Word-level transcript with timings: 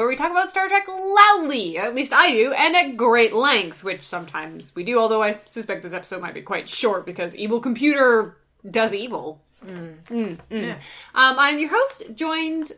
where 0.00 0.08
we 0.08 0.16
talk 0.16 0.30
about 0.30 0.50
Star 0.50 0.66
Trek 0.66 0.88
loudly, 0.88 1.76
at 1.76 1.94
least 1.94 2.10
I 2.10 2.30
do, 2.30 2.54
and 2.54 2.74
at 2.74 2.96
great 2.96 3.34
length, 3.34 3.84
which 3.84 4.02
sometimes 4.02 4.74
we 4.74 4.82
do, 4.82 4.98
although 4.98 5.22
I 5.22 5.40
suspect 5.46 5.82
this 5.82 5.92
episode 5.92 6.22
might 6.22 6.32
be 6.32 6.40
quite 6.40 6.70
short 6.70 7.04
because 7.04 7.36
evil 7.36 7.60
computer 7.60 8.38
does 8.64 8.94
evil. 8.94 9.42
Mm, 9.62 9.96
mm. 10.10 10.72
Um, 10.72 10.78
I'm 11.14 11.58
your 11.58 11.68
host, 11.68 12.04
joined, 12.14 12.72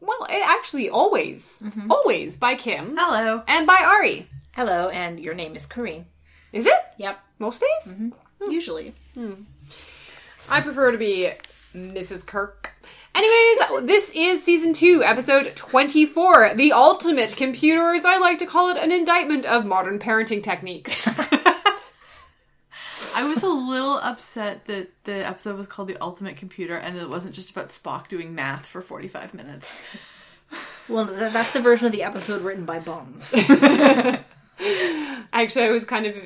well, 0.00 0.26
eh, 0.28 0.42
actually 0.44 0.90
always, 0.90 1.62
always 1.88 2.36
by 2.36 2.56
Kim 2.56 2.96
Hello. 2.98 3.44
and 3.46 3.64
by 3.64 3.80
Ari. 3.84 4.28
Hello, 4.56 4.88
and 4.88 5.20
your 5.20 5.34
name 5.34 5.54
is 5.54 5.68
Kareen. 5.68 6.04
Is 6.52 6.66
it? 6.66 6.80
Yep. 6.98 7.16
Most 7.38 7.62
days? 7.84 7.96
Usually. 8.48 8.92
I 10.48 10.60
prefer 10.60 10.90
to 10.90 10.98
be 10.98 11.30
Mrs. 11.76 12.26
Kirk. 12.26 12.73
Anyways, 13.14 13.86
this 13.86 14.10
is 14.12 14.42
season 14.42 14.72
two, 14.72 15.04
episode 15.04 15.54
24. 15.54 16.54
The 16.54 16.72
ultimate 16.72 17.36
computer, 17.36 17.80
or 17.80 17.94
as 17.94 18.04
I 18.04 18.18
like 18.18 18.38
to 18.40 18.46
call 18.46 18.70
it, 18.70 18.76
an 18.76 18.90
indictment 18.90 19.46
of 19.46 19.64
modern 19.64 20.00
parenting 20.00 20.42
techniques. 20.42 21.06
I 23.16 23.22
was 23.22 23.44
a 23.44 23.48
little 23.48 23.98
upset 23.98 24.64
that 24.66 24.90
the 25.04 25.24
episode 25.24 25.56
was 25.56 25.68
called 25.68 25.86
The 25.86 25.96
Ultimate 26.00 26.36
Computer 26.36 26.76
and 26.76 26.98
it 26.98 27.08
wasn't 27.08 27.36
just 27.36 27.50
about 27.50 27.68
Spock 27.68 28.08
doing 28.08 28.34
math 28.34 28.66
for 28.66 28.82
45 28.82 29.32
minutes. 29.34 29.72
Well, 30.88 31.04
that's 31.04 31.52
the 31.52 31.60
version 31.60 31.86
of 31.86 31.92
the 31.92 32.02
episode 32.02 32.42
written 32.42 32.64
by 32.64 32.80
Bones. 32.80 33.32
Actually, 35.32 35.64
I 35.64 35.70
was 35.70 35.84
kind 35.84 36.06
of 36.06 36.16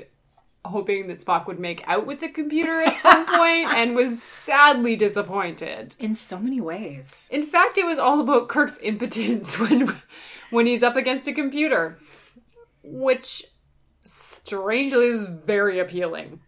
hoping 0.65 1.07
that 1.07 1.21
Spock 1.25 1.47
would 1.47 1.59
make 1.59 1.83
out 1.87 2.07
with 2.07 2.21
the 2.21 2.29
computer 2.29 2.81
at 2.83 2.97
some 2.97 3.27
point 3.39 3.69
and 3.75 3.95
was 3.95 4.23
sadly 4.23 4.97
disappointed. 4.97 5.95
In 5.99 6.15
so 6.15 6.39
many 6.39 6.61
ways. 6.61 7.29
In 7.31 7.47
fact, 7.47 7.79
it 7.79 7.87
was 7.87 7.99
all 7.99 8.21
about 8.21 8.49
Kirk's 8.49 8.79
impotence 8.79 9.59
when 9.61 10.01
when 10.51 10.67
he's 10.67 10.83
up 10.83 10.97
against 10.97 11.29
a 11.29 11.33
computer, 11.33 11.99
which 12.83 13.45
strangely 14.05 15.07
is 15.07 15.27
very 15.45 15.79
appealing. 15.79 16.41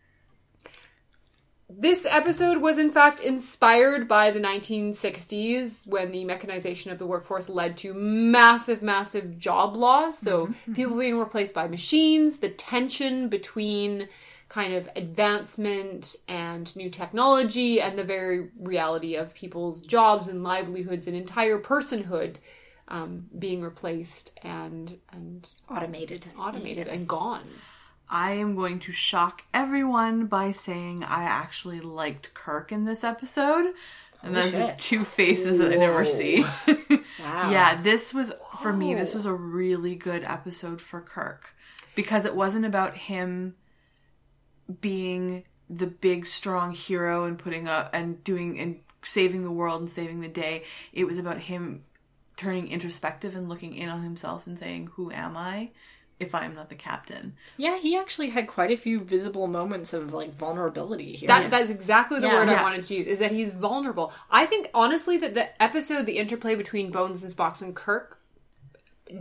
This 1.72 2.04
episode 2.04 2.58
was 2.58 2.78
in 2.78 2.90
fact 2.90 3.20
inspired 3.20 4.08
by 4.08 4.32
the 4.32 4.40
1960s 4.40 5.86
when 5.86 6.10
the 6.10 6.24
mechanization 6.24 6.90
of 6.90 6.98
the 6.98 7.06
workforce 7.06 7.48
led 7.48 7.76
to 7.78 7.94
massive 7.94 8.82
massive 8.82 9.38
job 9.38 9.76
loss, 9.76 10.18
so 10.18 10.50
people 10.74 10.98
being 10.98 11.18
replaced 11.18 11.54
by 11.54 11.68
machines, 11.68 12.38
the 12.38 12.50
tension 12.50 13.28
between 13.28 14.08
kind 14.48 14.74
of 14.74 14.88
advancement 14.96 16.16
and 16.26 16.74
new 16.74 16.90
technology 16.90 17.80
and 17.80 17.96
the 17.96 18.02
very 18.04 18.48
reality 18.58 19.14
of 19.14 19.32
people's 19.32 19.80
jobs 19.82 20.26
and 20.26 20.42
livelihoods 20.42 21.06
and 21.06 21.16
entire 21.16 21.60
personhood 21.60 22.34
um, 22.88 23.26
being 23.38 23.62
replaced 23.62 24.36
and 24.42 24.98
and 25.12 25.50
Automated. 25.68 26.26
automated 26.36 26.88
and 26.88 27.06
gone. 27.06 27.46
I 28.10 28.32
am 28.32 28.56
going 28.56 28.80
to 28.80 28.92
shock 28.92 29.44
everyone 29.54 30.26
by 30.26 30.50
saying 30.50 31.04
I 31.04 31.22
actually 31.22 31.80
liked 31.80 32.34
Kirk 32.34 32.72
in 32.72 32.84
this 32.84 33.04
episode. 33.04 33.72
And 34.22 34.36
those 34.36 34.52
are 34.52 34.66
shit. 34.66 34.78
two 34.78 35.04
faces 35.04 35.58
that 35.58 35.72
I 35.72 35.76
never 35.76 36.04
see. 36.04 36.44
Wow. 37.20 37.50
yeah, 37.50 37.82
this 37.82 38.14
was, 38.14 38.32
for 38.62 38.72
me, 38.72 38.94
this 38.94 39.14
was 39.14 39.26
a 39.26 39.32
really 39.32 39.94
good 39.94 40.24
episode 40.24 40.80
for 40.80 41.02
Kirk. 41.02 41.50
Because 41.94 42.24
it 42.24 42.34
wasn't 42.34 42.64
about 42.64 42.96
him 42.96 43.56
being 44.80 45.44
the 45.68 45.86
big, 45.86 46.24
strong 46.24 46.72
hero 46.72 47.24
and 47.24 47.38
putting 47.38 47.68
up 47.68 47.90
and 47.92 48.24
doing 48.24 48.58
and 48.58 48.80
saving 49.02 49.44
the 49.44 49.50
world 49.50 49.82
and 49.82 49.90
saving 49.90 50.20
the 50.20 50.28
day. 50.28 50.64
It 50.94 51.04
was 51.04 51.18
about 51.18 51.40
him 51.40 51.84
turning 52.38 52.68
introspective 52.68 53.36
and 53.36 53.50
looking 53.50 53.74
in 53.74 53.90
on 53.90 54.02
himself 54.02 54.46
and 54.46 54.58
saying, 54.58 54.88
Who 54.94 55.10
am 55.10 55.36
I? 55.36 55.70
If 56.20 56.34
I 56.34 56.44
am 56.44 56.54
not 56.54 56.68
the 56.68 56.74
captain. 56.74 57.34
Yeah, 57.56 57.78
he 57.78 57.96
actually 57.96 58.28
had 58.28 58.46
quite 58.46 58.70
a 58.70 58.76
few 58.76 59.00
visible 59.00 59.46
moments 59.46 59.92
of 59.94 60.12
like 60.12 60.36
vulnerability 60.36 61.12
here. 61.14 61.26
That, 61.28 61.50
That's 61.50 61.70
exactly 61.70 62.20
the 62.20 62.26
Yeah. 62.28 62.34
word 62.34 62.48
I 62.50 62.62
wanted 62.62 62.84
to 62.84 62.94
use. 62.94 63.06
Is 63.06 63.18
that 63.20 63.30
he's 63.30 63.52
vulnerable. 63.52 64.12
I 64.30 64.44
think 64.46 64.68
honestly 64.74 65.16
that 65.16 65.34
the 65.34 65.60
episode, 65.62 66.04
the 66.06 66.18
interplay 66.18 66.54
between 66.54 66.90
Bones 66.92 67.24
and 67.24 67.34
Spock 67.34 67.60
and 67.62 67.74
Kirk 67.74 68.18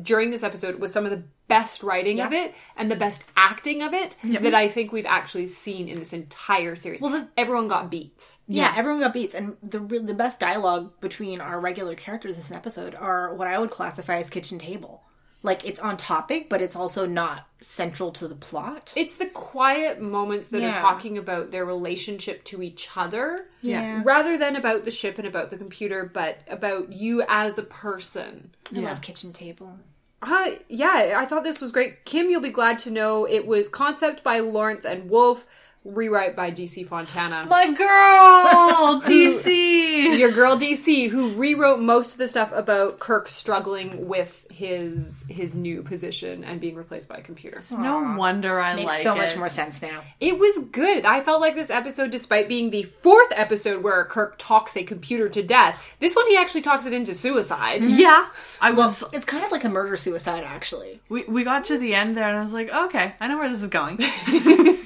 during 0.04 0.30
this 0.30 0.44
episode 0.44 0.76
was 0.80 0.94
some 0.94 1.06
of 1.06 1.12
the 1.12 1.24
best 1.48 1.82
writing 1.82 2.20
of 2.22 2.32
it 2.32 2.54
and 2.78 2.92
the 2.92 2.96
best 2.96 3.24
acting 3.36 3.82
of 3.82 3.92
it 3.94 4.16
that 4.24 4.54
I 4.54 4.68
think 4.68 4.92
we've 4.92 5.06
actually 5.06 5.48
seen 5.48 5.88
in 5.88 5.98
this 5.98 6.14
entire 6.14 6.76
series. 6.76 7.02
Well, 7.02 7.12
the- 7.12 7.28
everyone 7.38 7.68
got 7.70 7.90
beats. 7.90 8.40
yeah, 8.48 8.74
everyone 8.78 9.02
got 9.02 9.14
beats, 9.14 9.34
and 9.34 9.58
the 9.64 9.80
the 9.80 10.14
best 10.14 10.40
dialogue 10.40 11.00
between 11.00 11.42
our 11.42 11.60
regular 11.60 11.96
characters 11.96 12.36
in 12.36 12.42
this 12.42 12.52
episode 12.52 12.94
are 12.94 13.34
what 13.34 13.48
I 13.48 13.58
would 13.58 13.72
classify 13.72 14.18
as 14.18 14.30
kitchen 14.30 14.60
table. 14.60 15.02
Like 15.42 15.64
it's 15.66 15.80
on 15.80 15.96
topic, 15.96 16.50
but 16.50 16.62
it's 16.62 16.76
also 16.76 17.06
not 17.06 17.48
central 17.62 18.12
to 18.12 18.28
the 18.28 18.36
plot. 18.36 18.94
It's 18.98 19.16
the 19.16 19.26
quiet 19.28 20.02
moments 20.02 20.48
that 20.50 20.62
Yeah. 20.62 20.72
are 20.72 20.76
talking 20.76 21.18
about 21.18 21.52
their 21.52 21.64
relationship 21.66 22.44
to 22.46 22.62
each 22.62 22.90
other. 22.96 23.48
Yeah. 23.62 24.02
Rather 24.04 24.38
than 24.38 24.56
about 24.58 24.84
the 24.84 24.92
ship 24.92 25.18
and 25.18 25.26
about 25.28 25.50
the 25.50 25.58
computer, 25.58 26.10
but 26.14 26.40
about 26.50 26.92
you 26.92 27.24
as 27.30 27.58
a 27.58 27.64
person. 27.64 28.52
I 28.76 28.80
love 28.80 29.02
kitchen 29.02 29.32
table. 29.32 29.80
Uh, 30.22 30.52
yeah, 30.68 31.14
I 31.16 31.26
thought 31.26 31.46
this 31.46 31.62
was 31.62 31.72
great. 31.72 32.04
Kim, 32.04 32.30
you'll 32.30 32.42
be 32.42 32.50
glad 32.50 32.78
to 32.80 32.92
know 32.92 33.24
it 33.26 33.48
was 33.48 33.70
concept 33.70 34.22
by 34.22 34.40
Laurence 34.42 34.84
N. 34.84 35.08
Wolfe, 35.08 35.46
rewrite 35.86 36.36
by 36.36 36.52
DC 36.52 36.88
Fontana. 36.88 37.46
My 37.48 37.72
girl! 37.74 39.02
DC! 39.06 40.18
Your 40.18 40.32
girl 40.32 40.58
DC, 40.58 41.10
who 41.10 41.34
rewrote 41.36 41.80
most 41.80 42.14
of 42.14 42.18
the 42.18 42.28
stuff 42.28 42.52
about 42.52 43.00
Kirk 43.00 43.28
struggling 43.28 44.08
with 44.08 44.46
his 44.52 45.26
his 45.30 45.56
new 45.56 45.84
position 45.84 46.44
and 46.44 46.60
being 46.60 46.76
replaced 46.76 47.08
by 47.08 47.16
a 47.16 47.22
computer. 47.22 47.62
No 47.72 48.16
wonder 48.18 48.60
I 48.60 48.76
Makes 48.76 48.88
like 48.88 49.02
so 49.04 49.14
it. 49.16 49.18
much 49.18 49.38
more 49.38 49.50
sense 49.50 49.82
now. 49.82 50.02
It 50.20 50.38
was 50.38 50.60
good. 50.72 51.06
I 51.06 51.22
felt 51.22 51.40
like 51.40 51.56
this 51.56 51.70
episode, 51.70 52.12
despite 52.12 52.50
being 52.50 52.70
the 52.70 52.84
fourth 52.84 53.32
episode 53.32 53.84
where 53.84 54.04
Kirk 54.06 54.36
talks 54.38 54.76
a 54.76 54.84
computer 54.84 55.30
to 55.30 55.42
death, 55.42 55.80
this 56.00 56.16
one 56.16 56.28
he 56.28 56.38
actually 56.38 56.62
talks 56.62 56.86
it 56.86 56.94
into 56.94 57.16
suicide. 57.16 57.84
Yeah, 57.84 58.26
mm-hmm. 58.26 58.66
I 58.66 58.72
was. 58.72 59.04
It's 59.14 59.26
kind 59.26 59.44
of 59.46 59.52
like 59.52 59.64
a 59.64 59.70
murder 59.70 59.96
suicide, 59.96 60.44
actually. 60.44 61.00
we 61.10 61.24
we 61.24 61.44
got 61.44 61.66
to 61.66 61.78
the 61.78 61.96
end 61.96 62.18
there, 62.18 62.28
and 62.28 62.38
I 62.38 62.44
was 62.44 62.52
like, 62.52 62.70
okay, 62.70 63.16
I 63.20 63.28
know 63.28 63.38
where 63.38 63.50
this 63.50 63.62
is 63.62 63.70
going. 63.70 64.00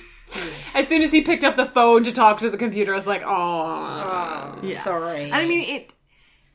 As 0.74 0.88
soon 0.88 1.02
as 1.02 1.12
he 1.12 1.22
picked 1.22 1.44
up 1.44 1.56
the 1.56 1.66
phone 1.66 2.04
to 2.06 2.12
talk 2.12 2.40
to 2.40 2.50
the 2.50 2.58
computer, 2.58 2.94
I 2.94 2.96
was 2.96 3.08
like, 3.08 3.24
oh. 3.26 4.60
Yeah. 4.64 4.76
Sorry. 4.76 5.32
I 5.32 5.46
mean, 5.46 5.62
it 5.64 5.90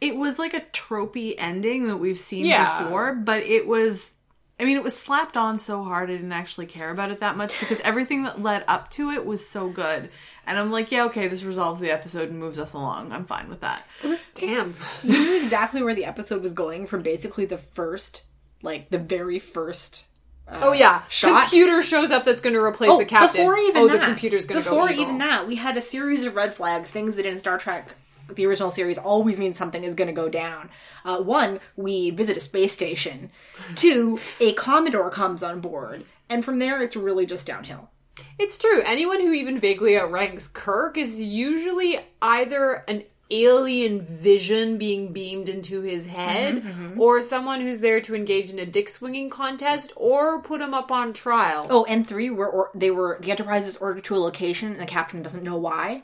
it 0.00 0.16
was 0.16 0.38
like 0.38 0.54
a 0.54 0.60
tropey 0.72 1.34
ending 1.38 1.88
that 1.88 1.96
we've 1.96 2.18
seen 2.18 2.46
Yeah. 2.46 2.82
before, 2.84 3.14
but 3.14 3.42
it 3.42 3.66
was. 3.66 4.12
I 4.60 4.64
mean, 4.64 4.76
it 4.76 4.82
was 4.82 4.96
slapped 4.96 5.36
on 5.36 5.60
so 5.60 5.84
hard 5.84 6.10
I 6.10 6.14
didn't 6.14 6.32
actually 6.32 6.66
care 6.66 6.90
about 6.90 7.12
it 7.12 7.18
that 7.18 7.36
much 7.36 7.60
because 7.60 7.78
everything 7.84 8.24
that 8.24 8.42
led 8.42 8.64
up 8.66 8.90
to 8.92 9.10
it 9.12 9.24
was 9.24 9.46
so 9.48 9.68
good. 9.68 10.10
And 10.48 10.58
I'm 10.58 10.72
like, 10.72 10.90
yeah, 10.90 11.04
okay, 11.04 11.28
this 11.28 11.44
resolves 11.44 11.80
the 11.80 11.92
episode 11.92 12.30
and 12.30 12.40
moves 12.40 12.58
us 12.58 12.72
along. 12.72 13.12
I'm 13.12 13.24
fine 13.24 13.48
with 13.48 13.60
that. 13.60 13.86
Damn. 14.34 14.66
you 15.04 15.12
knew 15.12 15.36
exactly 15.36 15.80
where 15.80 15.94
the 15.94 16.06
episode 16.06 16.42
was 16.42 16.54
going 16.54 16.88
from 16.88 17.02
basically 17.02 17.44
the 17.44 17.56
first, 17.56 18.24
like 18.60 18.90
the 18.90 18.98
very 18.98 19.38
first. 19.38 20.06
Oh 20.50 20.72
yeah, 20.72 21.02
Shot. 21.08 21.42
computer 21.42 21.82
shows 21.82 22.10
up 22.10 22.24
that's 22.24 22.40
going 22.40 22.54
to 22.54 22.60
replace 22.60 22.96
the 22.96 23.04
captain. 23.04 23.42
before 23.42 23.56
even 23.56 23.82
oh, 23.82 23.88
that, 23.88 24.00
the 24.00 24.06
computer's 24.06 24.46
going 24.46 24.62
to 24.62 24.68
go 24.68 24.74
before 24.74 24.90
even 24.90 25.18
that, 25.18 25.46
we 25.46 25.56
had 25.56 25.76
a 25.76 25.82
series 25.82 26.24
of 26.24 26.34
red 26.34 26.54
flags, 26.54 26.90
things 26.90 27.16
that 27.16 27.26
in 27.26 27.38
Star 27.38 27.58
Trek, 27.58 27.94
the 28.34 28.46
original 28.46 28.70
series, 28.70 28.98
always 28.98 29.38
means 29.38 29.58
something 29.58 29.84
is 29.84 29.94
going 29.94 30.08
to 30.08 30.14
go 30.14 30.28
down. 30.28 30.70
Uh, 31.04 31.18
one, 31.18 31.60
we 31.76 32.10
visit 32.10 32.36
a 32.36 32.40
space 32.40 32.72
station. 32.72 33.30
Two, 33.74 34.18
a 34.40 34.52
Commodore 34.54 35.10
comes 35.10 35.42
on 35.42 35.60
board, 35.60 36.04
and 36.30 36.44
from 36.44 36.58
there, 36.58 36.82
it's 36.82 36.96
really 36.96 37.26
just 37.26 37.46
downhill. 37.46 37.90
It's 38.38 38.58
true. 38.58 38.82
Anyone 38.82 39.20
who 39.20 39.32
even 39.32 39.60
vaguely 39.60 39.96
outranks 39.98 40.48
Kirk 40.48 40.96
is 40.96 41.20
usually 41.20 42.00
either 42.22 42.84
an 42.88 43.04
alien 43.30 44.00
vision 44.00 44.78
being 44.78 45.12
beamed 45.12 45.48
into 45.48 45.82
his 45.82 46.06
head, 46.06 46.56
mm-hmm, 46.56 46.68
mm-hmm. 46.68 47.00
or 47.00 47.20
someone 47.20 47.60
who's 47.60 47.80
there 47.80 48.00
to 48.00 48.14
engage 48.14 48.50
in 48.50 48.58
a 48.58 48.66
dick 48.66 48.88
swinging 48.88 49.30
contest, 49.30 49.92
or 49.96 50.40
put 50.42 50.60
him 50.60 50.74
up 50.74 50.90
on 50.90 51.12
trial. 51.12 51.66
Oh, 51.68 51.84
and 51.84 52.06
three, 52.06 52.30
were 52.30 52.48
or, 52.48 52.70
they 52.74 52.90
were 52.90 53.18
the 53.20 53.30
Enterprise 53.30 53.68
is 53.68 53.76
ordered 53.76 54.04
to 54.04 54.16
a 54.16 54.18
location, 54.18 54.72
and 54.72 54.80
the 54.80 54.86
captain 54.86 55.22
doesn't 55.22 55.44
know 55.44 55.56
why. 55.56 56.02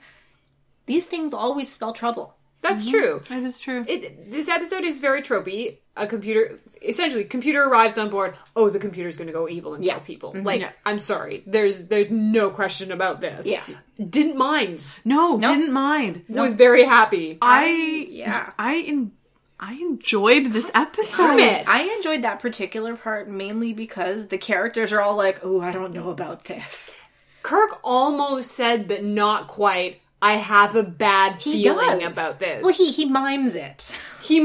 These 0.87 1.07
things 1.07 1.33
always 1.33 1.73
spell 1.73 1.93
trouble. 1.93 2.37
That's 2.65 2.87
mm-hmm. 2.87 2.99
true. 2.99 3.21
That 3.29 3.43
is 3.43 3.61
true. 3.61 3.85
It, 3.87 4.31
this 4.31 4.49
episode 4.49 4.85
is 4.85 4.99
very 4.99 5.21
tropey. 5.21 5.79
A 5.97 6.07
computer, 6.07 6.59
essentially, 6.83 7.23
computer 7.25 7.63
arrives 7.63 7.99
on 7.99 8.09
board. 8.09 8.35
Oh, 8.57 8.71
the 8.71 8.79
computer's 8.79 9.19
going 9.19 9.27
to 9.27 9.35
go 9.35 9.47
evil 9.49 9.75
and 9.75 9.85
Yeah. 9.85 9.95
kill 9.95 10.03
people. 10.03 10.33
Mm-hmm. 10.33 10.47
Like, 10.47 10.73
I'm 10.87 10.99
sorry. 10.99 11.45
There's 11.47 11.89
there's 11.89 12.11
no 12.11 12.49
question 12.51 12.91
about 12.91 13.21
this. 13.21 13.47
Yeah. 13.47 13.63
didn't 13.99 14.37
mind. 14.39 14.89
no, 15.05 15.39
didn't 15.39 15.73
mind. 15.73 16.25
Was 16.29 16.55
very 16.55 16.85
happy. 16.85 17.39
I 17.43 18.09
Yeah. 18.11 18.51
I 18.59 18.79
en- 18.87 19.13
I 19.61 19.75
enjoyed 19.75 20.53
this 20.53 20.71
episode. 20.75 21.17
Damn 21.17 21.39
it. 21.39 21.69
I 21.69 21.83
enjoyed 21.97 22.23
that 22.23 22.41
particular 22.41 22.97
part 22.97 23.29
mainly 23.29 23.73
because 23.73 24.29
the 24.29 24.39
characters 24.39 24.91
are 24.93 25.01
all 25.01 25.17
like, 25.17 25.41
"Oh, 25.45 25.61
I 25.61 25.73
don't 25.73 25.93
know 25.93 26.11
about 26.11 26.45
this." 26.45 26.97
Kirk 27.43 27.79
almost 27.85 28.51
said, 28.51 28.89
but 28.89 29.05
not 29.05 29.49
quite. 29.49 30.01
I 30.25 30.37
have 30.37 30.75
a 30.75 30.83
bad 30.83 31.41
He 31.41 31.63
feeling 31.63 31.99
does. 32.01 32.13
about 32.13 32.39
this. 32.41 32.63
Well, 32.65 32.73
he 32.73 32.91
he 32.91 33.05
mimes 33.05 33.55
it. 33.55 33.95
he 34.23 34.37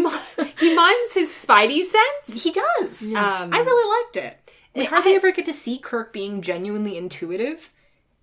he 0.59 0.75
mimes 0.75 1.13
his 1.13 1.29
Spidey 1.29 1.83
sense. 1.83 2.43
He 2.43 2.51
does. 2.51 3.13
Um, 3.13 3.53
I 3.53 3.59
really 3.59 4.03
liked 4.03 4.17
it. 4.17 4.51
We 4.75 4.85
hardly 4.85 5.13
I- 5.13 5.15
ever 5.15 5.31
get 5.31 5.45
to 5.45 5.53
see 5.53 5.77
Kirk 5.79 6.11
being 6.13 6.41
genuinely 6.41 6.97
intuitive, 6.97 7.71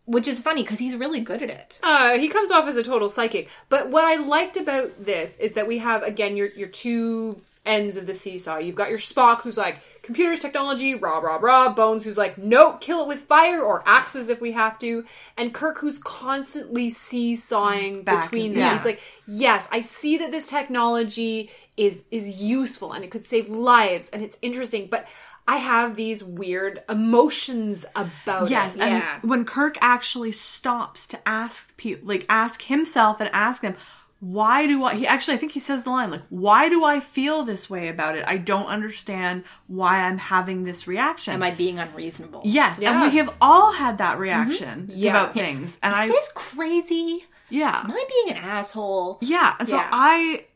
which 0.04 0.28
is 0.28 0.38
funny 0.40 0.62
because 0.62 0.78
he's 0.78 0.96
really 0.96 1.20
good 1.20 1.42
at 1.42 1.50
it. 1.50 1.80
Uh, 1.82 2.18
he 2.18 2.28
comes 2.28 2.50
off 2.50 2.68
as 2.68 2.76
a 2.76 2.82
total 2.82 3.08
psychic. 3.08 3.48
But 3.68 3.90
what 3.90 4.04
I 4.04 4.16
liked 4.16 4.56
about 4.56 5.04
this 5.04 5.36
is 5.38 5.52
that 5.54 5.66
we 5.66 5.78
have 5.78 6.02
again 6.02 6.36
your 6.36 6.48
your 6.48 6.68
two 6.68 7.40
ends 7.66 7.96
of 7.96 8.06
the 8.06 8.14
seesaw. 8.14 8.56
You've 8.58 8.76
got 8.76 8.88
your 8.88 8.98
Spock 8.98 9.40
who's 9.42 9.58
like 9.58 9.80
computers, 10.02 10.38
technology, 10.38 10.94
rah 10.94 11.18
rah 11.18 11.36
rah. 11.40 11.72
Bones 11.74 12.04
who's 12.04 12.16
like 12.16 12.38
nope, 12.38 12.80
kill 12.80 13.02
it 13.02 13.08
with 13.08 13.20
fire 13.20 13.60
or 13.62 13.82
axes 13.86 14.28
if 14.28 14.40
we 14.40 14.52
have 14.52 14.78
to. 14.78 15.04
And 15.36 15.52
Kirk 15.52 15.78
who's 15.80 15.98
constantly 15.98 16.88
seesawing 16.90 18.02
Back 18.02 18.22
between 18.24 18.46
and- 18.46 18.54
them. 18.56 18.60
yeah. 18.60 18.76
He's 18.76 18.84
like, 18.84 19.00
yes, 19.26 19.68
I 19.72 19.80
see 19.80 20.16
that 20.18 20.30
this 20.30 20.46
technology 20.46 21.50
is 21.76 22.04
is 22.10 22.40
useful 22.40 22.92
and 22.92 23.04
it 23.04 23.10
could 23.10 23.24
save 23.24 23.48
lives 23.48 24.08
and 24.10 24.22
it's 24.22 24.36
interesting, 24.42 24.88
but. 24.90 25.06
I 25.48 25.58
have 25.58 25.94
these 25.94 26.24
weird 26.24 26.82
emotions 26.88 27.84
about 27.94 28.50
Yes, 28.50 28.74
it. 28.74 28.82
and 28.82 28.90
Yeah. 28.94 29.18
when 29.22 29.44
Kirk 29.44 29.78
actually 29.80 30.32
stops 30.32 31.06
to 31.06 31.20
ask 31.24 31.76
people, 31.76 32.08
like 32.08 32.26
ask 32.28 32.62
himself 32.62 33.20
and 33.20 33.30
ask 33.32 33.62
them, 33.62 33.76
why 34.26 34.66
do 34.66 34.82
I? 34.82 34.94
He 34.96 35.06
actually, 35.06 35.34
I 35.34 35.36
think 35.36 35.52
he 35.52 35.60
says 35.60 35.84
the 35.84 35.90
line 35.90 36.10
like, 36.10 36.22
"Why 36.30 36.68
do 36.68 36.84
I 36.84 36.98
feel 36.98 37.44
this 37.44 37.70
way 37.70 37.86
about 37.88 38.16
it? 38.16 38.24
I 38.26 38.38
don't 38.38 38.66
understand 38.66 39.44
why 39.68 40.00
I'm 40.00 40.18
having 40.18 40.64
this 40.64 40.88
reaction." 40.88 41.34
Am 41.34 41.42
I 41.44 41.52
being 41.52 41.78
unreasonable? 41.78 42.42
yes, 42.44 42.80
and 42.80 43.02
we 43.02 43.18
have 43.18 43.36
all 43.40 43.72
had 43.72 43.98
that 43.98 44.18
reaction 44.18 44.88
mm-hmm. 44.88 44.90
Yes. 44.94 45.10
about 45.10 45.34
things, 45.34 45.78
and 45.82 45.94
I, 45.94 46.06
Is 46.06 46.12
this 46.12 46.32
crazy? 46.34 47.24
yeah, 47.50 47.82
Am 47.84 47.90
I 47.92 48.04
being 48.08 48.36
an 48.36 48.42
asshole? 48.42 49.18
yeah, 49.20 49.54
and 49.60 49.68
so 49.68 49.76
Yeah. 49.76 49.88
I 49.92 50.46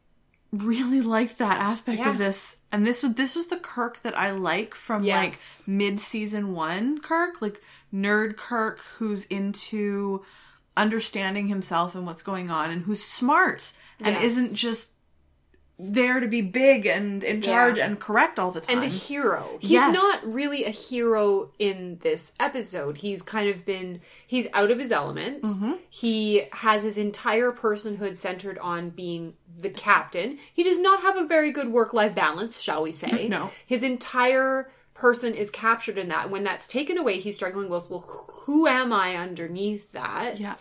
really 0.53 1.01
liked 1.01 1.39
that 1.39 1.61
aspect 1.61 2.01
Yeah. 2.01 2.11
of 2.11 2.19
this, 2.19 2.57
and 2.73 2.85
this 2.85 3.05
was 3.05 3.15
this 3.15 3.37
was 3.37 3.47
the 3.49 3.57
Kirk 3.57 4.03
that 4.03 4.19
I 4.19 4.33
like 4.33 4.75
from 4.75 5.05
Yes. 5.05 5.61
like 5.61 5.69
mid 5.69 6.01
season 6.01 6.55
one 6.55 6.99
Kirk, 6.99 7.41
like 7.41 7.63
nerd 7.95 8.37
Kirk, 8.37 8.81
who's 8.99 9.27
into 9.27 10.25
understanding 10.81 11.49
himself 11.49 11.95
and 11.95 12.07
what's 12.07 12.23
going 12.23 12.51
on, 12.51 12.71
and 12.71 12.83
who's 12.83 13.03
smart 13.05 13.73
and 14.03 14.15
Yes. 14.17 14.25
isn't 14.25 14.55
just 14.55 14.89
there 15.83 16.21
to 16.21 16.29
be 16.29 16.43
big 16.43 16.85
and 16.85 17.25
in 17.25 17.41
charge 17.41 17.79
Yeah. 17.79 17.87
and 17.87 17.99
correct 17.99 18.39
all 18.39 18.51
the 18.51 18.61
time. 18.61 18.77
and 18.79 18.85
a 18.85 18.89
hero. 18.89 19.57
He's 19.61 19.71
Yes. 19.71 19.95
not 19.95 20.31
really 20.31 20.65
a 20.67 20.71
hero 20.71 21.53
in 21.59 21.99
this 22.03 22.33
episode. 22.39 22.99
He's 22.99 23.23
kind 23.23 23.49
of 23.49 23.65
been 23.65 24.03
he's 24.27 24.47
out 24.53 24.71
of 24.71 24.79
his 24.79 24.93
element. 24.93 25.43
Mm-hmm. 25.43 25.73
He 25.89 26.43
has 26.53 26.83
his 26.83 26.99
entire 26.99 27.51
personhood 27.51 28.17
centered 28.19 28.59
on 28.59 28.91
being 28.91 29.35
the 29.59 29.71
captain. 29.71 30.39
He 30.53 30.63
does 30.63 30.79
not 30.81 31.01
have 31.01 31.17
a 31.17 31.25
very 31.27 31.51
good 31.51 31.69
work-life 31.71 32.15
balance, 32.15 32.61
shall 32.61 32.83
we 32.83 32.93
say. 32.93 33.27
No. 33.29 33.51
His 33.65 33.83
entire 33.83 34.71
person 34.93 35.33
is 35.35 35.51
captured 35.51 35.97
in 35.97 36.09
that. 36.09 36.29
When 36.31 36.45
that's 36.45 36.67
taken 36.67 36.99
away, 36.99 37.21
he's 37.21 37.37
struggling 37.37 37.71
with, 37.71 37.89
well, 37.89 38.05
who 38.45 38.67
am 38.67 38.93
I 38.93 39.17
underneath 39.17 39.93
that? 39.93 40.39
yeah. 40.39 40.57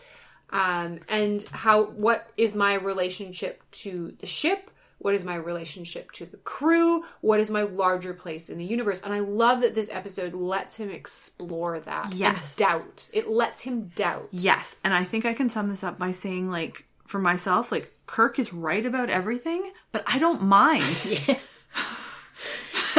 Um, 0.51 1.00
and 1.07 1.44
how 1.51 1.86
what 1.86 2.30
is 2.38 2.56
my 2.56 2.74
relationship 2.75 3.63
to 3.72 4.16
the 4.19 4.25
ship? 4.25 4.72
What 5.00 5.13
is 5.13 5.24
my 5.24 5.36
relationship 5.36 6.12
to 6.13 6.25
the 6.25 6.36
crew? 6.38 7.06
What 7.22 7.40
is 7.40 7.50
my 7.50 7.62
larger 7.63 8.13
place 8.13 8.50
in 8.50 8.57
the 8.57 8.66
universe? 8.66 9.00
And 9.01 9.13
i 9.13 9.19
love 9.19 9.62
that 9.62 9.74
this 9.74 9.90
episode 9.94 10.34
lets 10.34 10.75
him 10.75 10.90
explore 10.90 11.80
that 11.80 12.06
and 12.06 12.13
Yes. 12.16 12.56
doubt. 12.57 13.07
It 13.13 13.30
lets 13.30 13.62
him 13.63 13.92
doubt. 13.96 14.28
Yes, 14.31 14.75
and 14.84 14.94
I 14.94 15.06
think 15.06 15.25
I 15.25 15.34
can 15.34 15.50
sum 15.50 15.69
this 15.69 15.84
up 15.86 15.98
by 15.98 16.12
saying 16.12 16.50
like 16.50 16.84
for 17.07 17.19
myself, 17.19 17.72
like 17.72 17.94
Kirk 18.07 18.40
is 18.40 18.52
right 18.54 18.86
about 18.86 19.10
everything, 19.10 19.72
but 19.92 20.04
I 20.06 20.19
don't 20.19 20.42
mind. 20.44 20.98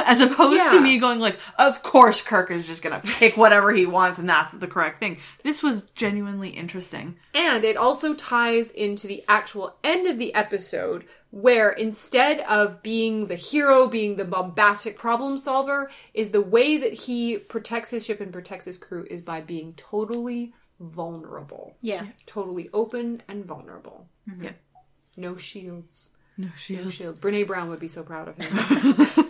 As 0.06 0.20
opposed 0.20 0.56
Yeah. 0.58 0.70
to 0.72 0.80
me 0.80 0.98
going 0.98 1.20
like, 1.20 1.38
of 1.58 1.82
course 1.82 2.22
Kirk 2.22 2.50
is 2.50 2.66
just 2.66 2.82
gonna 2.82 3.00
pick 3.04 3.36
whatever 3.36 3.72
he 3.72 3.86
wants 3.86 4.18
and 4.18 4.28
that's 4.28 4.52
the 4.52 4.66
correct 4.66 4.98
thing. 5.00 5.18
This 5.42 5.62
was 5.62 5.84
genuinely 5.94 6.50
interesting. 6.50 7.16
And 7.34 7.64
it 7.64 7.76
also 7.76 8.14
ties 8.14 8.70
into 8.70 9.06
the 9.06 9.24
actual 9.28 9.76
end 9.84 10.06
of 10.06 10.18
the 10.18 10.34
episode 10.34 11.04
where 11.30 11.70
instead 11.70 12.40
of 12.40 12.82
being 12.82 13.26
the 13.26 13.36
hero, 13.36 13.86
being 13.86 14.16
the 14.16 14.24
bombastic 14.24 14.96
problem 14.98 15.38
solver, 15.38 15.88
is 16.12 16.30
the 16.30 16.40
way 16.40 16.76
that 16.78 16.92
he 16.92 17.38
protects 17.38 17.90
his 17.90 18.04
ship 18.04 18.20
and 18.20 18.32
protects 18.32 18.64
his 18.66 18.76
crew 18.78 19.06
is 19.08 19.20
by 19.20 19.40
being 19.40 19.72
totally 19.74 20.52
vulnerable. 20.80 21.76
Yeah. 21.82 22.06
Totally 22.26 22.68
open 22.72 23.22
and 23.28 23.44
vulnerable. 23.44 24.08
Mm-hmm. 24.28 24.44
Yeah. 24.44 24.52
No 25.16 25.36
shields. 25.36 26.10
No 26.36 26.48
No 26.70 26.88
shields. 26.88 27.20
Brene 27.20 27.46
Brown 27.46 27.68
would 27.68 27.80
be 27.80 27.86
so 27.88 28.02
proud 28.02 28.28
of 28.28 28.36
him. 28.36 29.26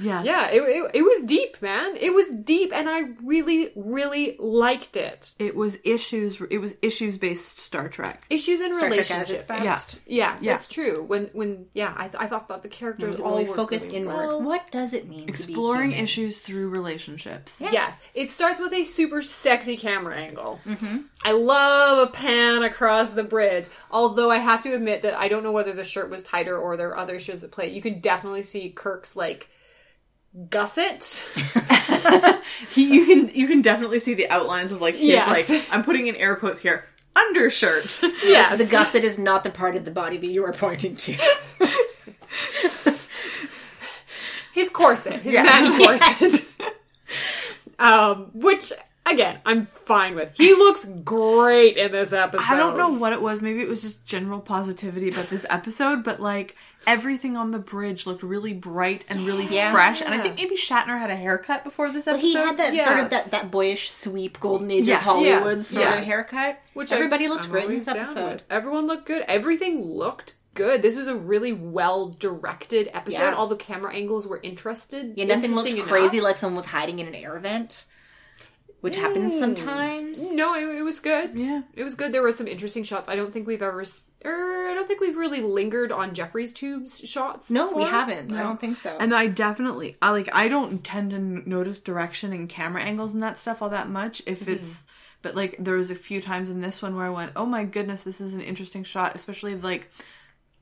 Yeah. 0.00 0.22
yeah, 0.22 0.48
it, 0.48 0.60
it, 0.62 0.90
it 0.94 1.02
was 1.02 1.22
deep, 1.24 1.60
man. 1.62 1.96
It 1.96 2.12
was 2.14 2.28
deep, 2.30 2.72
and 2.74 2.88
I 2.88 3.00
really, 3.22 3.70
really 3.76 4.36
liked 4.38 4.96
it. 4.96 5.34
It 5.38 5.54
was 5.54 5.76
issues 5.84 6.40
it 6.50 6.58
was 6.58 6.74
issues 6.82 7.18
based 7.18 7.58
Star 7.60 7.88
Trek. 7.88 8.24
Issues 8.30 8.60
and 8.60 8.74
Star 8.74 8.88
relationships. 8.88 9.30
as 9.30 9.36
its 9.36 9.44
best. 9.44 10.00
Yeah. 10.06 10.34
Yes, 10.34 10.42
Yeah. 10.42 10.52
that's 10.52 10.68
true. 10.68 11.04
When 11.06 11.26
when 11.32 11.66
yeah, 11.74 11.92
I, 11.96 12.08
th- 12.08 12.16
I 12.22 12.26
thought 12.26 12.48
that 12.48 12.62
the 12.62 12.68
characters 12.68 13.20
all 13.20 13.32
Really 13.32 13.44
worked 13.44 13.56
focus 13.56 13.82
really 13.84 13.96
inward. 13.98 14.14
well. 14.26 14.42
What 14.42 14.70
does 14.70 14.92
it 14.92 15.08
mean 15.08 15.28
Exploring 15.28 15.90
to 15.90 15.92
be 15.92 15.94
human? 15.94 16.04
issues 16.04 16.40
through 16.40 16.68
relationships. 16.70 17.60
Yes, 17.60 17.98
it 18.14 18.30
starts 18.30 18.58
with 18.60 18.72
a 18.72 18.82
super 18.84 19.22
sexy 19.22 19.76
camera 19.76 20.16
angle. 20.16 20.60
Mm-hmm. 20.66 20.98
I 21.24 21.32
love 21.32 21.98
a 22.08 22.10
pan 22.10 22.62
across 22.62 23.10
the 23.10 23.22
bridge. 23.24 23.66
Although 23.90 24.30
I 24.30 24.38
have 24.38 24.62
to 24.64 24.74
admit 24.74 25.02
that 25.02 25.14
I 25.14 25.28
don't 25.28 25.42
know 25.42 25.52
whether 25.52 25.72
the 25.72 25.84
shirt 25.84 26.10
was 26.10 26.22
tighter 26.22 26.56
or 26.58 26.76
there 26.76 26.88
are 26.90 26.96
other 26.98 27.14
issues 27.14 27.44
at 27.44 27.50
play. 27.50 27.70
You 27.70 27.80
can 27.82 28.00
definitely 28.00 28.42
see 28.42 28.70
Kirk's 28.70 29.14
like 29.16 29.43
gusset. 30.50 31.26
He, 32.70 32.84
you 32.94 33.06
can 33.06 33.34
you 33.34 33.46
can 33.46 33.62
definitely 33.62 34.00
see 34.00 34.14
the 34.14 34.28
outlines 34.30 34.72
of 34.72 34.80
like 34.80 34.94
his 34.94 35.02
Yes. 35.04 35.50
like 35.50 35.66
I'm 35.70 35.82
putting 35.84 36.06
in 36.06 36.16
air 36.16 36.36
quotes 36.36 36.60
here 36.60 36.86
undershirt. 37.16 38.02
Yeah, 38.24 38.56
The 38.56 38.66
gusset 38.66 39.04
is 39.04 39.18
not 39.18 39.44
the 39.44 39.50
part 39.50 39.76
of 39.76 39.84
the 39.84 39.90
body 39.92 40.16
that 40.16 40.26
you 40.26 40.44
are 40.44 40.52
pointing 40.52 40.96
to. 40.96 41.12
his 44.52 44.70
corset, 44.70 45.20
his 45.20 45.32
Yes. 45.32 45.68
man 45.68 45.86
corset. 45.86 46.46
um, 47.78 48.30
which 48.34 48.72
again, 49.06 49.38
I'm 49.44 49.66
fine 49.66 50.14
with. 50.14 50.32
He 50.36 50.54
looks 50.54 50.84
great 51.04 51.76
in 51.76 51.92
this 51.92 52.12
episode. 52.12 52.44
I 52.48 52.56
don't 52.56 52.76
know 52.76 52.88
what 52.90 53.12
it 53.12 53.20
was. 53.22 53.42
Maybe 53.42 53.60
it 53.60 53.68
was 53.68 53.82
just 53.82 54.04
general 54.06 54.40
positivity 54.40 55.08
about 55.08 55.28
this 55.28 55.44
episode, 55.50 56.02
but 56.04 56.20
like 56.20 56.56
everything 56.86 57.36
on 57.36 57.50
the 57.50 57.58
bridge 57.58 58.06
looked 58.06 58.22
really 58.22 58.52
bright 58.52 59.04
and 59.08 59.26
really 59.26 59.46
Yeah. 59.46 59.72
fresh. 59.72 60.02
And 60.02 60.12
I 60.14 60.20
think 60.20 60.36
maybe 60.36 60.56
Shatner 60.56 60.98
had 60.98 61.10
a 61.10 61.16
haircut 61.16 61.64
before 61.64 61.90
this 61.90 62.06
episode. 62.06 62.20
he 62.22 62.34
had 62.34 62.56
that 62.58 62.84
sort 62.84 62.98
of 62.98 63.10
that, 63.10 63.30
that 63.30 63.50
boyish 63.50 63.90
sweep 63.90 64.38
golden 64.40 64.70
age 64.70 64.86
Yes. 64.86 65.00
of 65.00 65.04
Hollywood 65.04 65.56
Yes. 65.58 65.66
sort 65.68 65.84
Yes. 65.86 65.98
of 65.98 66.04
haircut. 66.04 66.58
Which 66.74 66.84
Which 66.90 66.92
I- 66.92 66.96
everybody 66.96 67.28
looked 67.28 67.46
I'm 67.46 67.50
great 67.50 67.64
in 67.66 67.74
this 67.74 67.88
episode. 67.88 68.32
with. 68.34 68.42
Everyone 68.50 68.86
looked 68.86 69.06
good. 69.06 69.22
Everything 69.28 69.82
looked 69.82 70.34
good. 70.54 70.82
This 70.82 70.96
was 70.96 71.08
a 71.08 71.14
really 71.14 71.52
well 71.52 72.10
directed 72.10 72.90
episode. 72.92 73.18
Yeah. 73.18 73.34
All 73.34 73.46
the 73.46 73.56
camera 73.56 73.92
angles 73.94 74.26
were 74.26 74.40
interested. 74.42 75.14
Yeah, 75.16 75.24
nothing 75.24 75.52
looked 75.54 75.68
crazy 75.88 76.18
enough. 76.18 76.24
like 76.24 76.36
someone 76.36 76.56
was 76.56 76.66
hiding 76.66 76.98
in 77.00 77.06
an 77.08 77.14
air 77.14 77.38
vent, 77.40 77.86
which 78.84 78.96
happens 78.96 79.36
sometimes. 79.38 80.30
No, 80.32 80.54
it, 80.54 80.78
it 80.78 80.82
was 80.82 81.00
good. 81.00 81.34
Yeah. 81.34 81.62
it 81.74 81.82
was 81.84 81.94
good. 81.94 82.12
There 82.12 82.22
were 82.22 82.32
some 82.32 82.46
interesting 82.46 82.84
shots. 82.84 83.08
I 83.08 83.16
don't 83.16 83.32
think 83.32 83.46
we've 83.46 83.62
ever, 83.62 83.80
s- 83.80 84.08
er, 84.24 84.68
I 84.70 84.74
don't 84.74 84.86
think 84.86 85.00
we've 85.00 85.16
really 85.16 85.40
lingered 85.40 85.90
on 85.90 86.12
Jefferies 86.14 86.52
tubes 86.52 87.00
shots. 87.00 87.50
No, 87.50 87.72
we 87.72 87.84
haven't. 87.84 88.32
I 88.32 88.42
don't 88.42 88.60
think 88.60 88.76
so. 88.76 88.96
And 89.00 89.14
I 89.14 89.28
definitely, 89.28 89.96
I 90.02 90.10
like, 90.10 90.28
I 90.34 90.48
don't 90.48 90.84
tend 90.84 91.12
to 91.12 91.18
notice 91.18 91.80
direction 91.80 92.32
and 92.32 92.48
camera 92.48 92.82
angles 92.82 93.14
and 93.14 93.22
that 93.22 93.40
stuff 93.40 93.62
all 93.62 93.70
that 93.70 93.88
much. 93.88 94.22
If 94.26 94.40
Mm-hmm. 94.40 94.52
it's, 94.52 94.84
but 95.22 95.34
like, 95.34 95.56
there 95.58 95.76
was 95.76 95.90
a 95.90 95.94
few 95.94 96.20
times 96.20 96.50
in 96.50 96.60
this 96.60 96.82
one 96.82 96.94
where 96.94 97.06
I 97.06 97.10
went, 97.10 97.32
oh 97.36 97.46
my 97.46 97.64
goodness, 97.64 98.02
this 98.02 98.20
is 98.20 98.34
an 98.34 98.42
interesting 98.42 98.84
shot, 98.84 99.16
especially 99.16 99.54
like 99.56 99.90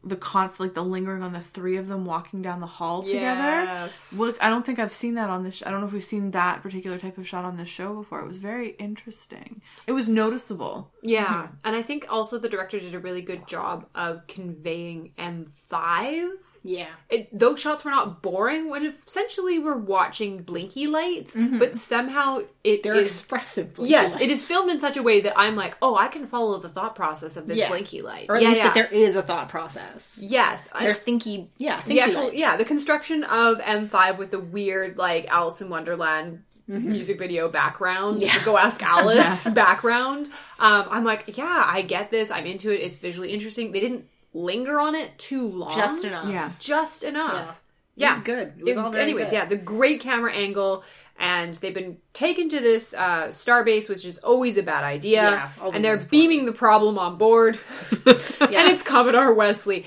the 0.05 0.17
const, 0.17 0.59
like 0.59 0.75
the 0.75 0.83
lingering 0.83 1.23
on 1.23 1.33
the 1.33 1.41
three 1.41 1.77
of 1.77 1.87
them 1.89 2.05
walking 2.05 2.43
down 2.43 2.61
the 2.61 2.67
hall 2.67 3.03
together. 3.03 3.63
Yes. 3.65 4.15
Well, 4.19 4.33
I 4.41 4.49
don't 4.51 4.67
think 4.67 4.79
I've 4.79 4.93
seen 4.93 5.15
that 5.15 5.31
on 5.31 5.45
this. 5.45 5.57
Sh- 5.57 5.63
I 5.65 5.71
don't 5.71 5.81
know 5.81 5.87
if 5.87 5.93
we've 5.93 6.03
seen 6.03 6.33
that 6.33 6.63
particular 6.63 6.99
type 6.99 7.19
of 7.19 7.29
shot 7.29 7.45
on 7.45 7.57
this 7.57 7.69
show 7.69 7.95
before. 7.95 8.21
It 8.21 8.27
was 8.27 8.39
very 8.39 8.71
interesting. 8.71 9.63
It 9.87 9.93
was 9.93 10.09
noticeable. 10.09 10.91
Yeah, 11.03 11.27
Mm-hmm. 11.45 11.55
and 11.65 11.77
I 11.77 11.83
think 11.83 12.07
also 12.11 12.39
the 12.39 12.49
director 12.49 12.81
did 12.81 12.95
a 12.95 12.99
really 12.99 13.23
good 13.23 13.47
job 13.47 13.87
of 13.95 14.27
conveying 14.27 15.13
M5. 15.19 16.29
Yeah. 16.65 16.87
It, 17.11 17.37
those 17.37 17.61
shots 17.61 17.85
were 17.85 17.91
not 17.91 18.23
boring 18.23 18.71
when 18.71 18.85
essentially 18.87 19.59
we're 19.59 19.77
watching 19.77 20.43
blinky 20.43 20.87
lights, 20.87 21.35
but 21.37 21.77
somehow 21.77 22.39
it 22.39 22.83
Mm-hmm. 22.83 22.83
They're 22.83 22.95
is- 23.03 23.11
expressive. 23.11 23.75
blinky 23.75 23.91
Yes, 23.93 24.13
lights. 24.13 24.23
it 24.23 24.31
is 24.31 24.45
filmed 24.45 24.71
in 24.71 24.81
such 24.81 24.97
a 24.97 25.03
way 25.03 25.21
that 25.23 25.37
I'm 25.37 25.57
like, 25.57 25.77
oh, 25.83 25.97
I 25.97 26.09
can 26.09 26.27
follow 26.27 26.59
the 26.59 26.69
thought 26.69 26.95
process 26.95 27.37
of 27.37 27.47
this 27.49 27.59
Yeah. 27.59 27.69
blinky 27.69 28.03
light, 28.03 28.27
Or 28.29 28.37
at 28.37 28.43
yeah, 28.43 28.49
least 28.49 28.59
yeah. 28.61 28.65
that 28.69 28.75
there 28.75 28.87
is 28.93 29.17
a 29.17 29.23
thought 29.23 29.49
process. 29.49 30.19
Yes, 30.23 30.69
They're 30.79 30.95
thinky, 30.95 31.49
yeah, 31.59 31.81
thinky 31.81 31.85
the 31.87 32.01
actual 32.01 32.25
lights. 32.25 32.37
yeah 32.37 32.57
the 32.57 32.65
construction 32.65 33.25
of 33.25 33.59
M5 33.59 34.19
with 34.19 34.31
the 34.31 34.39
weird 34.41 34.97
like 34.97 35.27
Alice 35.29 35.61
in 35.61 35.69
Wonderland 35.69 36.43
music 36.69 37.19
video 37.19 37.49
background, 37.49 38.23
Mm-hmm. 38.23 38.39
Yeah. 38.39 38.45
go 38.45 38.57
ask 38.57 38.83
Alice 38.97 39.49
background. 39.51 40.29
Um, 40.59 40.87
I'm 40.91 41.05
like, 41.05 41.37
yeah, 41.37 41.65
I 41.67 41.83
get 41.83 42.11
this. 42.11 42.31
I'm 42.31 42.47
into 42.47 42.71
it. 42.73 42.77
It's 42.81 42.97
visually 42.97 43.31
interesting. 43.33 43.73
They 43.73 43.81
didn't 43.81 44.07
linger 44.33 44.81
on 44.81 44.95
it 44.95 45.19
too 45.19 45.49
long. 45.49 45.73
Just 45.75 46.05
enough. 46.05 46.29
Yeah. 46.31 46.51
Just 46.59 47.05
enough. 47.05 47.33
Yeah. 47.35 47.55
Yeah. 47.95 48.11
was 48.11 48.19
good. 48.21 48.55
It 48.59 48.65
was 48.65 48.77
all 48.77 48.91
very 48.91 49.03
anyways, 49.05 49.27
good. 49.31 49.35
yeah, 49.37 49.45
the 49.45 49.57
great 49.57 50.01
camera 50.01 50.33
angle. 50.33 50.85
And 51.19 51.55
they've 51.57 51.75
been 51.75 51.99
taken 52.15 52.49
to 52.49 52.59
this 52.59 52.95
uh, 52.95 53.27
starbase, 53.29 53.89
which 53.89 54.05
is 54.05 54.19
always 54.19 54.57
a 54.57 54.63
bad 54.63 54.83
idea. 54.83 55.23
Yeah, 55.23 55.71
and 55.73 55.85
they're 55.85 55.99
beaming 55.99 56.47
the 56.47 56.53
problem 56.53 56.99
on 56.99 57.17
board. 57.19 57.59
yeah. 58.07 58.09
And 58.09 58.69
it's 58.71 58.83
Commodore 58.83 59.33
Wesley. 59.35 59.87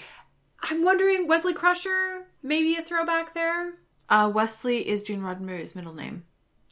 I'm 0.62 0.84
wondering, 0.84 1.28
Wesley 1.28 1.54
Crusher, 1.54 2.26
maybe 2.42 2.76
a 2.76 2.82
throwback 2.84 3.34
there? 3.34 3.74
Uh, 4.08 4.32
Wesley 4.34 4.88
is 4.88 5.04
Gene 5.04 5.22
Roddenberry's 5.22 5.76
middle 5.76 5.94
name. 5.94 6.24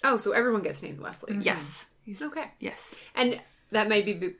Oh, 0.04 0.18
so 0.18 0.32
everyone 0.32 0.62
gets 0.62 0.82
named 0.84 1.00
Wesley. 1.00 1.38
Yes. 1.42 1.88
He's, 2.04 2.22
Okay. 2.22 2.52
Yes. 2.60 2.96
And 3.16 3.40
that 3.74 3.88
may 3.90 4.02
be 4.02 4.34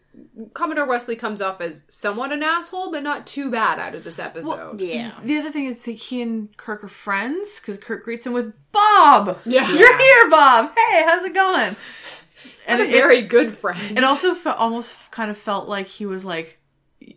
Commodore 0.54 0.86
Wesley 0.88 1.16
comes 1.16 1.42
off 1.42 1.60
as 1.62 1.84
somewhat 1.88 2.32
an 2.32 2.44
asshole, 2.44 2.92
but 2.92 3.04
not 3.04 3.28
too 3.28 3.50
bad 3.52 3.80
out 3.80 3.96
of 3.96 4.04
this 4.04 4.20
episode. 4.20 4.80
Yeah. 4.80 5.14
The 5.24 5.38
other 5.38 5.52
thing 5.52 5.66
is 5.66 5.84
that 5.86 5.92
he 5.92 6.22
and 6.22 6.56
Kirk 6.58 6.84
are 6.84 6.88
friends 6.90 7.60
because 7.60 7.78
Kirk 7.80 8.04
greets 8.04 8.26
him 8.26 8.34
with 8.34 8.54
Bob. 8.72 9.40
Yeah. 9.46 9.70
You're 9.70 9.98
here, 9.98 10.30
Bob. 10.30 10.70
Hey, 10.70 11.04
how's 11.06 11.26
it 11.26 11.34
going? 11.34 11.76
and 12.68 12.82
a 12.82 12.86
it- 12.86 12.92
very 12.92 13.22
good 13.24 13.58
friend. 13.58 13.98
It 13.98 14.04
also 14.04 14.36
fe- 14.36 14.52
almost 14.52 15.12
kind 15.12 15.30
of 15.32 15.38
felt 15.38 15.68
like 15.68 15.88
he 15.88 16.06
was 16.06 16.24
like, 16.24 16.60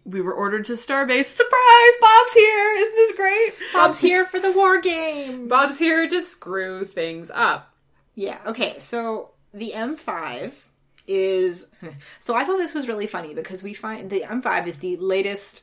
we 0.04 0.20
were 0.20 0.34
ordered 0.34 0.64
to 0.64 0.72
Starbase. 0.72 1.26
Surprise! 1.26 1.92
Bob's 2.00 2.32
here. 2.32 2.74
Isn't 2.78 2.94
this 2.96 3.16
great? 3.16 3.52
Bob's 3.72 4.00
here 4.00 4.24
for 4.26 4.40
the 4.40 4.50
war 4.50 4.80
game. 4.80 5.46
Bob's 5.48 5.78
here 5.78 6.08
to 6.08 6.20
screw 6.20 6.84
things 6.84 7.30
up. 7.32 7.72
Yeah. 8.14 8.38
Okay. 8.46 8.78
So 8.80 9.30
the 9.54 9.72
M5 9.76 10.52
is. 11.06 11.68
So 12.20 12.34
I 12.34 12.44
thought 12.44 12.58
this 12.58 12.74
was 12.74 12.88
really 12.88 13.06
funny 13.06 13.34
because 13.34 13.62
we 13.62 13.72
find 13.74 14.10
the 14.10 14.20
M5 14.20 14.66
is 14.66 14.78
the 14.78 14.96
latest, 14.96 15.62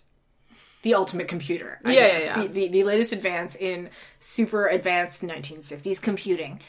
the 0.83 0.93
ultimate 0.95 1.27
computer. 1.27 1.79
I 1.83 1.93
Yeah, 1.93 2.07
yeah, 2.07 2.19
yeah. 2.19 2.41
The, 2.43 2.47
the, 2.47 2.67
the 2.69 2.83
latest 2.83 3.12
advance 3.13 3.55
in 3.55 3.89
super 4.19 4.67
advanced 4.67 5.21
1960s 5.21 6.01
computing. 6.01 6.59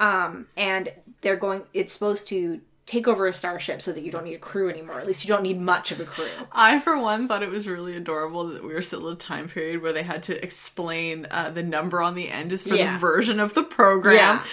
Um, 0.00 0.46
and 0.56 0.88
they're 1.22 1.36
going. 1.36 1.62
It's 1.74 1.92
supposed 1.92 2.28
to 2.28 2.60
take 2.86 3.06
over 3.06 3.26
a 3.26 3.34
starship 3.34 3.82
so 3.82 3.92
that 3.92 4.02
you 4.02 4.10
don't 4.10 4.24
need 4.24 4.34
a 4.34 4.38
crew 4.38 4.70
anymore. 4.70 4.98
At 4.98 5.06
least 5.06 5.22
you 5.24 5.28
don't 5.28 5.42
need 5.42 5.60
much 5.60 5.92
of 5.92 6.00
a 6.00 6.04
crew. 6.04 6.26
I, 6.52 6.80
for 6.80 6.98
one, 6.98 7.28
thought 7.28 7.42
it 7.42 7.50
was 7.50 7.66
really 7.68 7.94
adorable 7.96 8.48
that 8.48 8.62
we 8.64 8.72
were 8.72 8.80
still 8.80 9.08
in 9.08 9.12
a 9.12 9.16
time 9.16 9.48
period 9.48 9.82
where 9.82 9.92
they 9.92 10.02
had 10.02 10.22
to 10.24 10.42
explain 10.42 11.26
uh, 11.30 11.50
the 11.50 11.62
number 11.62 12.00
on 12.00 12.14
the 12.14 12.30
end 12.30 12.50
is 12.52 12.62
for 12.62 12.74
Yeah. 12.74 12.94
the 12.94 12.98
version 12.98 13.40
of 13.40 13.52
the 13.54 13.62
program. 13.62 14.16
Yeah. 14.16 14.42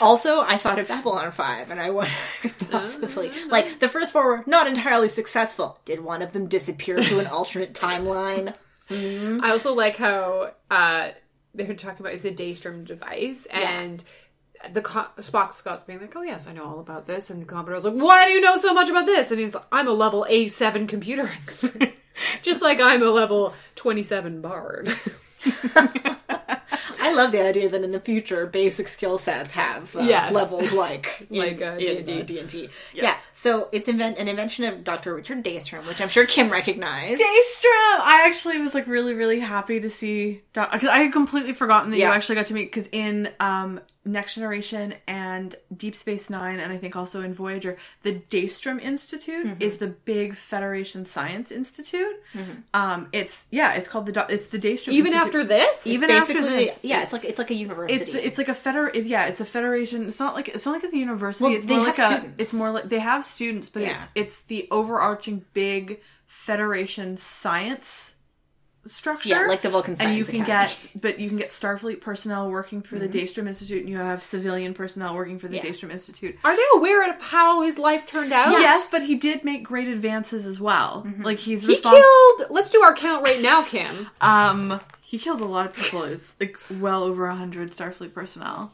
Also, 0.00 0.40
I 0.40 0.58
thought 0.58 0.78
of 0.78 0.88
Babylon 0.88 1.30
5, 1.32 1.70
and 1.70 1.80
I 1.80 1.90
wonder 1.90 2.10
if 2.44 2.70
possibly, 2.70 3.30
like, 3.48 3.80
the 3.80 3.88
first 3.88 4.12
four 4.12 4.26
were 4.26 4.44
not 4.46 4.66
entirely 4.66 5.08
successful. 5.08 5.78
Did 5.84 6.00
one 6.00 6.22
of 6.22 6.32
them 6.32 6.48
disappear 6.48 6.98
to 6.98 7.18
an 7.18 7.26
alternate 7.26 7.74
timeline? 7.74 8.54
I 8.90 9.50
also 9.50 9.74
like 9.74 9.96
how 9.96 10.52
uh, 10.70 11.10
they're 11.54 11.74
talking 11.74 12.00
about 12.00 12.14
it's 12.14 12.24
a 12.24 12.30
Daystrom 12.32 12.86
device, 12.86 13.46
and 13.50 14.02
the 14.72 14.80
co- 14.80 15.08
Spock 15.18 15.52
Scott's 15.52 15.84
being 15.86 16.00
like, 16.00 16.16
"Oh 16.16 16.22
yes, 16.22 16.46
I 16.46 16.52
know 16.52 16.64
all 16.64 16.80
about 16.80 17.06
this," 17.06 17.28
and 17.30 17.42
the 17.42 17.46
Commodore's 17.46 17.84
like, 17.84 17.94
"Why 17.94 18.24
do 18.24 18.32
you 18.32 18.40
know 18.40 18.56
so 18.56 18.72
much 18.72 18.88
about 18.88 19.06
this?" 19.06 19.30
And 19.30 19.38
he's 19.40 19.54
like, 19.54 19.66
"I'm 19.70 19.88
a 19.88 19.92
level 19.92 20.24
A 20.28 20.46
seven 20.46 20.86
computer 20.86 21.30
expert, 21.42 21.92
just 22.42 22.62
like 22.62 22.80
I'm 22.80 23.02
a 23.02 23.10
level 23.10 23.52
twenty 23.74 24.02
seven 24.02 24.40
bard." 24.40 24.90
Love 27.18 27.32
the 27.32 27.42
idea 27.46 27.68
that 27.68 27.82
in 27.82 27.90
the 27.90 28.00
future, 28.00 28.46
basic 28.46 28.88
skill 28.88 29.18
sets 29.18 29.52
have 29.52 29.94
uh, 29.96 30.00
Yes. 30.00 30.32
levels 30.32 30.72
like 30.72 31.26
in, 31.30 31.36
Like, 31.38 31.60
uh, 31.60 31.76
in, 31.78 32.04
D&D. 32.04 32.20
uh, 32.20 32.24
D&D. 32.44 32.68
Yeah. 32.94 33.16
so 33.32 33.68
it's 33.72 33.88
invent- 33.88 34.18
an 34.18 34.28
invention 34.28 34.64
of 34.64 34.84
Dr. 34.84 35.14
Richard 35.14 35.44
Daystrom, 35.44 35.86
which 35.86 36.00
I'm 36.00 36.08
sure 36.08 36.26
Kim 36.26 36.48
recognized. 36.48 37.20
Daystrom! 37.20 38.00
I 38.00 38.24
actually 38.26 38.58
was 38.58 38.72
like 38.74 38.86
really, 38.86 39.14
really 39.14 39.40
happy 39.40 39.80
to 39.80 39.90
see 39.90 40.42
because 40.52 40.84
I 40.84 41.00
had 41.00 41.12
completely 41.12 41.52
forgotten 41.52 41.90
that 41.90 41.98
Yeah. 41.98 42.08
you 42.08 42.14
actually 42.14 42.36
got 42.36 42.46
to 42.46 42.54
meet 42.54 42.72
because 42.72 42.88
in 42.92 43.30
um, 43.40 43.80
Next 44.04 44.36
Generation 44.36 44.94
and 45.06 45.54
Deep 45.76 45.94
Space 45.94 46.30
Nine, 46.30 46.60
and 46.60 46.72
I 46.72 46.78
think 46.78 46.96
also 46.96 47.20
in 47.22 47.34
Voyager, 47.34 47.76
the 48.02 48.14
Daystrom 48.30 48.80
Institute 48.80 49.46
Mm-hmm. 49.46 49.60
is 49.62 49.78
the 49.78 49.88
big 49.88 50.34
Federation 50.34 51.04
Science 51.04 51.50
Institute. 51.52 52.16
Um, 52.72 53.08
it's 53.12 53.44
yeah, 53.50 53.74
it's 53.74 53.86
called 53.88 54.06
the 54.06 54.26
it's 54.30 54.46
the 54.46 54.58
Daystrom. 54.58 54.92
Even 54.92 55.12
Institute. 55.12 55.26
after 55.26 55.44
this, 55.44 55.86
even 55.86 56.10
after 56.10 56.40
this, 56.42 56.80
yeah, 56.82 57.02
it's 57.02 57.12
like 57.12 57.24
it's 57.26 57.38
like 57.38 57.50
a 57.50 57.54
university. 57.54 58.02
it's 58.02 58.14
it's 58.14 58.38
like 58.38 58.48
a 58.48 58.54
feder 58.54 58.90
yeah 58.94 59.26
it's 59.26 59.40
a 59.40 59.44
federation 59.44 60.08
it's 60.08 60.18
not 60.20 60.34
like 60.34 60.48
it's 60.48 60.64
not 60.64 60.72
like 60.72 60.84
it's 60.84 60.94
a 60.94 60.98
university 60.98 61.44
Well, 61.44 61.54
it's 61.54 61.66
they 61.66 61.76
more 61.76 61.86
have 61.86 61.98
like 61.98 62.22
a 62.22 62.32
it's 62.38 62.54
more 62.54 62.70
like 62.70 62.88
they 62.88 63.00
have 63.00 63.24
students 63.24 63.68
but 63.68 63.82
Yeah. 63.82 64.02
it's 64.02 64.10
it's 64.14 64.40
the 64.42 64.68
overarching 64.70 65.44
big 65.52 66.00
federation 66.26 67.16
science 67.16 68.14
structure 68.88 69.28
Yeah, 69.28 69.42
like 69.46 69.62
the 69.62 69.70
Vulcan 69.70 69.96
Science 69.96 70.08
and 70.08 70.18
you 70.18 70.24
can 70.24 70.42
Academy. 70.42 70.74
get 70.94 71.00
but 71.02 71.20
you 71.20 71.28
can 71.28 71.38
get 71.38 71.50
starfleet 71.50 72.00
personnel 72.00 72.50
working 72.50 72.82
for 72.82 72.98
the 72.98 73.08
daystrom 73.08 73.46
institute 73.46 73.80
and 73.80 73.88
you 73.90 73.98
have 73.98 74.22
civilian 74.22 74.74
personnel 74.74 75.14
working 75.14 75.38
for 75.38 75.48
the 75.48 75.56
Yeah. 75.56 75.62
daystrom 75.64 75.90
institute 75.90 76.36
are 76.44 76.56
they 76.56 76.62
aware 76.74 77.08
of 77.10 77.20
how 77.20 77.62
his 77.62 77.78
life 77.78 78.06
turned 78.06 78.32
out? 78.32 78.50
yes 78.52 78.88
but 78.90 79.02
he 79.02 79.14
did 79.14 79.44
make 79.44 79.62
great 79.64 79.88
advances 79.88 80.46
as 80.46 80.58
well 80.60 81.06
like 81.20 81.38
he's 81.38 81.62
he 81.62 81.68
responsible 81.68 82.02
killed. 82.38 82.50
Let's 82.50 82.70
do 82.70 82.80
our 82.82 82.94
count 82.94 83.22
right 83.24 83.40
now, 83.40 83.62
Kim. 83.62 84.08
um 84.20 84.80
he 85.02 85.18
killed 85.18 85.40
a 85.40 85.44
lot 85.46 85.66
of 85.66 85.74
people 85.74 86.02
it's 86.04 86.34
like 86.40 86.58
well 86.80 87.02
over 87.02 87.26
a 87.26 87.34
hundred 87.36 87.72
starfleet 87.72 88.12
personnel 88.14 88.72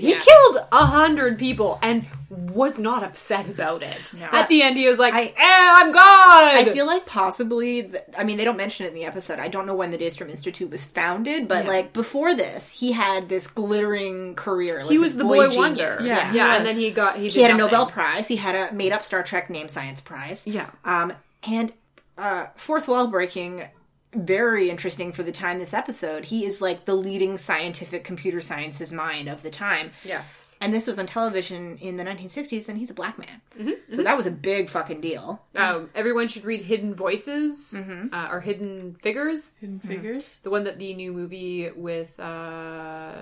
He 0.00 0.10
Yeah. 0.10 0.18
killed 0.20 0.58
a 0.72 0.86
hundred 0.86 1.38
people 1.38 1.78
and 1.82 2.06
was 2.30 2.78
not 2.78 3.02
upset 3.02 3.48
about 3.48 3.82
it. 3.82 4.14
At 4.32 4.48
the 4.48 4.62
end, 4.62 4.76
he 4.76 4.86
was 4.88 4.98
like, 4.98 5.12
I- 5.14 5.24
"Eh, 5.26 5.32
I'm 5.36 5.92
God." 5.92 6.54
I 6.54 6.64
feel 6.72 6.86
like 6.86 7.04
possibly, 7.06 7.82
th- 7.84 8.04
I 8.16 8.22
mean, 8.24 8.36
they 8.38 8.44
don't 8.44 8.56
mention 8.56 8.86
it 8.86 8.90
in 8.90 8.94
the 8.94 9.04
episode. 9.04 9.38
I 9.40 9.48
don't 9.48 9.66
know 9.66 9.74
when 9.74 9.90
the 9.90 9.98
Daystrom 9.98 10.30
Institute 10.30 10.70
was 10.70 10.84
founded, 10.84 11.48
but 11.48 11.64
Yeah. 11.64 11.70
like 11.70 11.92
before 11.92 12.34
this, 12.34 12.72
he 12.72 12.92
had 12.92 13.28
this 13.28 13.46
glittering 13.48 14.34
career. 14.36 14.80
Like 14.80 14.90
he 14.90 14.98
was 14.98 15.16
the 15.16 15.24
boy, 15.24 15.48
genius. 15.48 15.56
wonder. 15.56 15.98
Yeah, 16.02 16.32
yeah, 16.32 16.50
he 16.52 16.56
and 16.58 16.66
then 16.66 16.76
he 16.76 16.90
got 16.92 17.16
he, 17.16 17.24
He 17.24 17.30
did 17.30 17.42
had 17.42 17.50
a. 17.52 17.56
Nobel 17.58 17.86
Prize. 17.86 18.28
He 18.28 18.36
had 18.36 18.54
a 18.54 18.72
made 18.74 18.92
up 18.92 19.02
Star 19.02 19.22
Trek 19.22 19.50
name 19.50 19.68
Science 19.68 20.00
Prize. 20.00 20.46
Yeah. 20.46 20.70
Um, 20.84 21.12
and 21.48 21.72
uh, 22.16 22.46
fourth 22.54 22.86
wall 22.86 23.08
breaking, 23.08 23.64
very 24.12 24.70
interesting 24.70 25.12
for 25.12 25.22
the 25.22 25.32
time 25.32 25.58
this 25.58 25.72
episode. 25.72 26.24
He 26.24 26.44
is 26.44 26.60
like 26.60 26.84
the 26.84 26.94
leading 26.94 27.38
scientific 27.38 28.04
computer 28.04 28.40
sciences 28.40 28.92
mind 28.92 29.28
of 29.28 29.42
the 29.42 29.50
time. 29.50 29.92
Yes. 30.04 30.58
And 30.60 30.74
this 30.74 30.86
was 30.86 30.98
on 30.98 31.06
television 31.06 31.78
in 31.78 31.96
the 31.96 32.04
1960s, 32.04 32.68
and 32.68 32.76
he's 32.76 32.90
a 32.90 32.94
black 32.94 33.18
man. 33.18 33.40
Mm-hmm. 33.58 33.70
So 33.88 34.02
that 34.02 34.16
was 34.16 34.26
a 34.26 34.30
big 34.30 34.68
fucking 34.68 35.00
deal. 35.00 35.42
Um, 35.56 35.88
everyone 35.94 36.28
should 36.28 36.44
read 36.44 36.62
Hidden 36.62 36.94
Voices 36.94 37.74
Mm-hmm. 37.76 38.12
uh, 38.14 38.28
or 38.30 38.40
Hidden 38.40 38.96
Figures, 39.00 39.52
hidden 39.60 39.80
figures 39.80 40.38
the 40.42 40.50
one 40.50 40.64
that 40.64 40.78
the 40.78 40.92
new 40.94 41.12
movie 41.12 41.70
with 41.70 42.18
uh, 42.20 43.12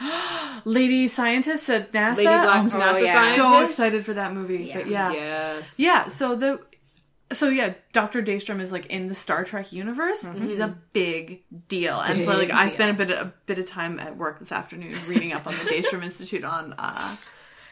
lady 0.64 1.08
scientist 1.08 1.68
at 1.68 1.92
nasa 1.92 2.16
Lady 2.16 2.28
Black 2.28 2.48
I'm 2.48 2.68
NASA 2.70 3.02
yeah. 3.04 3.36
so 3.36 3.64
excited 3.64 4.04
for 4.04 4.14
that 4.14 4.32
movie. 4.32 4.64
Yeah. 4.64 4.78
But 4.78 4.86
yeah. 4.86 5.12
Yes. 5.12 5.78
Yeah, 5.78 6.08
so 6.08 6.36
the 6.36 6.60
so 7.32 7.48
yeah, 7.48 7.74
Dr. 7.92 8.22
Daystrom 8.22 8.60
is 8.60 8.72
like 8.72 8.86
in 8.86 9.08
the 9.08 9.14
Star 9.14 9.44
Trek 9.44 9.72
universe. 9.72 10.24
He's 10.38 10.58
a 10.58 10.76
big 10.92 11.42
deal. 11.68 12.00
And 12.00 12.20
so 12.24 12.28
like 12.30 12.48
Big 12.48 12.50
I 12.52 12.68
spent 12.70 12.90
a 13.00 13.06
bit 13.06 13.10
a 13.16 13.32
bit 13.46 13.58
of 13.58 13.66
time 13.68 13.98
at 14.00 14.16
work 14.16 14.38
this 14.38 14.52
afternoon 14.52 14.96
reading 15.06 15.32
up 15.32 15.46
on 15.46 15.52
the 15.54 15.64
Daystrom 15.64 16.02
Institute 16.04 16.44
on 16.44 16.74
uh 16.78 17.16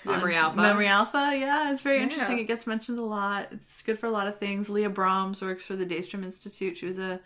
Memory 0.05 0.37
Alpha. 0.37 0.61
Memory 0.61 0.87
Alpha, 0.87 1.33
yeah, 1.37 1.73
it's 1.73 1.83
very 1.83 2.01
interesting. 2.01 2.37
Yeah. 2.37 2.45
It 2.45 2.47
gets 2.47 2.65
mentioned 2.67 2.99
a 3.01 3.03
lot. 3.03 3.49
It's 3.51 3.83
good 3.83 3.99
for 3.99 4.07
a 4.07 4.11
lot 4.11 4.29
of 4.29 4.39
things. 4.39 4.69
Leah 4.69 4.89
Brahms 4.89 5.41
works 5.41 5.65
for 5.65 5.75
the 5.75 5.85
Daystrom 5.85 6.23
Institute. 6.23 6.77
She 6.79 6.87
was 6.87 6.99
a 6.99 7.19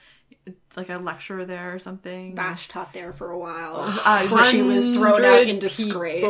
like 0.76 0.88
a 0.88 0.96
lecturer 0.96 1.44
there 1.44 1.74
or 1.74 1.78
something. 1.78 2.34
Bash 2.34 2.68
taught 2.68 2.92
there 2.94 3.12
for 3.12 3.30
a 3.30 3.38
while 3.38 3.82
Uh, 4.04 4.22
before 4.22 4.44
she 4.44 4.62
was 4.62 4.96
thrown 4.96 5.16
out 5.24 5.30
100 5.44 5.48
in 5.50 5.58
disgrace. 5.58 6.24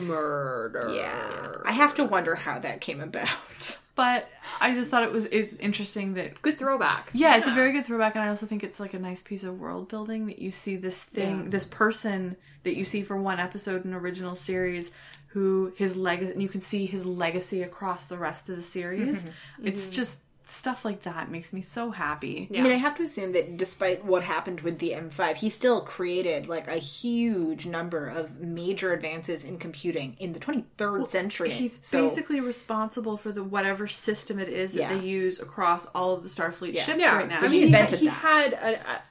Murder. 0.00 0.92
Yeah, 0.94 1.56
I 1.64 1.72
have 1.72 1.94
to 1.96 2.04
wonder 2.04 2.34
how 2.34 2.58
that 2.58 2.80
came 2.80 3.00
about. 3.00 3.78
But 3.94 4.30
I 4.60 4.72
just 4.72 4.88
thought 4.88 5.02
it 5.02 5.12
was 5.12 5.26
it's 5.26 5.54
interesting 5.54 6.14
that 6.14 6.40
Good 6.40 6.58
throwback. 6.58 7.10
Yeah, 7.12 7.36
it's 7.36 7.46
a 7.46 7.52
very 7.52 7.72
good 7.72 7.84
throwback, 7.84 8.14
and 8.14 8.24
I 8.24 8.28
also 8.28 8.46
think 8.46 8.64
it's 8.64 8.80
like 8.80 8.94
a 8.94 8.98
nice 8.98 9.20
piece 9.20 9.44
of 9.44 9.60
world 9.60 9.88
building 9.88 10.26
that 10.26 10.38
you 10.38 10.50
see 10.50 10.76
this 10.76 11.02
thing, 11.02 11.44
Yeah. 11.44 11.50
this 11.50 11.66
person 11.66 12.36
that 12.62 12.74
you 12.74 12.84
see 12.84 13.02
for 13.02 13.16
one 13.16 13.38
episode 13.38 13.84
in 13.84 13.92
original 13.92 14.34
series, 14.34 14.90
who 15.28 15.72
his 15.76 15.94
legacy, 15.94 16.32
and 16.32 16.42
you 16.42 16.48
can 16.48 16.62
see 16.62 16.86
his 16.86 17.04
legacy 17.04 17.62
across 17.62 18.06
the 18.06 18.16
rest 18.16 18.48
of 18.48 18.56
the 18.56 18.62
series. 18.62 19.24
It's 19.62 19.84
mm-hmm. 19.84 19.92
just 19.92 20.20
stuff 20.46 20.84
like 20.84 21.02
that 21.02 21.30
makes 21.30 21.52
me 21.52 21.62
so 21.62 21.90
happy. 21.90 22.48
Yeah. 22.50 22.60
I 22.60 22.62
mean, 22.62 22.72
I 22.72 22.76
have 22.76 22.96
to 22.96 23.02
assume 23.02 23.32
that 23.32 23.56
despite 23.56 24.04
what 24.04 24.22
happened 24.22 24.60
with 24.62 24.78
the 24.78 24.90
M5, 24.90 25.36
he 25.36 25.48
still 25.50 25.80
created 25.80 26.48
like 26.48 26.68
a 26.68 26.76
huge 26.76 27.64
number 27.66 28.06
of 28.08 28.40
major 28.40 28.92
advances 28.92 29.44
in 29.44 29.58
computing 29.58 30.16
in 30.18 30.32
the 30.32 30.40
23rd 30.40 31.08
century. 31.08 31.50
He's 31.50 31.78
So- 31.82 32.06
basically 32.08 32.40
responsible 32.40 33.16
for 33.16 33.32
the 33.32 33.42
whatever 33.44 33.88
system 33.88 34.38
it 34.38 34.48
is 34.48 34.72
that 34.72 34.78
Yeah. 34.80 34.98
they 34.98 35.04
use 35.04 35.40
across 35.40 35.86
all 35.94 36.12
of 36.12 36.22
the 36.22 36.28
Starfleet 36.28 36.74
Yeah. 36.74 36.82
ships 36.84 36.98
Yeah, 37.00 37.16
right 37.16 37.28
now. 37.28 37.36
so 37.36 37.46
I 37.46 37.50
he 37.50 37.62
invented 37.62 38.00
he 38.00 38.06
that. 38.06 38.12
had 38.12 38.52
a, 38.54 38.66
a, 38.66 38.72
a- 38.94 39.02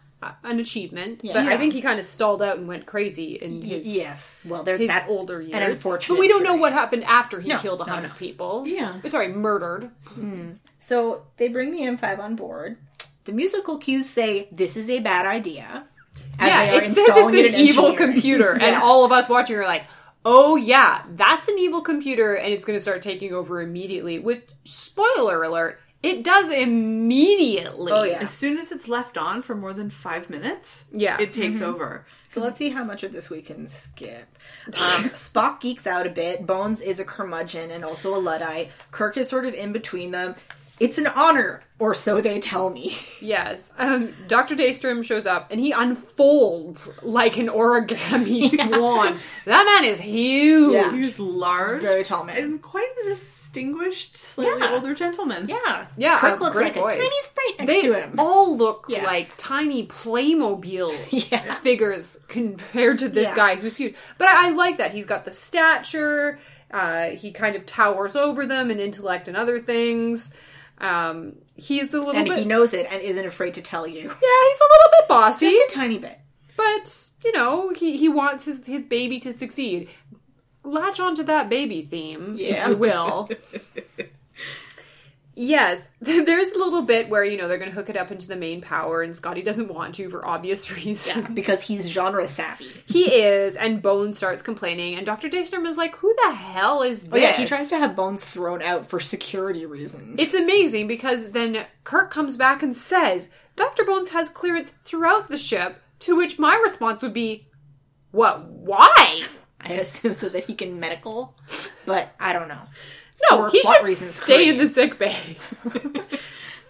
an 0.44 0.60
achievement, 0.60 1.22
Yeah. 1.24 1.34
but 1.34 1.48
I 1.48 1.58
think 1.58 1.74
he 1.74 1.82
kind 1.82 2.00
of 2.00 2.06
stalled 2.06 2.42
out 2.42 2.58
and 2.58 2.68
went 2.68 2.86
crazy 2.86 3.36
in 3.36 3.62
his, 3.62 3.86
yes, 3.86 4.44
well, 4.48 4.64
they're 4.64 4.78
that 4.88 5.08
older 5.10 5.42
years. 5.42 5.54
An 5.56 5.64
unfortunate. 5.64 6.16
but 6.16 6.20
we 6.20 6.28
don't 6.28 6.44
know 6.44 6.56
what 6.56 6.74
happened 6.74 7.04
after 7.06 7.40
he 7.40 7.50
No, 7.50 7.58
killed 7.58 7.82
a 7.82 7.86
no, 7.86 7.92
hundred 7.94 8.10
no. 8.10 8.14
people. 8.16 8.64
Yeah. 8.68 9.00
Oh, 9.04 9.08
sorry, 9.10 9.30
murdered. 9.30 9.90
Hmm. 10.10 10.52
So 10.80 11.24
they 11.38 11.48
bring 11.48 11.72
the 11.72 11.82
M5 11.82 12.20
on 12.20 12.36
board, 12.36 12.78
The 13.26 13.32
musical 13.34 13.78
cues 13.78 14.10
say 14.10 14.48
this 14.52 14.76
is 14.78 14.90
a 14.90 15.00
bad 15.00 15.26
idea. 15.26 15.86
As 16.40 16.48
yeah, 16.50 16.66
they 16.72 16.78
are 16.78 16.82
it 16.82 16.86
says 16.92 16.98
installing 16.98 17.36
it's 17.36 17.44
it 17.50 17.54
an 17.54 17.60
evil 17.68 17.94
computer, 17.94 18.52
and 18.54 18.76
all 18.76 19.06
of 19.06 19.12
us 19.12 19.30
watching 19.30 19.58
are 19.58 19.66
like, 19.66 19.84
"Oh 20.26 20.56
yeah, 20.56 21.04
that's 21.16 21.48
an 21.48 21.60
evil 21.60 21.82
computer, 21.82 22.34
and 22.34 22.52
it's 22.52 22.66
going 22.66 22.78
to 22.80 22.82
start 22.82 23.02
taking 23.04 23.32
over 23.34 23.62
immediately." 23.62 24.18
Which, 24.18 24.48
spoiler 24.64 25.44
alert, 25.44 25.80
it 26.04 26.24
does 26.24 26.50
immediately. 26.50 27.92
Oh, 27.92 28.04
yeah. 28.04 28.20
As 28.22 28.32
soon 28.32 28.58
as 28.58 28.72
it's 28.72 28.88
left 28.88 29.18
on 29.18 29.42
for 29.42 29.56
more 29.56 29.74
than 29.74 29.90
five 29.90 30.30
minutes, 30.30 30.86
Yes. 30.92 31.20
it 31.20 31.34
takes 31.40 31.62
over. 31.62 32.06
So 32.28 32.42
let's 32.42 32.58
see 32.58 32.70
how 32.70 32.84
much 32.84 33.04
of 33.04 33.12
this 33.12 33.30
we 33.30 33.42
can 33.42 33.68
skip. 33.68 34.38
Um, 34.68 34.72
Spock 35.14 35.60
geeks 35.60 35.86
out 35.86 36.08
a 36.08 36.10
bit. 36.10 36.46
Bones 36.48 36.82
is 36.82 37.00
a 37.00 37.06
curmudgeon 37.06 37.72
and 37.72 37.84
also 37.84 38.16
a 38.16 38.20
luddite. 38.20 38.72
Kirk 38.92 39.18
is 39.18 39.28
sort 39.30 39.46
of 39.46 39.54
in 39.54 39.74
between 39.74 40.12
them. 40.12 40.36
It's 40.82 40.98
an 40.98 41.06
honor, 41.16 41.62
or 41.78 41.94
so 41.94 42.22
they 42.22 42.40
tell 42.40 42.70
me. 42.72 42.98
Yes. 43.24 43.72
Um, 43.78 44.16
Dr. 44.28 44.56
Daystrom 44.56 45.04
shows 45.06 45.28
up 45.28 45.52
and 45.52 45.60
he 45.60 45.72
unfolds 45.72 46.90
like 47.04 47.38
an 47.38 47.50
origami 47.50 48.50
swan. 48.76 49.20
That 49.46 49.64
man 49.64 49.88
is 49.88 50.00
huge. 50.00 50.74
Yeah. 50.74 50.92
He's 50.92 51.20
large, 51.20 51.82
Very 51.84 52.04
tall 52.04 52.24
man. 52.24 52.38
and 52.38 52.62
quite 52.64 52.90
a 53.06 53.10
distinguished, 53.10 54.18
slightly 54.18 54.60
Yeah. 54.60 54.72
older 54.74 54.96
gentleman. 54.96 55.48
Yeah, 55.48 55.86
Yeah, 55.98 56.18
Kirk 56.18 56.40
looks 56.40 56.56
great 56.58 56.76
like 56.76 56.84
voice. 56.84 56.94
a 56.94 56.98
tiny 56.98 57.22
sprite 57.24 57.60
next 57.60 57.72
They 57.72 57.82
to 57.82 57.94
him. 57.94 58.16
all 58.18 58.58
look 58.58 58.86
Yeah. 58.90 59.04
like 59.06 59.34
tiny 59.38 59.86
Playmobil 59.86 60.92
Yeah. 61.32 61.54
figures 61.60 62.20
compared 62.28 62.98
to 63.00 63.08
this 63.10 63.26
Yeah. 63.26 63.36
guy 63.36 63.56
who's 63.56 63.78
huge. 63.78 63.94
But 64.18 64.30
I, 64.30 64.48
I 64.48 64.52
like 64.52 64.80
that. 64.80 64.94
He's 64.94 65.06
got 65.06 65.26
the 65.26 65.32
stature. 65.32 66.40
Uh, 66.72 67.10
he 67.10 67.32
kind 67.32 67.56
of 67.56 67.66
towers 67.68 68.16
over 68.16 68.46
them 68.48 68.72
in 68.72 68.80
intellect 68.80 69.28
and 69.28 69.38
other 69.38 69.60
things. 69.60 70.34
Um, 70.82 71.36
he's 71.56 71.94
a 71.94 71.98
little 72.00 72.16
and 72.16 72.28
bit. 72.28 72.40
he 72.40 72.46
knows 72.46 72.74
it 72.74 72.88
and 72.92 73.02
isn't 73.02 73.26
afraid 73.26 73.54
to 73.54 73.62
tell 73.62 73.88
you. 73.88 74.02
yeah, 74.02 74.08
he's 74.08 74.12
a 74.12 74.70
little 74.72 74.92
bit 75.00 75.08
bossy. 75.08 75.50
Just 75.52 75.72
a 75.72 75.76
tiny 75.76 75.98
bit. 76.00 76.20
but 76.58 77.12
you 77.24 77.32
know 77.32 77.70
he, 77.70 77.96
he 77.98 78.10
wants 78.10 78.46
his, 78.46 78.66
his 78.66 78.86
baby 78.86 79.20
to 79.20 79.32
succeed 79.32 79.90
latch 80.64 81.00
onto 81.00 81.24
that 81.24 81.50
baby 81.50 81.82
theme 81.82 82.36
Yeah. 82.38 82.64
if 82.66 82.70
you 82.70 82.76
will 82.78 83.30
yes 85.36 85.88
there's 86.02 86.52
a 86.52 86.58
little 86.58 86.82
bit 86.82 87.08
where 87.10 87.24
you 87.24 87.38
know 87.38 87.48
they're 87.48 87.58
going 87.58 87.70
to 87.70 87.76
hook 87.76 87.90
it 87.90 87.96
up 87.98 88.12
into 88.12 88.28
the 88.28 88.36
main 88.36 88.60
power 88.62 89.02
and 89.02 89.16
scotty 89.16 89.42
doesn't 89.42 89.74
want 89.74 89.96
to 89.96 90.10
for 90.10 90.26
obvious 90.28 90.70
reasons 90.76 91.28
Because 91.30 91.64
he's 91.68 91.90
genre 91.90 92.28
savvy. 92.28 92.66
he 92.86 93.14
is 93.14 93.56
and 93.56 93.82
Bones 93.82 94.18
starts 94.18 94.42
complaining 94.42 94.96
and 94.96 95.06
dr 95.06 95.28
daystrom 95.30 95.66
is 95.66 95.78
like 95.78 95.96
who 95.98 96.14
the 96.26 96.34
hell 96.36 96.82
is 96.82 97.04
this 97.04 97.10
Oh 97.14 97.18
yeah, 97.18 97.34
he 97.38 97.46
tries 97.46 97.70
to 97.70 97.78
have 97.78 97.96
Bones 97.96 98.30
thrown 98.30 98.62
out 98.62 98.88
for 98.88 99.00
security 99.00 99.66
reasons. 99.66 100.20
it's 100.20 100.34
amazing 100.34 100.88
because 100.88 101.32
then 101.32 101.66
kirk 101.84 102.12
comes 102.12 102.36
back 102.38 102.62
and 102.62 102.76
says 102.76 103.30
dr 103.56 103.84
bones 103.86 104.10
has 104.10 104.30
clearance 104.30 104.74
throughout 104.84 105.30
the 105.30 105.38
ship 105.38 105.82
to 106.00 106.16
which 106.16 106.40
my 106.40 106.56
response 106.56 107.02
would 107.02 107.14
be 107.14 107.48
what 108.12 108.46
why 108.50 109.24
I 109.64 109.74
assume 109.74 110.16
so 110.16 110.28
that 110.30 110.46
he 110.46 110.56
can 110.56 110.80
medical, 110.80 111.36
but 111.86 112.10
I 112.20 112.34
don't 112.34 112.48
know. 112.48 112.64
No, 113.30 113.38
For 113.38 113.50
he 113.50 113.62
plot 113.62 113.78
should 113.78 113.86
reasons, 113.86 114.16
stay 114.16 114.50
in 114.50 114.58
the 114.58 114.68
sick 114.68 114.98
bay. 114.98 115.38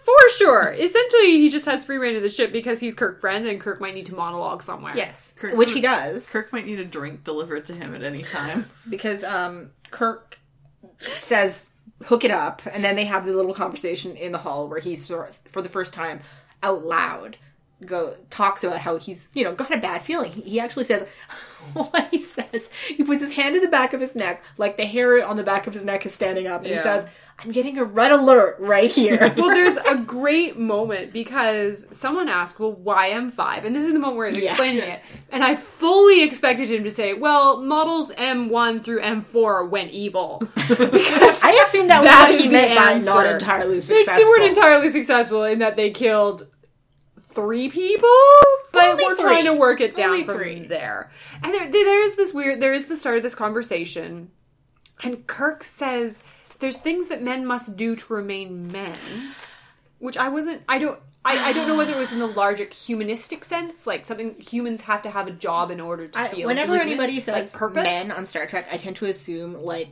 For 0.04 0.28
sure. 0.36 0.74
Essentially, 0.76 1.38
he 1.38 1.48
just 1.48 1.64
has 1.66 1.84
free 1.84 1.96
rein 1.96 2.16
of 2.16 2.22
the 2.22 2.28
ship 2.28 2.52
because 2.52 2.80
he's 2.80 2.94
Kirk 2.94 3.20
friend 3.20 3.46
and 3.46 3.60
Kirk 3.60 3.80
might 3.80 3.94
need 3.94 4.06
to 4.06 4.14
monologue 4.16 4.62
somewhere. 4.62 4.94
Yes, 4.96 5.32
Kirk- 5.36 5.54
which 5.56 5.72
he 5.72 5.80
does. 5.80 6.30
Kirk 6.30 6.52
might 6.52 6.66
need 6.66 6.80
a 6.80 6.84
drink 6.84 7.22
delivered 7.22 7.66
to 7.66 7.74
him 7.74 7.94
at 7.94 8.02
any 8.02 8.22
time. 8.22 8.66
because 8.90 9.22
um, 9.22 9.70
Kirk 9.90 10.38
says 11.18 11.72
hook 12.04 12.24
it 12.24 12.32
up, 12.32 12.62
and 12.70 12.84
then 12.84 12.96
they 12.96 13.04
have 13.04 13.26
the 13.26 13.32
little 13.32 13.54
conversation 13.54 14.16
in 14.16 14.32
the 14.32 14.38
hall 14.38 14.68
where 14.68 14.80
he's 14.80 15.06
for 15.06 15.62
the 15.62 15.68
first 15.68 15.92
time 15.92 16.20
out 16.62 16.84
loud 16.84 17.36
go 17.86 18.14
talks 18.30 18.64
about 18.64 18.78
how 18.80 18.96
he's 18.98 19.28
you 19.34 19.44
know 19.44 19.54
got 19.54 19.72
a 19.74 19.78
bad 19.78 20.02
feeling. 20.02 20.32
He, 20.32 20.40
he 20.42 20.60
actually 20.60 20.84
says 20.84 21.06
what 21.74 22.08
he 22.10 22.20
says. 22.22 22.70
He 22.88 23.02
puts 23.04 23.22
his 23.22 23.32
hand 23.32 23.54
in 23.56 23.62
the 23.62 23.68
back 23.68 23.92
of 23.92 24.00
his 24.00 24.14
neck, 24.14 24.42
like 24.58 24.76
the 24.76 24.86
hair 24.86 25.24
on 25.26 25.36
the 25.36 25.42
back 25.44 25.66
of 25.66 25.74
his 25.74 25.84
neck 25.84 26.04
is 26.06 26.12
standing 26.14 26.46
up, 26.46 26.62
and 26.62 26.70
Yeah. 26.70 26.76
he 26.78 26.82
says, 26.82 27.06
"I'm 27.38 27.50
getting 27.52 27.78
a 27.78 27.84
red 27.84 28.12
alert 28.12 28.56
right 28.58 28.90
here." 28.92 29.34
Well, 29.42 29.50
there's 29.50 29.76
a 29.86 29.96
great 29.96 30.58
moment 30.58 31.12
because 31.12 31.88
someone 31.96 32.28
asked, 32.28 32.60
well, 32.60 32.72
why 32.72 33.10
M5? 33.10 33.64
And 33.64 33.74
this 33.74 33.84
is 33.84 33.92
the 33.92 33.98
moment 33.98 34.16
where 34.18 34.28
he's 34.28 34.44
Yeah. 34.44 34.50
explaining 34.50 34.82
it. 34.82 35.00
And 35.30 35.42
I 35.42 35.56
fully 35.56 36.22
expected 36.22 36.70
him 36.70 36.84
to 36.84 36.90
say, 36.90 37.14
well, 37.14 37.60
models 37.60 38.12
M1 38.12 38.84
through 38.84 39.00
M4 39.00 39.68
went 39.68 39.90
evil. 39.90 40.42
Because 40.54 41.42
I 41.42 41.58
assume 41.66 41.88
that 41.88 42.02
was 42.02 42.10
That 42.10 42.30
what 42.30 42.40
he 42.40 42.48
meant 42.48 42.76
by 42.76 42.98
not 42.98 43.26
entirely 43.26 43.80
successful. 43.80 44.14
they 44.14 44.24
weren't 44.30 44.56
entirely 44.56 44.90
successful 44.90 45.44
in 45.44 45.58
that 45.60 45.76
they 45.76 45.90
killed 45.90 46.46
three 47.34 47.68
people, 47.68 48.08
but 48.72 48.90
Only 48.90 49.04
we're 49.04 49.16
three. 49.16 49.24
trying 49.24 49.44
to 49.46 49.54
work 49.54 49.80
it 49.80 49.96
down 49.96 50.10
Only 50.10 50.24
from 50.24 50.36
three. 50.36 50.66
there. 50.66 51.10
And 51.42 51.52
there, 51.54 51.70
there, 51.70 52.02
is 52.04 52.16
this 52.16 52.32
weird. 52.32 52.60
There 52.60 52.74
is 52.74 52.86
the 52.86 52.96
start 52.96 53.16
of 53.16 53.22
this 53.22 53.34
conversation, 53.34 54.30
and 55.02 55.26
Kirk 55.26 55.64
says, 55.64 56.22
"There's 56.60 56.78
things 56.78 57.08
that 57.08 57.22
men 57.22 57.46
must 57.46 57.76
do 57.76 57.96
to 57.96 58.14
remain 58.14 58.68
men," 58.68 58.96
which 59.98 60.16
I 60.16 60.28
wasn't. 60.28 60.62
I 60.68 60.78
don't. 60.78 60.98
I, 61.24 61.50
I 61.50 61.52
don't 61.52 61.68
know 61.68 61.76
whether 61.76 61.92
it 61.92 61.98
was 61.98 62.10
in 62.10 62.18
the 62.18 62.26
larger 62.26 62.66
humanistic 62.68 63.44
sense, 63.44 63.86
like 63.86 64.06
something 64.08 64.40
humans 64.40 64.80
have 64.82 65.02
to 65.02 65.10
have 65.10 65.28
a 65.28 65.30
job 65.30 65.70
in 65.70 65.80
order 65.80 66.08
to 66.08 66.18
I, 66.18 66.28
feel. 66.28 66.48
whenever 66.48 66.72
human, 66.72 66.88
anybody 66.88 67.20
says 67.20 67.52
like 67.54 67.58
purpose. 67.60 67.84
men 67.84 68.10
on 68.10 68.26
Star 68.26 68.44
Trek, 68.46 68.66
I 68.72 68.76
tend 68.76 68.96
to 68.96 69.04
assume 69.06 69.54
like 69.54 69.90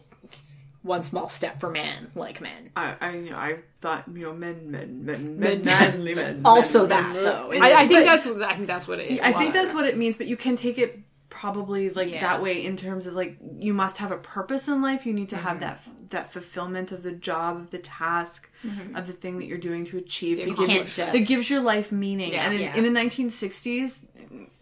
one 0.83 1.03
small 1.03 1.29
step 1.29 1.61
for 1.61 1.71
man, 1.71 2.11
like 2.15 2.41
men. 2.41 2.71
I, 2.75 2.95
I, 3.01 3.11
you 3.17 3.31
know, 3.31 3.37
I 3.37 3.59
thought, 3.81 4.05
you 4.13 4.23
know, 4.23 4.33
men, 4.33 4.71
men, 4.71 5.05
men, 5.05 5.39
Men. 5.39 5.63
men, 5.63 5.63
manly 5.65 6.15
men. 6.15 6.41
Also 6.45 6.81
men, 6.81 6.89
that, 6.91 7.13
men, 7.15 7.25
though, 7.25 7.53
I, 7.53 7.83
I 7.83 7.87
think 7.87 8.05
that's. 8.07 8.27
what- 8.27 8.43
I 8.43 8.55
think 8.55 8.67
that's 8.67 8.89
what 8.89 8.99
it. 9.01 9.21
I 9.23 9.33
think 9.33 9.53
that's 9.53 9.75
what 9.75 9.85
it 9.87 9.97
means, 9.99 10.17
but 10.17 10.27
you 10.27 10.37
can 10.37 10.57
take 10.57 10.79
it 10.79 11.01
probably 11.29 11.91
like 11.91 12.11
Yeah. 12.11 12.23
that 12.23 12.43
way 12.43 12.65
in 12.65 12.77
terms 12.77 13.07
of 13.07 13.15
like 13.15 13.37
you 13.59 13.73
must 13.73 13.99
have 13.99 14.11
a 14.11 14.17
purpose 14.17 14.67
in 14.69 14.83
life. 14.83 15.07
You 15.07 15.13
need 15.13 15.29
to 15.29 15.37
Mm-hmm. 15.37 15.47
have 15.49 15.61
that 15.61 15.81
that 16.11 16.33
fulfillment 16.33 16.91
of 16.91 17.03
the 17.05 17.13
job, 17.13 17.57
of 17.57 17.71
the 17.71 17.79
task, 17.79 18.49
of 18.97 19.07
the 19.07 19.13
thing 19.13 19.39
that 19.39 19.47
you're 19.47 19.59
doing 19.59 19.85
to 19.87 19.97
achieve. 19.99 20.39
You 20.41 20.57
give 20.57 20.67
can't 20.67 20.87
just- 20.87 20.97
that 21.13 21.27
gives 21.29 21.49
your 21.49 21.61
life 21.61 21.93
meaning. 21.93 22.33
Yeah. 22.33 22.45
and 22.47 22.55
in, 22.55 22.61
Yeah. 22.63 22.75
in 22.77 22.83
the 22.83 22.91
1960s, 23.01 23.99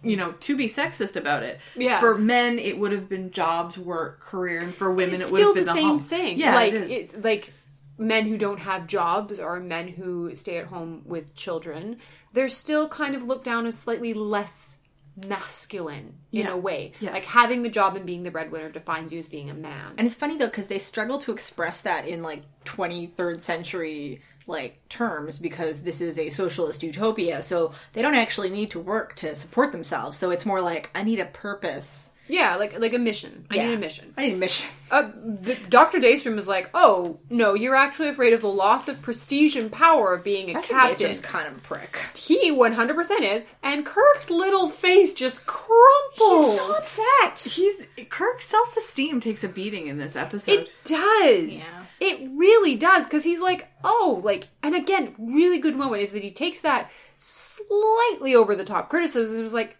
you 0.02 0.16
know, 0.16 0.32
to 0.40 0.56
be 0.56 0.68
sexist 0.68 1.16
about 1.16 1.42
it, 1.42 1.58
Yes. 1.76 2.00
for 2.00 2.16
men 2.18 2.58
it 2.58 2.78
would 2.78 2.92
have 2.92 3.08
been 3.08 3.30
jobs, 3.30 3.76
work, 3.76 4.20
career, 4.20 4.60
and 4.60 4.74
for 4.74 4.90
women 4.92 5.20
it's 5.20 5.30
it 5.30 5.32
would 5.32 5.38
still 5.38 5.48
have 5.48 5.54
been 5.56 5.66
the 5.66 5.72
the, 5.72 5.78
same 5.78 5.88
home. 5.88 5.98
thing. 6.00 6.38
Yeah, 6.38 6.54
like 6.54 6.72
it, 6.74 7.24
like 7.24 7.52
men 7.98 8.26
who 8.28 8.38
don't 8.38 8.60
have 8.60 8.86
jobs 8.86 9.40
or 9.40 9.58
men 9.58 9.88
who 9.88 10.34
stay 10.36 10.58
at 10.58 10.66
home 10.66 11.02
with 11.04 11.34
children, 11.34 11.96
they're 12.32 12.48
still 12.48 12.88
kind 12.88 13.14
of 13.16 13.24
looked 13.24 13.44
down 13.44 13.66
as 13.66 13.76
slightly 13.76 14.14
less 14.14 14.76
masculine 15.26 16.14
in 16.30 16.42
Yeah. 16.46 16.52
a 16.52 16.56
way. 16.56 16.92
Yes. 17.00 17.12
Like 17.12 17.24
having 17.24 17.62
the 17.64 17.68
job 17.68 17.96
and 17.96 18.06
being 18.06 18.22
the 18.22 18.30
breadwinner 18.30 18.68
defines 18.70 19.12
you 19.12 19.18
as 19.18 19.26
being 19.26 19.50
a 19.50 19.54
man. 19.54 19.88
And 19.98 20.06
it's 20.06 20.14
funny 20.14 20.36
though 20.36 20.46
because 20.46 20.68
they 20.68 20.78
struggle 20.78 21.18
to 21.18 21.32
express 21.32 21.80
that 21.82 22.06
in 22.06 22.22
like 22.22 22.42
23rd 22.64 23.42
century 23.42 24.22
like 24.48 24.88
terms 24.88 25.38
because 25.38 25.82
this 25.82 26.00
is 26.00 26.18
a 26.18 26.30
socialist 26.30 26.82
utopia. 26.82 27.42
So 27.42 27.72
they 27.92 28.02
don't 28.02 28.14
actually 28.14 28.50
need 28.50 28.70
to 28.72 28.80
work 28.80 29.14
to 29.16 29.34
support 29.34 29.72
themselves. 29.72 30.16
So 30.16 30.30
it's 30.30 30.46
more 30.46 30.60
like 30.60 30.90
I 30.94 31.04
need 31.04 31.20
a 31.20 31.26
purpose. 31.26 32.10
Yeah, 32.28 32.56
like 32.56 32.78
like 32.78 32.92
a 32.92 32.98
mission. 32.98 33.46
I 33.50 33.56
yeah. 33.56 33.68
need 33.68 33.74
a 33.74 33.78
mission. 33.78 34.12
I 34.16 34.22
need 34.22 34.34
a 34.34 34.36
mission. 34.36 34.68
Uh, 34.90 35.10
the, 35.22 35.54
Dr. 35.68 35.98
Daystrom 35.98 36.38
is 36.38 36.46
like, 36.46 36.70
oh 36.74 37.18
no, 37.30 37.54
you're 37.54 37.74
actually 37.74 38.08
afraid 38.08 38.32
of 38.32 38.42
the 38.42 38.48
loss 38.48 38.88
of 38.88 39.00
prestige 39.02 39.56
and 39.56 39.72
power 39.72 40.12
of 40.12 40.24
being 40.24 40.50
a 40.50 40.52
Dr. 40.54 40.68
captain. 40.68 41.06
Daystrom's 41.08 41.20
kind 41.20 41.48
of 41.48 41.56
a 41.56 41.60
prick. 41.60 41.98
He 42.14 42.50
100 42.50 42.94
percent 42.94 43.24
is, 43.24 43.42
and 43.62 43.84
Kirk's 43.84 44.30
little 44.30 44.68
face 44.68 45.14
just 45.14 45.46
crumples. 45.46 46.50
He's 46.50 46.58
so 46.58 46.70
upset. 46.70 47.52
He's 47.52 48.06
Kirk's 48.08 48.44
self 48.44 48.76
esteem 48.76 49.20
takes 49.20 49.42
a 49.42 49.48
beating 49.48 49.86
in 49.86 49.98
this 49.98 50.16
episode. 50.16 50.52
It 50.52 50.70
does. 50.84 51.58
Yeah. 51.58 51.84
It 52.00 52.30
really 52.36 52.76
does 52.76 53.04
because 53.04 53.24
he's 53.24 53.40
like, 53.40 53.68
oh, 53.82 54.20
like, 54.24 54.48
and 54.62 54.74
again, 54.74 55.14
really 55.18 55.58
good 55.58 55.76
moment 55.76 56.02
is 56.02 56.10
that 56.10 56.22
he 56.22 56.30
takes 56.30 56.60
that 56.60 56.90
slightly 57.16 58.34
over 58.34 58.54
the 58.54 58.64
top 58.64 58.88
criticism 58.88 59.34
and 59.36 59.44
was 59.44 59.54
like, 59.54 59.76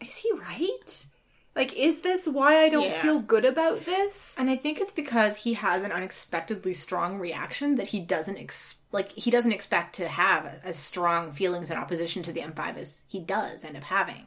is 0.00 0.16
he 0.16 0.30
right? 0.32 1.06
Like, 1.54 1.72
is 1.72 2.02
this 2.02 2.26
why 2.28 2.58
I 2.62 2.68
don't 2.68 2.84
Yeah. 2.84 3.00
feel 3.02 3.18
good 3.18 3.44
about 3.46 3.84
this? 3.86 4.34
And 4.36 4.50
I 4.50 4.56
think 4.56 4.78
it's 4.78 4.92
because 4.92 5.38
he 5.42 5.54
has 5.54 5.82
an 5.82 5.92
unexpectedly 5.92 6.74
strong 6.74 7.18
reaction 7.18 7.76
that 7.76 7.88
he 7.88 7.98
doesn't 8.00 8.36
ex- 8.36 8.74
like 8.92 9.12
he 9.12 9.30
doesn't 9.30 9.52
expect 9.52 9.96
to 9.96 10.08
have 10.08 10.60
as 10.64 10.76
strong 10.76 11.32
feelings 11.32 11.70
in 11.70 11.76
opposition 11.78 12.22
to 12.24 12.32
the 12.32 12.40
M5 12.42 12.76
as 12.76 13.04
he 13.08 13.20
does 13.20 13.64
end 13.64 13.76
up 13.76 13.84
having. 13.84 14.26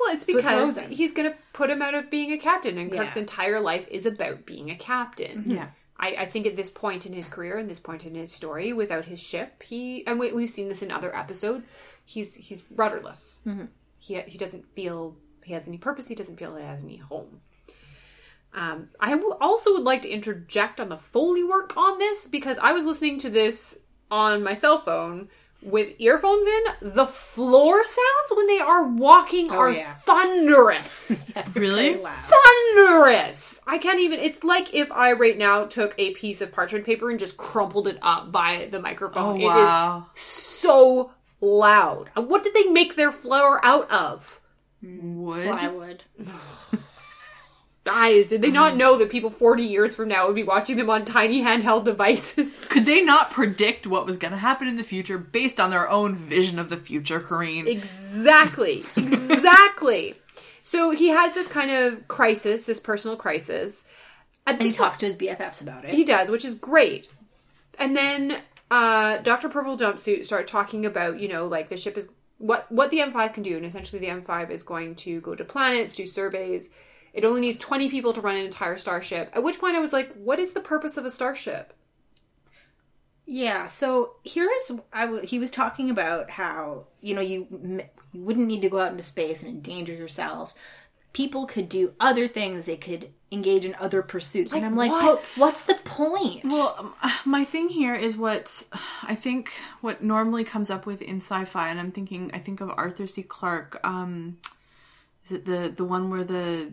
Well, 0.00 0.14
it's 0.14 0.24
because 0.24 0.78
him. 0.78 0.90
he's 0.90 1.12
going 1.12 1.30
to 1.30 1.36
put 1.52 1.70
him 1.70 1.80
out 1.82 1.94
of 1.94 2.10
being 2.10 2.32
a 2.32 2.38
captain, 2.38 2.76
and 2.78 2.90
Kirk's 2.90 3.16
entire 3.16 3.60
life 3.60 3.86
is 3.90 4.04
about 4.06 4.44
being 4.46 4.70
a 4.70 4.74
captain. 4.74 5.44
Yeah. 5.46 5.68
I, 6.02 6.16
I 6.18 6.26
think 6.26 6.46
at 6.46 6.56
this 6.56 6.68
point 6.68 7.06
in 7.06 7.12
his 7.12 7.28
career 7.28 7.58
and 7.58 7.70
this 7.70 7.78
point 7.78 8.04
in 8.04 8.16
his 8.16 8.32
story, 8.32 8.72
without 8.72 9.04
his 9.04 9.22
ship, 9.22 9.62
he 9.62 10.04
and 10.06 10.18
we, 10.18 10.32
we've 10.32 10.48
seen 10.50 10.68
this 10.68 10.82
in 10.82 10.90
other 10.90 11.14
episodes. 11.16 11.72
He's 12.04 12.34
he's 12.34 12.62
rudderless. 12.74 13.40
He 13.98 14.20
he 14.22 14.36
doesn't 14.36 14.66
feel 14.74 15.16
he 15.44 15.52
has 15.52 15.68
any 15.68 15.78
purpose. 15.78 16.08
He 16.08 16.16
doesn't 16.16 16.38
feel 16.38 16.56
he 16.56 16.64
has 16.64 16.82
any 16.82 16.96
home. 16.96 17.40
Um, 18.54 18.88
I 19.00 19.12
w- 19.12 19.36
also 19.40 19.72
would 19.72 19.84
like 19.84 20.02
to 20.02 20.10
interject 20.10 20.78
on 20.80 20.88
the 20.88 20.98
foley 20.98 21.42
work 21.44 21.74
on 21.76 21.98
this 21.98 22.26
because 22.26 22.58
I 22.58 22.72
was 22.72 22.84
listening 22.84 23.18
to 23.20 23.30
this 23.30 23.78
on 24.10 24.42
my 24.42 24.54
cell 24.54 24.82
phone 24.82 25.28
with 25.62 25.94
earphones 25.98 26.46
in, 26.46 26.62
the 26.94 27.06
floor 27.06 27.84
sounds 27.84 28.36
when 28.36 28.46
they 28.46 28.58
are 28.58 28.84
walking 28.86 29.50
oh, 29.50 29.58
are 29.58 29.70
yeah. 29.70 29.94
thunderous. 30.04 31.26
Really? 31.54 31.96
Loud. 31.96 32.12
thunderous. 32.76 33.60
I 33.66 33.78
can't 33.78 34.00
even. 34.00 34.18
It's 34.20 34.42
like 34.44 34.74
if 34.74 34.90
I 34.90 35.12
right 35.12 35.36
now 35.36 35.64
took 35.64 35.94
a 35.98 36.12
piece 36.12 36.40
of 36.40 36.52
parchment 36.52 36.84
paper 36.84 37.10
and 37.10 37.18
just 37.18 37.36
crumpled 37.36 37.86
it 37.88 37.98
up 38.02 38.32
by 38.32 38.68
the 38.70 38.78
Oh 38.78 38.82
microphone. 38.82 39.40
wow. 39.40 40.06
It 40.14 40.18
is 40.18 40.24
so 40.24 41.12
loud. 41.40 42.10
What 42.14 42.42
did 42.42 42.54
they 42.54 42.64
make 42.64 42.96
their 42.96 43.12
floor 43.12 43.60
out 43.64 43.90
of? 43.90 44.40
Hmm. 44.80 45.22
Wood. 45.22 45.46
Plywood. 45.46 46.04
Guys, 47.84 48.26
did 48.28 48.42
they 48.42 48.46
Mm-hmm. 48.48 48.54
not 48.54 48.76
know 48.76 48.96
that 48.98 49.10
people 49.10 49.28
40 49.30 49.64
years 49.64 49.94
from 49.94 50.08
now 50.08 50.26
would 50.26 50.36
be 50.36 50.44
watching 50.44 50.76
them 50.76 50.88
on 50.88 51.04
tiny 51.04 51.42
handheld 51.42 51.84
devices? 51.84 52.66
Could 52.70 52.86
they 52.86 53.02
not 53.02 53.32
predict 53.32 53.86
what 53.88 54.06
was 54.06 54.18
going 54.18 54.30
to 54.30 54.38
happen 54.38 54.68
in 54.68 54.76
the 54.76 54.84
future 54.84 55.18
based 55.18 55.58
on 55.58 55.70
their 55.70 55.88
own 55.90 56.14
vision 56.14 56.58
of 56.60 56.68
the 56.68 56.76
future, 56.76 57.18
Kareen? 57.20 57.66
Exactly. 57.66 58.84
Exactly. 58.96 60.14
so 60.62 60.90
he 60.92 61.08
has 61.08 61.34
this 61.34 61.48
kind 61.48 61.70
of 61.72 62.06
crisis, 62.06 62.64
this 62.66 62.78
personal 62.80 63.16
crisis. 63.16 63.84
At 64.46 64.54
And 64.54 64.62
he 64.62 64.72
talks 64.72 64.98
to 64.98 65.06
his 65.06 65.16
BFFs 65.16 65.60
about 65.60 65.84
it. 65.84 65.94
He 65.94 66.04
does, 66.04 66.30
which 66.30 66.44
is 66.44 66.54
great. 66.54 67.08
And 67.78 67.96
then 67.96 68.42
uh, 68.70 69.18
Dr. 69.18 69.48
Purple 69.48 69.76
Jumpsuit 69.76 70.24
started 70.24 70.46
talking 70.46 70.86
about, 70.86 71.18
you 71.20 71.28
know, 71.28 71.46
like 71.46 71.68
the 71.68 71.76
ship 71.76 71.96
is 71.98 72.08
what 72.38 72.70
what 72.70 72.90
the 72.90 72.98
M5 72.98 73.34
can 73.34 73.42
do, 73.42 73.56
and 73.56 73.64
essentially 73.64 74.00
the 74.00 74.06
M5 74.08 74.50
is 74.50 74.62
going 74.62 74.94
to 74.96 75.20
go 75.20 75.34
to 75.34 75.44
planets, 75.44 75.96
do 75.96 76.06
surveys. 76.06 76.70
It 77.12 77.24
only 77.24 77.40
needs 77.42 77.58
20 77.58 77.90
people 77.90 78.12
to 78.14 78.20
run 78.20 78.36
an 78.36 78.44
entire 78.44 78.76
starship. 78.78 79.30
At 79.34 79.42
which 79.42 79.60
point 79.60 79.76
I 79.76 79.80
was 79.80 79.92
like, 79.92 80.12
what 80.14 80.38
is 80.38 80.52
the 80.52 80.60
purpose 80.60 80.96
of 80.96 81.04
a 81.04 81.10
starship? 81.10 81.74
Yeah, 83.26 83.66
so 83.68 84.14
here's 84.24 84.72
I 84.92 85.02
w- 85.06 85.24
he 85.24 85.38
was 85.38 85.50
talking 85.50 85.90
about 85.90 86.30
how 86.30 86.86
you 87.00 87.14
know 87.14 87.20
you 87.20 87.46
m- 87.52 87.80
you 88.12 88.22
wouldn't 88.22 88.48
need 88.48 88.62
to 88.62 88.68
go 88.68 88.80
out 88.80 88.90
into 88.90 89.04
space 89.04 89.42
and 89.42 89.48
endanger 89.50 89.94
yourselves. 89.94 90.56
People 91.12 91.46
could 91.46 91.68
do 91.68 91.92
other 92.00 92.26
things. 92.26 92.66
They 92.66 92.76
could 92.76 93.10
engage 93.30 93.64
in 93.64 93.76
other 93.78 94.02
pursuits, 94.02 94.52
and 94.54 94.64
I'm 94.66 94.76
like, 94.76 94.90
what? 94.90 95.20
but 95.20 95.34
what's 95.38 95.62
the 95.62 95.74
point? 95.84 96.46
Well, 96.46 96.94
um, 97.02 97.12
my 97.24 97.44
thing 97.44 97.68
here 97.68 97.94
is 97.94 98.16
what 98.16 98.64
I 99.04 99.14
think 99.14 99.52
what 99.82 100.02
normally 100.02 100.42
comes 100.42 100.68
up 100.68 100.84
with 100.84 101.00
in 101.00 101.18
sci-fi, 101.18 101.68
and 101.68 101.78
I'm 101.78 101.92
thinking 101.92 102.30
I 102.34 102.38
think 102.38 102.60
of 102.60 102.70
Arthur 102.76 103.06
C. 103.06 103.22
Clarke. 103.22 103.78
Um, 103.84 104.38
is 105.24 105.32
it 105.32 105.44
the 105.44 105.72
the 105.74 105.84
one 105.84 106.10
where 106.10 106.24
the 106.24 106.72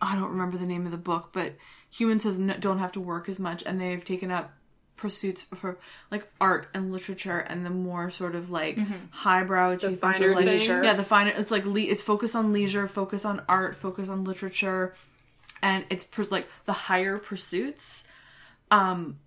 I 0.00 0.14
don't 0.14 0.30
remember 0.30 0.58
the 0.58 0.66
name 0.66 0.86
of 0.86 0.92
the 0.92 0.98
book, 0.98 1.30
but 1.32 1.54
humans 1.90 2.24
has, 2.24 2.38
n- 2.38 2.56
don't 2.60 2.78
have 2.78 2.92
to 2.92 3.00
work 3.00 3.28
as 3.28 3.38
much, 3.38 3.62
and 3.64 3.80
they've 3.80 4.04
taken 4.04 4.30
up 4.30 4.52
pursuits 4.96 5.42
for 5.42 5.76
like 6.10 6.26
art 6.40 6.68
and 6.72 6.92
literature 6.92 7.38
and 7.38 7.66
the 7.66 7.70
more 7.70 8.10
sort 8.10 8.34
of 8.34 8.48
like 8.48 8.78
highbrow 9.10 9.72
achievements 9.72 10.02
of, 10.02 10.12
finer 10.12 10.34
like, 10.34 10.44
things. 10.46 10.68
yeah 10.68 10.94
the 10.94 11.02
finer 11.02 11.30
it's 11.36 11.50
like 11.50 11.66
le- 11.66 11.80
it's 11.80 12.00
focus 12.00 12.34
on 12.34 12.52
leisure 12.52 12.86
focus 12.86 13.24
on 13.24 13.42
art 13.48 13.74
focus 13.74 14.08
on 14.08 14.22
literature 14.22 14.94
and 15.62 15.84
it's 15.90 16.04
pr- 16.04 16.22
like 16.30 16.48
the 16.66 16.72
higher 16.72 17.18
pursuits 17.18 18.04
um 18.70 19.18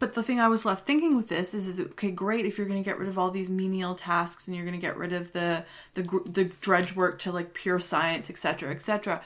but 0.00 0.14
the 0.14 0.22
thing 0.22 0.40
I 0.40 0.48
was 0.48 0.64
left 0.64 0.86
thinking 0.86 1.14
with 1.14 1.28
this 1.28 1.52
is, 1.52 1.68
is 1.68 1.78
okay, 1.78 2.10
great 2.10 2.46
if 2.46 2.56
you're 2.56 2.66
going 2.66 2.82
to 2.82 2.88
get 2.88 2.98
rid 2.98 3.08
of 3.08 3.18
all 3.18 3.30
these 3.30 3.50
menial 3.50 3.94
tasks 3.94 4.48
and 4.48 4.56
you're 4.56 4.64
going 4.64 4.80
to 4.80 4.84
get 4.84 4.96
rid 4.96 5.12
of 5.12 5.32
the 5.32 5.64
the 5.92 6.02
the 6.24 6.44
drudge 6.44 6.96
work 6.96 7.18
to 7.20 7.32
like 7.32 7.52
pure 7.52 7.78
science, 7.78 8.30
etc., 8.30 8.70
etc. 8.70 9.20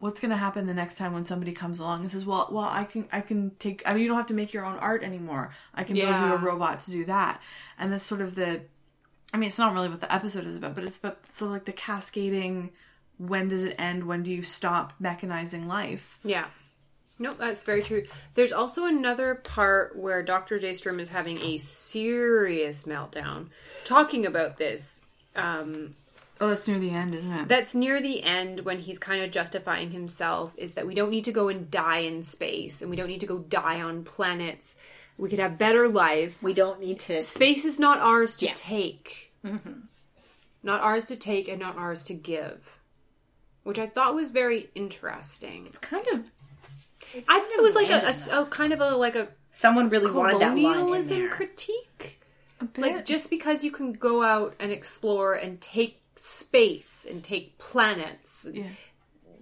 What's 0.00 0.18
going 0.18 0.30
to 0.30 0.36
happen 0.36 0.66
the 0.66 0.74
next 0.74 0.96
time 0.96 1.12
when 1.12 1.24
somebody 1.24 1.52
comes 1.52 1.78
along 1.78 2.00
and 2.00 2.10
says, 2.10 2.26
"Well, 2.26 2.48
well, 2.50 2.64
I 2.64 2.84
can 2.84 3.06
I 3.12 3.20
can 3.20 3.52
take 3.58 3.82
I 3.86 3.92
mean, 3.92 4.02
you 4.02 4.08
don't 4.08 4.16
have 4.16 4.26
to 4.26 4.34
make 4.34 4.52
your 4.52 4.64
own 4.64 4.78
art 4.78 5.04
anymore. 5.04 5.54
I 5.74 5.84
can 5.84 5.94
build 5.94 6.08
you 6.08 6.32
a 6.32 6.36
robot 6.36 6.80
to 6.80 6.90
do 6.90 7.04
that." 7.04 7.40
And 7.78 7.92
that's 7.92 8.04
sort 8.04 8.20
of 8.20 8.34
the 8.34 8.62
I 9.32 9.36
mean, 9.36 9.48
it's 9.48 9.58
not 9.58 9.72
really 9.74 9.88
what 9.88 10.00
the 10.00 10.12
episode 10.12 10.46
is 10.46 10.56
about, 10.56 10.74
but 10.74 10.84
it's 10.84 10.98
about 10.98 11.18
so 11.32 11.46
like 11.46 11.64
the 11.66 11.72
cascading. 11.72 12.70
When 13.18 13.48
does 13.48 13.64
it 13.64 13.76
end? 13.78 14.04
When 14.04 14.22
do 14.22 14.30
you 14.30 14.42
stop 14.42 14.94
mechanizing 15.00 15.66
life? 15.66 16.18
Yeah. 16.24 16.46
Nope, 17.18 17.36
that's 17.38 17.64
very 17.64 17.82
true. 17.82 18.06
There's 18.34 18.50
also 18.50 18.86
another 18.86 19.34
part 19.34 19.94
where 19.94 20.22
Dr. 20.22 20.58
Daystrom 20.58 20.98
is 20.98 21.10
having 21.10 21.38
a 21.42 21.58
serious 21.58 22.84
meltdown 22.84 23.48
talking 23.84 24.24
about 24.24 24.56
this. 24.56 25.02
Um, 25.36 25.96
Oh, 26.42 26.50
it's 26.52 26.66
near 26.66 26.78
the 26.78 26.90
end, 26.90 27.14
isn't 27.14 27.30
it? 27.32 27.48
that's 27.48 27.74
near 27.74 28.00
the 28.00 28.22
end 28.22 28.60
when 28.60 28.78
he's 28.78 28.98
kind 28.98 29.22
of 29.22 29.30
justifying 29.30 29.90
himself 29.90 30.52
is 30.56 30.72
that 30.72 30.86
we 30.86 30.94
don't 30.94 31.10
need 31.10 31.24
to 31.24 31.32
go 31.32 31.48
and 31.48 31.70
die 31.70 31.98
in 31.98 32.22
space 32.22 32.80
and 32.80 32.90
we 32.90 32.96
don't 32.96 33.08
need 33.08 33.20
to 33.20 33.26
go 33.26 33.38
die 33.38 33.80
on 33.82 34.04
planets. 34.04 34.74
We 35.18 35.28
could 35.28 35.38
have 35.38 35.58
better 35.58 35.86
lives. 35.86 36.42
we 36.42 36.54
don't 36.54 36.80
need 36.80 36.98
to. 37.00 37.22
Space 37.22 37.66
is 37.66 37.78
not 37.78 37.98
ours 37.98 38.38
to 38.38 38.46
Yeah. 38.46 38.52
take. 38.54 39.32
Mm-hmm. 39.44 39.80
Not 40.62 40.80
ours 40.80 41.04
to 41.06 41.16
take 41.16 41.46
and 41.48 41.60
not 41.60 41.76
ours 41.76 42.04
to 42.04 42.14
give. 42.14 42.58
Which 43.62 43.78
I 43.78 43.86
thought 43.86 44.14
was 44.14 44.30
very 44.30 44.70
interesting. 44.74 45.66
It's 45.66 45.78
kind 45.78 46.06
of. 46.08 46.24
it's 47.12 47.28
I 47.28 47.38
thought 47.38 47.50
it 47.52 47.62
was 47.62 47.74
like 47.74 47.90
a, 47.90 48.34
a, 48.34 48.42
a 48.42 48.46
kind 48.46 48.72
of 48.72 48.80
a 48.80 48.96
like 48.96 49.14
a 49.16 49.28
Someone 49.50 49.90
really 49.90 50.10
wanted 50.10 50.40
that 50.40 50.56
line 50.56 50.58
in 50.58 50.64
colonialism 50.72 51.18
there. 51.18 51.28
critique. 51.28 52.20
bit. 52.60 52.78
Like 52.78 53.04
just 53.04 53.28
because 53.28 53.62
you 53.62 53.70
can 53.70 53.92
go 53.92 54.22
out 54.22 54.54
and 54.58 54.72
explore 54.72 55.34
and 55.34 55.60
take 55.60 55.99
space 56.20 57.06
and 57.08 57.22
take 57.24 57.58
planets, 57.58 58.46
Yeah. 58.52 58.68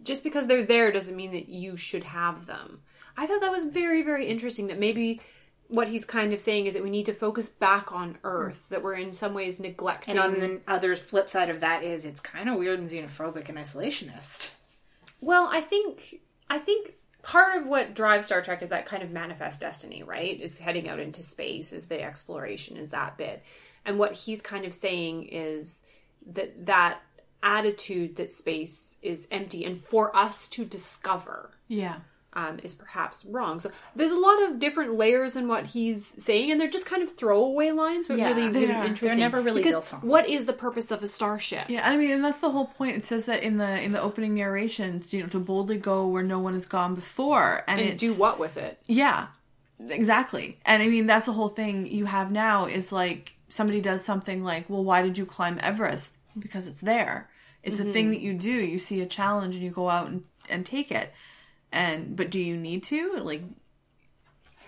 just 0.03 0.23
because 0.23 0.47
they're 0.47 0.63
there 0.63 0.93
doesn't 0.93 1.17
mean 1.17 1.33
that 1.33 1.49
you 1.49 1.77
should 1.77 2.05
have 2.05 2.47
them. 2.47 2.83
I 3.17 3.27
thought 3.27 3.41
that 3.41 3.51
was 3.51 3.65
very 3.65 4.03
very 4.03 4.27
interesting. 4.27 4.69
That 4.69 4.79
maybe 4.79 5.21
what 5.67 5.89
he's 5.89 6.05
kind 6.05 6.33
of 6.33 6.41
saying 6.41 6.67
is 6.67 6.73
that 6.75 6.83
we 6.83 6.89
need 6.91 7.05
to 7.07 7.13
focus 7.13 7.49
back 7.49 7.93
on 7.93 8.17
Earth. 8.25 8.69
That 8.71 8.83
we're 8.83 8.95
in 8.95 9.13
some 9.13 9.35
ways 9.35 9.61
neglecting. 9.61 10.13
and 10.17 10.21
on 10.21 10.41
the 10.41 10.61
other 10.67 10.95
flip 10.97 11.29
side 11.29 11.51
of 11.51 11.61
that 11.61 11.83
is 11.83 12.05
it's 12.05 12.21
kind 12.21 12.49
of 12.49 12.57
weird 12.57 12.79
and 12.79 12.89
xenophobic 12.89 13.49
and 13.49 13.59
isolationist. 13.59 14.51
Well, 15.21 15.49
I 15.51 15.61
think 15.61 16.21
I 16.49 16.59
think 16.59 16.95
part 17.23 17.57
of 17.61 17.67
what 17.67 17.95
drives 17.95 18.27
Star 18.27 18.41
Trek 18.41 18.63
is 18.63 18.69
that 18.71 18.87
kind 18.87 19.03
of 19.03 19.11
manifest 19.11 19.61
destiny, 19.61 20.03
right? 20.05 20.41
Is 20.41 20.59
heading 20.59 20.89
out 20.89 21.01
into 21.01 21.23
space, 21.23 21.73
is 21.73 21.87
the 21.87 22.01
exploration, 22.03 22.77
is 22.77 22.91
that 22.91 23.19
bit. 23.19 23.43
And 23.85 23.99
what 23.99 24.13
he's 24.13 24.41
kind 24.41 24.65
of 24.65 24.73
saying 24.73 25.25
is 25.25 25.83
that 26.27 26.67
that 26.67 27.01
attitude 27.43 28.17
that 28.17 28.31
space 28.33 28.97
is 29.03 29.29
empty 29.31 29.65
and 29.65 29.81
for 29.81 30.15
us 30.17 30.49
to 30.49 30.65
discover 30.65 31.53
Yeah. 31.69 31.97
um, 32.35 32.59
is 32.63 32.75
perhaps 32.75 33.25
wrong. 33.25 33.59
So 33.61 33.71
there's 33.97 34.13
a 34.13 34.19
lot 34.19 34.43
of 34.43 34.59
different 34.61 34.95
layers 34.95 35.35
in 35.37 35.49
what 35.49 35.69
he's 35.69 36.13
saying, 36.23 36.51
and 36.51 36.61
they're 36.61 36.69
just 36.69 36.85
kind 36.87 37.03
of 37.03 37.15
throwaway 37.17 37.71
lines, 37.71 38.07
but 38.07 38.19
Yeah, 38.19 38.29
really, 38.29 38.49
really 38.49 38.65
are. 38.67 38.69
They're 38.75 38.85
interesting. 38.87 39.19
never 39.21 39.41
really 39.41 39.63
because 39.63 39.75
built 39.75 39.95
on. 39.95 40.01
What 40.01 40.29
is 40.29 40.45
the 40.45 40.53
purpose 40.53 40.91
of 40.91 41.03
a 41.03 41.09
starship? 41.09 41.69
Yeah, 41.69 41.89
I 41.89 41.97
mean, 41.97 42.11
and 42.11 42.25
that's 42.25 42.39
the 42.39 42.51
whole 42.51 42.67
point. 42.67 42.97
It 42.97 43.07
says 43.07 43.25
that 43.27 43.43
in 43.43 43.57
the 43.59 43.81
in 43.81 43.93
the 43.93 44.01
opening 44.01 44.35
narrations, 44.35 45.13
you 45.13 45.23
know, 45.23 45.29
to 45.29 45.39
boldly 45.41 45.79
go 45.79 46.07
where 46.07 46.23
no 46.23 46.39
one 46.39 46.55
has 46.55 46.67
gone 46.67 46.95
before, 46.95 47.65
and, 47.67 47.81
And 47.81 47.99
do 47.99 48.13
what 48.15 48.39
with 48.39 48.57
it? 48.57 48.79
Yeah, 48.87 49.29
exactly. 49.89 50.59
And 50.65 50.83
I 50.83 50.89
mean, 50.89 51.07
that's 51.07 51.27
the 51.27 51.33
whole 51.33 51.49
thing 51.49 51.87
you 51.87 52.05
have 52.07 52.31
now 52.31 52.67
is 52.67 52.93
like 52.93 53.35
somebody 53.49 53.81
does 53.81 54.05
something 54.05 54.45
like, 54.45 54.69
well, 54.69 54.85
why 54.85 55.03
did 55.03 55.19
you 55.19 55.27
climb 55.27 55.59
Everest? 55.63 56.19
Because 56.39 56.67
it's 56.67 56.81
there. 56.81 57.31
It's 57.63 57.81
a 57.81 57.85
thing 57.85 58.07
mm-hmm. 58.07 58.11
that 58.11 58.21
you 58.21 58.35
do. 58.35 58.51
You 58.51 58.79
see 58.79 59.01
a 59.01 59.07
challenge 59.07 59.57
and 59.57 59.65
you 59.65 59.71
go 59.71 59.91
out 59.91 60.09
and, 60.09 60.25
and 60.49 60.65
take 60.65 60.91
it. 60.91 61.13
And 61.71 62.17
but 62.17 62.31
do 62.31 62.41
you 62.41 62.57
need 62.57 62.83
to? 62.85 63.19
Like, 63.19 63.43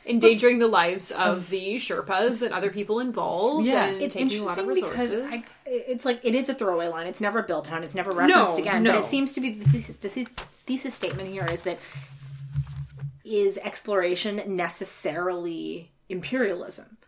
endangering 0.04 0.58
the 0.58 0.66
lives 0.66 1.10
of 1.12 1.48
the 1.48 1.76
Sherpas 1.76 2.42
and 2.42 2.52
other 2.52 2.70
people 2.70 3.00
involved. 3.00 3.66
Yeah. 3.66 3.86
and 3.86 4.02
It's 4.02 4.14
taking 4.14 4.40
a 4.40 4.44
lot 4.44 4.58
of 4.58 4.68
interesting 4.68 4.90
because. 4.90 5.32
I, 5.32 5.44
it's 5.64 6.04
like 6.04 6.20
it 6.24 6.34
is 6.34 6.48
a 6.48 6.54
throwaway 6.54 6.88
line. 6.88 7.06
It's 7.06 7.20
never 7.20 7.42
built 7.42 7.70
on. 7.70 7.84
It's 7.84 7.94
never 7.94 8.12
referenced 8.12 8.58
again. 8.58 8.82
no. 8.82 8.92
But 8.92 9.00
it 9.00 9.04
seems 9.04 9.32
to 9.34 9.40
be 9.40 9.50
the 9.50 9.64
thesis, 9.70 9.96
the 9.96 10.26
thesis 10.66 10.94
statement 10.94 11.28
here 11.28 11.46
is 11.46 11.62
that 11.62 11.78
is 13.24 13.58
exploration 13.58 14.42
necessarily 14.56 15.92
imperialism? 16.08 16.98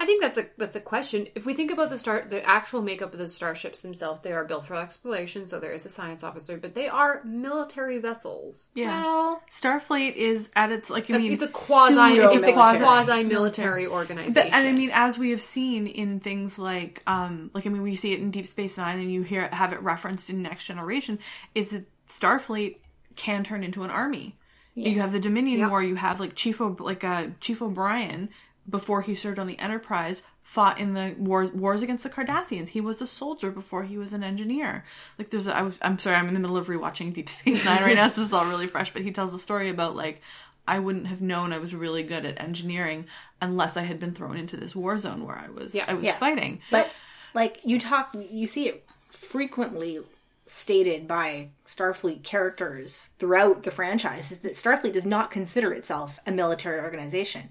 I 0.00 0.06
think 0.06 0.22
that's 0.22 0.38
a 0.38 0.46
that's 0.56 0.76
a 0.76 0.80
question. 0.80 1.26
If 1.34 1.44
we 1.44 1.54
think 1.54 1.72
about 1.72 1.90
the 1.90 1.98
start, 1.98 2.30
the 2.30 2.42
actual 2.48 2.82
makeup 2.82 3.12
of 3.12 3.18
the 3.18 3.26
starships 3.26 3.80
themselves, 3.80 4.20
they 4.20 4.30
are 4.32 4.44
built 4.44 4.66
for 4.66 4.76
exploration. 4.76 5.48
So 5.48 5.58
there 5.58 5.72
is 5.72 5.84
a 5.86 5.88
science 5.88 6.22
officer, 6.22 6.56
but 6.56 6.74
they 6.76 6.86
are 6.86 7.20
military 7.24 7.98
vessels. 7.98 8.70
yeah, 8.74 9.02
Well, 9.02 9.42
Starfleet 9.50 10.14
is 10.14 10.50
at 10.54 10.70
its 10.70 10.88
like 10.88 11.10
I 11.10 11.18
mean, 11.18 11.32
it's 11.32 11.42
a 11.42 11.48
quasi 11.48 11.94
pseudo- 11.94 12.28
it's 12.28 12.36
a 12.36 12.40
military. 12.52 12.78
quasi 12.84 13.24
military 13.24 13.86
organization. 13.88 14.34
But, 14.34 14.46
and 14.46 14.68
I 14.68 14.72
mean, 14.72 14.90
as 14.94 15.18
we 15.18 15.30
have 15.30 15.42
seen 15.42 15.88
in 15.88 16.20
things 16.20 16.58
like, 16.60 17.02
um, 17.08 17.50
like 17.52 17.66
I 17.66 17.70
mean, 17.70 17.82
we 17.82 17.96
see 17.96 18.12
it 18.12 18.20
in 18.20 18.30
Deep 18.30 18.46
Space 18.46 18.78
Nine, 18.78 19.00
and 19.00 19.12
you 19.12 19.22
hear 19.22 19.42
it, 19.42 19.52
have 19.52 19.72
it 19.72 19.82
referenced 19.82 20.30
in 20.30 20.42
Next 20.42 20.66
Generation, 20.66 21.18
is 21.56 21.70
that 21.70 21.84
Starfleet 22.08 22.76
can 23.16 23.42
turn 23.42 23.64
into 23.64 23.82
an 23.82 23.90
army. 23.90 24.36
You 24.74 25.00
have 25.00 25.10
the 25.10 25.18
Dominion 25.18 25.58
Yep. 25.58 25.70
War. 25.70 25.82
You 25.82 25.96
have 25.96 26.20
like 26.20 26.36
Chief, 26.36 26.60
o, 26.60 26.76
like 26.78 27.02
uh, 27.02 27.26
Chief 27.40 27.60
O'Brien 27.60 28.28
before 28.68 29.02
he 29.02 29.14
served 29.14 29.38
on 29.38 29.46
the 29.46 29.58
Enterprise 29.58 30.22
fought 30.42 30.78
in 30.78 30.94
the 30.94 31.14
wars 31.18 31.52
wars 31.52 31.82
against 31.82 32.02
the 32.02 32.10
Cardassians. 32.10 32.68
He 32.68 32.80
was 32.80 33.02
a 33.02 33.06
soldier 33.06 33.50
before 33.50 33.84
he 33.84 33.98
was 33.98 34.12
an 34.12 34.22
engineer. 34.24 34.84
Like 35.18 35.30
there's, 35.30 35.46
a, 35.46 35.54
I 35.56 35.62
was, 35.62 35.76
I'm 35.82 35.98
sorry, 35.98 36.16
I'm 36.16 36.28
in 36.28 36.34
the 36.34 36.40
middle 36.40 36.56
of 36.56 36.68
rewatching 36.68 37.12
Deep 37.12 37.28
Space 37.28 37.64
Nine 37.64 37.82
right 37.82 37.94
now, 37.96 38.08
so 38.08 38.20
this 38.20 38.28
is 38.28 38.32
all 38.32 38.46
really 38.46 38.66
fresh. 38.74 38.92
But 38.92 39.02
he 39.02 39.10
tells 39.12 39.34
a 39.34 39.38
story 39.38 39.68
about 39.70 39.94
like 39.96 40.22
I 40.66 40.78
wouldn't 40.78 41.06
have 41.06 41.20
known 41.22 41.52
I 41.52 41.58
was 41.58 41.74
really 41.74 42.02
good 42.02 42.24
at 42.26 42.40
engineering 42.40 43.06
unless 43.40 43.76
I 43.76 43.82
had 43.82 43.98
been 44.00 44.12
thrown 44.14 44.36
into 44.36 44.56
this 44.56 44.74
war 44.76 44.98
zone 44.98 45.26
where 45.26 45.38
I 45.38 45.48
was 45.50 45.74
Yeah. 45.74 45.84
I 45.88 45.94
was 45.94 46.06
Yeah. 46.06 46.16
fighting. 46.16 46.60
But 46.70 46.90
like 47.34 47.60
you 47.64 47.78
talk, 47.80 48.14
you 48.30 48.46
see 48.46 48.68
it 48.68 48.86
frequently 49.10 50.00
stated 50.46 51.06
by 51.06 51.48
Starfleet 51.66 52.22
characters 52.24 53.10
throughout 53.18 53.62
the 53.64 53.70
franchise 53.70 54.32
is 54.32 54.38
that 54.38 54.54
Starfleet 54.54 54.94
does 54.94 55.04
not 55.04 55.30
consider 55.30 55.72
itself 55.74 56.18
a 56.26 56.32
military 56.32 56.80
organization. 56.80 57.50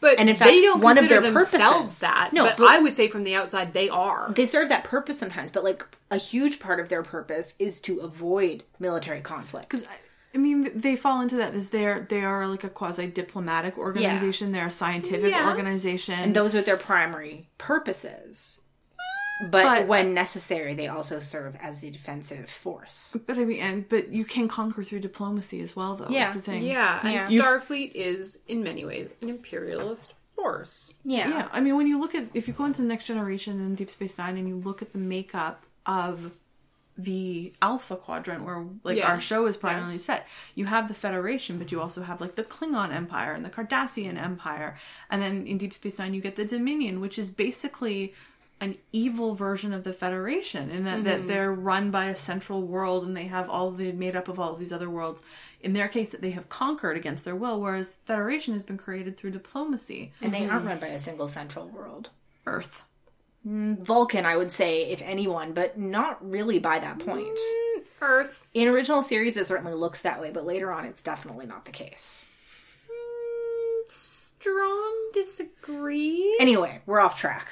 But 0.00 0.18
And 0.18 0.28
in 0.28 0.34
they 0.34 0.38
fact, 0.38 0.50
don't 0.50 0.80
one 0.82 0.98
of 0.98 1.02
consider 1.02 1.20
their 1.22 1.32
themselves 1.32 1.52
purposes- 1.60 1.98
that. 2.00 2.30
No, 2.32 2.44
but, 2.44 2.56
but- 2.58 2.68
I 2.68 2.78
would 2.80 2.94
say 2.96 3.08
from 3.08 3.22
the 3.22 3.34
outside 3.34 3.72
they 3.72 3.88
are. 3.88 4.30
they 4.34 4.44
serve 4.46 4.68
that 4.68 4.84
purpose 4.84 5.18
sometimes, 5.18 5.50
but 5.50 5.64
like 5.64 5.84
a 6.10 6.16
huge 6.18 6.60
part 6.60 6.80
of 6.80 6.88
their 6.88 7.02
purpose 7.02 7.54
is 7.58 7.80
to 7.82 8.00
avoid 8.00 8.64
military 8.78 9.20
conflict. 9.20 9.70
Because 9.70 9.86
I, 9.86 9.96
I 10.34 10.38
mean, 10.38 10.70
they 10.78 10.96
fall 10.96 11.22
into 11.22 11.36
that. 11.36 11.54
Is 11.54 11.70
they're 11.70 12.06
they 12.10 12.22
are 12.22 12.46
like 12.46 12.62
a 12.62 12.68
quasi 12.68 13.06
diplomatic 13.06 13.78
organization. 13.78 14.52
They're 14.52 14.66
a 14.68 14.70
scientific 14.70 15.30
Yes. 15.30 15.46
organization. 15.46 16.14
And 16.18 16.36
those 16.36 16.54
are 16.54 16.60
their 16.60 16.76
primary 16.76 17.48
purposes. 17.56 18.60
But, 19.38 19.50
But- 19.50 19.86
when 19.86 20.14
necessary, 20.14 20.74
they 20.74 20.88
also 20.88 21.18
serve 21.18 21.56
as 21.60 21.80
the 21.82 21.90
defensive 21.90 22.48
force. 22.48 23.16
but 23.26 23.38
I 23.38 23.44
mean, 23.44 23.60
and 23.60 23.88
but 23.88 24.08
you 24.08 24.24
can 24.24 24.48
conquer 24.48 24.82
through 24.82 25.00
diplomacy 25.00 25.60
as 25.60 25.76
well, 25.76 25.96
though. 25.96 26.06
Yeah. 26.08 26.32
the 26.32 26.40
thing. 26.40 26.62
yeah, 26.62 27.00
and 27.02 27.30
Yeah. 27.30 27.42
Starfleet 27.42 27.92
is 27.94 28.38
in 28.48 28.62
many 28.62 28.84
ways 28.84 29.08
an 29.20 29.28
imperialist 29.28 30.14
force. 30.34 30.94
Yeah. 31.04 31.28
Yeah, 31.28 31.48
I 31.52 31.60
mean, 31.60 31.76
when 31.76 31.86
you 31.86 31.98
look 32.00 32.14
at 32.14 32.28
if 32.34 32.48
you 32.48 32.54
go 32.54 32.64
into 32.64 32.82
the 32.82 32.88
Next 32.88 33.06
Generation 33.06 33.60
and 33.60 33.76
Deep 33.76 33.90
Space 33.90 34.16
Nine, 34.18 34.36
and 34.38 34.48
you 34.48 34.56
look 34.56 34.80
at 34.82 34.92
the 34.92 34.98
makeup 34.98 35.64
of 35.84 36.32
the 36.98 37.52
Alpha 37.60 37.94
Quadrant, 37.96 38.42
where 38.44 38.64
like 38.82 39.02
our 39.04 39.20
show 39.20 39.46
is 39.46 39.58
primarily 39.58 39.94
yes. 39.94 40.04
set, 40.04 40.26
you 40.54 40.64
have 40.64 40.88
the 40.88 40.94
Federation, 40.94 41.58
but 41.58 41.70
you 41.70 41.78
also 41.78 42.02
have 42.02 42.22
like 42.22 42.36
the 42.36 42.42
Klingon 42.42 42.90
Empire 42.90 43.32
and 43.32 43.44
the 43.44 43.50
Cardassian 43.50 44.16
Empire, 44.16 44.78
and 45.10 45.20
then 45.20 45.46
in 45.46 45.58
Deep 45.58 45.74
Space 45.74 45.98
Nine 45.98 46.14
you 46.14 46.22
get 46.22 46.36
the 46.36 46.44
Dominion, 46.46 47.00
which 47.00 47.18
is 47.18 47.28
basically 47.28 48.14
an 48.60 48.76
evil 48.90 49.34
version 49.34 49.72
of 49.72 49.84
the 49.84 49.92
Federation, 49.92 50.70
and 50.70 50.86
that, 50.86 51.04
that 51.04 51.18
mm-hmm. 51.18 51.26
they're 51.26 51.52
run 51.52 51.90
by 51.90 52.06
a 52.06 52.16
central 52.16 52.62
world 52.62 53.04
and 53.04 53.16
they 53.16 53.26
have 53.26 53.50
all 53.50 53.70
the 53.70 53.92
made 53.92 54.16
up 54.16 54.28
of 54.28 54.40
all 54.40 54.54
of 54.54 54.58
these 54.58 54.72
other 54.72 54.88
worlds. 54.88 55.20
In 55.60 55.74
their 55.74 55.88
case, 55.88 56.10
that 56.10 56.22
they 56.22 56.30
have 56.30 56.48
conquered 56.48 56.96
against 56.96 57.24
their 57.24 57.36
will, 57.36 57.60
whereas 57.60 57.98
Federation 58.06 58.54
has 58.54 58.62
been 58.62 58.78
created 58.78 59.16
through 59.16 59.32
diplomacy. 59.32 60.12
And 60.22 60.32
they 60.32 60.40
mm-hmm. 60.40 60.52
aren't 60.52 60.66
run 60.66 60.78
by 60.78 60.88
a 60.88 60.98
single 60.98 61.28
central 61.28 61.68
world. 61.68 62.10
Earth. 62.46 62.84
Mm, 63.46 63.78
Vulcan, 63.78 64.24
I 64.24 64.36
would 64.36 64.50
say, 64.50 64.90
if 64.90 65.02
anyone, 65.02 65.52
but 65.52 65.78
not 65.78 66.26
really 66.28 66.58
by 66.58 66.78
that 66.78 66.98
point. 66.98 67.38
Mm, 67.38 67.82
Earth. 68.00 68.46
In 68.54 68.68
original 68.68 69.02
series, 69.02 69.36
it 69.36 69.46
certainly 69.46 69.74
looks 69.74 70.02
that 70.02 70.20
way, 70.20 70.30
but 70.30 70.46
later 70.46 70.72
on, 70.72 70.86
it's 70.86 71.02
definitely 71.02 71.46
not 71.46 71.66
the 71.66 71.72
case. 71.72 72.26
Mm, 72.88 73.90
Strong 73.92 75.10
disagree. 75.12 76.36
Anyway, 76.40 76.80
we're 76.86 77.00
off 77.00 77.20
track. 77.20 77.48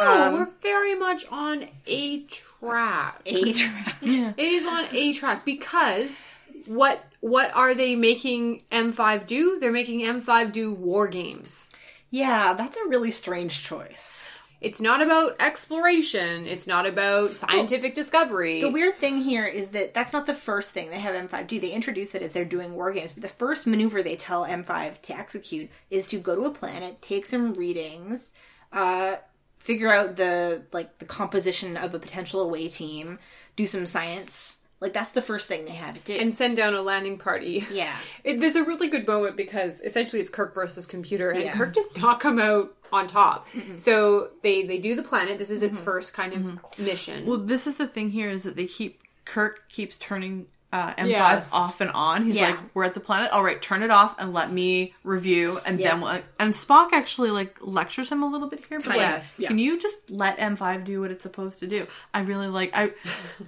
No, 0.00 0.26
um, 0.26 0.34
we're 0.34 0.50
very 0.62 0.94
much 0.94 1.24
on 1.30 1.66
a 1.86 2.20
track. 2.22 3.20
A 3.26 3.52
track. 3.52 3.96
It 4.02 4.38
is 4.38 4.66
on 4.66 4.86
a 4.92 5.12
track 5.12 5.44
because 5.44 6.18
what 6.66 7.04
what 7.20 7.50
are 7.54 7.74
they 7.74 7.96
making 7.96 8.62
M5 8.70 9.26
do? 9.26 9.58
They're 9.58 9.72
making 9.72 10.00
M5 10.00 10.52
do 10.52 10.74
war 10.74 11.08
games. 11.08 11.70
Yeah, 12.10 12.52
that's 12.54 12.76
a 12.76 12.88
really 12.88 13.10
strange 13.10 13.62
choice. 13.64 14.30
It's 14.60 14.80
not 14.80 15.02
about 15.02 15.36
exploration. 15.40 16.46
It's 16.46 16.66
not 16.66 16.86
about 16.86 17.34
scientific 17.34 17.94
discovery. 17.94 18.62
The 18.62 18.70
weird 18.70 18.96
thing 18.96 19.18
here 19.18 19.46
is 19.46 19.68
that 19.70 19.92
that's 19.92 20.14
not 20.14 20.24
the 20.24 20.32
first 20.32 20.72
thing 20.72 20.90
they 20.90 21.00
have 21.00 21.14
M5 21.28 21.46
do. 21.46 21.60
They 21.60 21.72
introduce 21.72 22.14
it 22.14 22.22
as 22.22 22.32
they're 22.32 22.46
doing 22.46 22.74
war 22.74 22.90
games, 22.90 23.12
but 23.12 23.22
the 23.22 23.28
first 23.28 23.66
maneuver 23.66 24.02
they 24.02 24.16
tell 24.16 24.46
M5 24.46 25.02
to 25.02 25.14
execute 25.14 25.68
is 25.90 26.06
to 26.06 26.18
go 26.18 26.34
to 26.34 26.46
a 26.46 26.50
planet, 26.50 27.02
take 27.02 27.26
some 27.26 27.52
readings, 27.52 28.32
uh, 28.72 29.16
figure 29.64 29.90
out 29.90 30.16
the 30.16 30.62
like 30.72 30.98
the 30.98 31.06
composition 31.06 31.78
of 31.78 31.94
a 31.94 31.98
potential 31.98 32.40
away 32.40 32.68
team, 32.68 33.18
do 33.56 33.66
some 33.66 33.86
science. 33.86 34.58
Like 34.78 34.92
that's 34.92 35.12
the 35.12 35.22
first 35.22 35.48
thing 35.48 35.64
they 35.64 35.72
had 35.72 35.94
to 35.94 36.00
do. 36.02 36.20
and 36.20 36.36
send 36.36 36.58
down 36.58 36.74
a 36.74 36.82
landing 36.82 37.16
party. 37.16 37.66
yeah, 37.72 37.96
It, 38.24 38.40
there's 38.40 38.56
a 38.56 38.62
really 38.62 38.88
good 38.88 39.06
moment 39.06 39.36
because 39.36 39.80
essentially 39.80 40.20
it's 40.20 40.30
Kirk 40.30 40.54
versus 40.54 40.86
computer, 40.86 41.30
and 41.30 41.44
Yeah. 41.44 41.54
Kirk 41.54 41.72
does 41.72 41.86
not 41.96 42.20
come 42.20 42.38
out 42.38 42.74
on 42.92 43.06
top. 43.06 43.48
So 43.78 44.28
they 44.42 44.64
they 44.64 44.78
do 44.78 44.94
the 44.94 45.02
planet. 45.02 45.38
This 45.38 45.50
is 45.50 45.62
its 45.62 45.76
mm-hmm. 45.76 45.84
first 45.84 46.12
kind 46.12 46.34
of 46.34 46.40
mm-hmm. 46.40 46.84
mission. 46.84 47.24
Well, 47.24 47.38
this 47.38 47.66
is 47.66 47.76
the 47.76 47.88
thing 47.88 48.10
here 48.10 48.28
is 48.28 48.42
that 48.42 48.56
they 48.56 48.66
keep 48.66 49.00
Kirk 49.24 49.70
keeps 49.70 49.96
turning 49.96 50.46
uh, 50.74 50.92
M5 50.98 51.08
Yes. 51.08 51.52
off 51.54 51.80
and 51.80 51.90
on. 51.92 52.24
He's 52.26 52.34
Yeah. 52.36 52.50
like, 52.50 52.58
"We're 52.74 52.82
at 52.84 52.94
the 52.94 53.00
planet. 53.00 53.30
All 53.30 53.44
right, 53.44 53.62
turn 53.62 53.82
it 53.84 53.90
off 53.92 54.16
and 54.18 54.32
let 54.34 54.50
me 54.50 54.92
review." 55.04 55.60
And 55.64 55.78
Yeah. 55.78 55.90
then 55.92 56.00
we'll, 56.00 56.20
and 56.40 56.52
Spock 56.52 56.88
actually 56.92 57.30
like 57.30 57.56
lectures 57.60 58.08
him 58.10 58.22
a 58.22 58.26
little 58.26 58.48
bit 58.48 58.66
here. 58.68 58.78
But 58.80 58.88
like, 58.88 58.96
Yes. 58.96 59.40
can 59.46 59.58
you 59.58 59.78
just 59.80 60.10
let 60.10 60.36
M5 60.38 60.82
do 60.84 61.00
what 61.00 61.10
it's 61.12 61.22
supposed 61.22 61.60
to 61.60 61.66
do? 61.68 61.86
I 62.12 62.20
really 62.22 62.48
like 62.48 62.72
I 62.74 62.90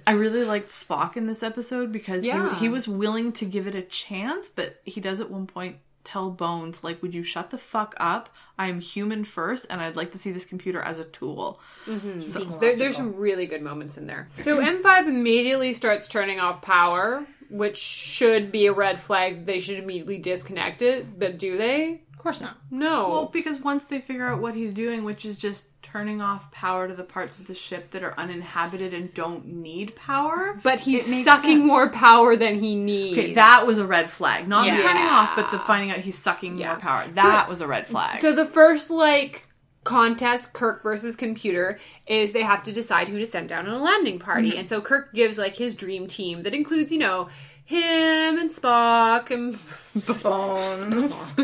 I 0.07 0.13
really 0.13 0.45
liked 0.45 0.69
Spock 0.69 1.17
in 1.17 1.27
this 1.27 1.43
episode 1.43 1.91
because 1.91 2.23
he 2.23 2.31
he 2.59 2.69
was 2.69 2.87
willing 2.87 3.33
to 3.33 3.45
give 3.45 3.67
it 3.67 3.75
a 3.75 3.81
chance, 3.81 4.49
but 4.49 4.79
he 4.85 5.01
does 5.01 5.19
at 5.19 5.29
one 5.29 5.47
point 5.47 5.77
tell 6.07 6.31
Bones 6.31 6.83
like, 6.83 7.01
"Would 7.01 7.13
you 7.13 7.23
shut 7.23 7.49
the 7.51 7.57
fuck 7.57 7.93
up? 7.97 8.29
I 8.57 8.67
am 8.67 8.79
human 8.79 9.23
first, 9.23 9.65
and 9.69 9.81
I'd 9.81 9.95
like 9.95 10.13
to 10.13 10.17
see 10.17 10.31
this 10.31 10.45
computer 10.45 10.81
as 10.81 10.99
a 10.99 11.03
tool." 11.03 11.59
Mm-hmm. 11.85 12.39
being 12.39 12.59
There, 12.59 12.75
there's 12.75 12.95
some 12.95 13.15
really 13.15 13.45
good 13.45 13.61
moments 13.61 13.97
in 13.97 14.07
there. 14.07 14.29
So 14.35 14.59
M5 14.59 15.07
immediately 15.07 15.73
starts 15.73 16.07
turning 16.07 16.39
off 16.39 16.61
power, 16.61 17.25
which 17.49 17.77
should 17.77 18.51
be 18.51 18.67
a 18.67 18.73
red 18.73 18.99
flag. 18.99 19.45
They 19.45 19.59
should 19.59 19.79
immediately 19.79 20.17
disconnect 20.17 20.81
it. 20.81 21.19
But 21.19 21.37
do 21.37 21.57
they? 21.57 22.01
of 22.17 22.23
course 22.23 22.41
not. 22.41 22.57
No. 22.71 23.09
Well, 23.09 23.25
because 23.25 23.59
once 23.59 23.85
they 23.85 24.01
figure 24.01 24.27
out 24.27 24.41
what 24.41 24.55
he's 24.55 24.73
doing, 24.73 25.03
which 25.03 25.23
is 25.23 25.37
just 25.37 25.67
turning 25.91 26.21
off 26.21 26.51
power 26.51 26.87
to 26.87 26.93
the 26.93 27.03
parts 27.03 27.39
of 27.39 27.47
the 27.47 27.55
ship 27.55 27.91
that 27.91 28.03
are 28.03 28.13
uninhabited 28.19 28.93
and 28.93 29.13
don't 29.13 29.45
need 29.45 29.95
power, 29.95 30.59
but 30.63 30.79
he's 30.81 31.05
sucking 31.23 31.57
sense. 31.59 31.65
more 31.65 31.89
power 31.89 32.35
than 32.35 32.59
he 32.59 32.75
needs. 32.75 33.17
Okay, 33.17 33.33
that 33.35 33.65
was 33.65 33.79
a 33.79 33.85
red 33.85 34.09
flag. 34.09 34.47
Not 34.47 34.65
the 34.65 34.81
turning 34.81 35.03
off, 35.03 35.35
but 35.35 35.51
the 35.51 35.59
finding 35.59 35.91
out 35.91 35.99
he's 35.99 36.17
sucking 36.17 36.57
Yeah. 36.57 36.73
more 36.73 36.79
power. 36.79 37.07
That 37.13 37.47
was 37.47 37.61
a 37.61 37.67
red 37.67 37.87
flag. 37.87 38.19
So 38.19 38.33
the 38.33 38.45
first 38.45 38.89
like 38.89 39.45
contest, 39.83 40.51
Kirk 40.51 40.83
versus 40.83 41.15
computer, 41.15 41.79
is 42.05 42.33
they 42.33 42.43
have 42.43 42.61
to 42.63 42.73
decide 42.73 43.07
who 43.07 43.17
to 43.19 43.25
send 43.25 43.47
down 43.47 43.67
on 43.67 43.73
a 43.73 43.81
landing 43.81 44.19
party. 44.19 44.49
Mm-hmm. 44.49 44.59
And 44.59 44.69
so 44.69 44.81
Kirk 44.81 45.13
gives 45.13 45.37
like 45.37 45.55
his 45.55 45.75
dream 45.75 46.07
team 46.07 46.43
that 46.43 46.53
includes, 46.53 46.91
you 46.91 46.99
know, 46.99 47.29
him 47.67 48.37
and 48.37 48.49
Spock 48.49 49.29
and 49.29 49.57
Bones. 50.23 51.35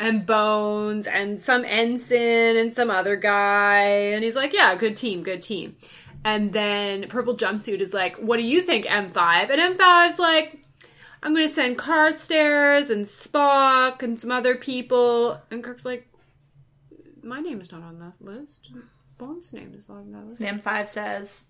and 0.00 0.26
Bones 0.26 1.06
and 1.06 1.40
some 1.40 1.64
ensign 1.64 2.56
and 2.56 2.72
some 2.72 2.90
other 2.90 3.14
guy. 3.14 3.82
And 3.84 4.24
he's 4.24 4.34
like, 4.34 4.52
yeah, 4.52 4.74
good 4.74 4.96
team, 4.96 5.22
good 5.22 5.42
team. 5.42 5.76
And 6.24 6.52
then 6.52 7.08
Purple 7.08 7.36
Jumpsuit 7.36 7.78
is 7.80 7.94
like, 7.94 8.16
what 8.16 8.36
do 8.36 8.42
you 8.42 8.60
think, 8.62 8.84
M5? 8.84 9.50
And 9.50 9.78
M5's 9.78 10.18
like, 10.18 10.60
I'm 11.22 11.34
going 11.34 11.46
to 11.46 11.54
send 11.54 11.78
Carstairs 11.78 12.90
and 12.90 13.06
Spock 13.06 14.02
and 14.02 14.20
some 14.20 14.32
other 14.32 14.56
people. 14.56 15.40
And 15.52 15.62
Kirk's 15.62 15.84
like, 15.84 16.08
my 17.22 17.38
name 17.40 17.60
is 17.60 17.70
not 17.70 17.82
on 17.82 18.00
that 18.00 18.20
list. 18.20 18.70
Bones' 19.18 19.52
name 19.52 19.72
is 19.76 19.88
on 19.88 20.10
that 20.12 20.26
list. 20.26 20.40
M5 20.40 20.88
says 20.88 21.42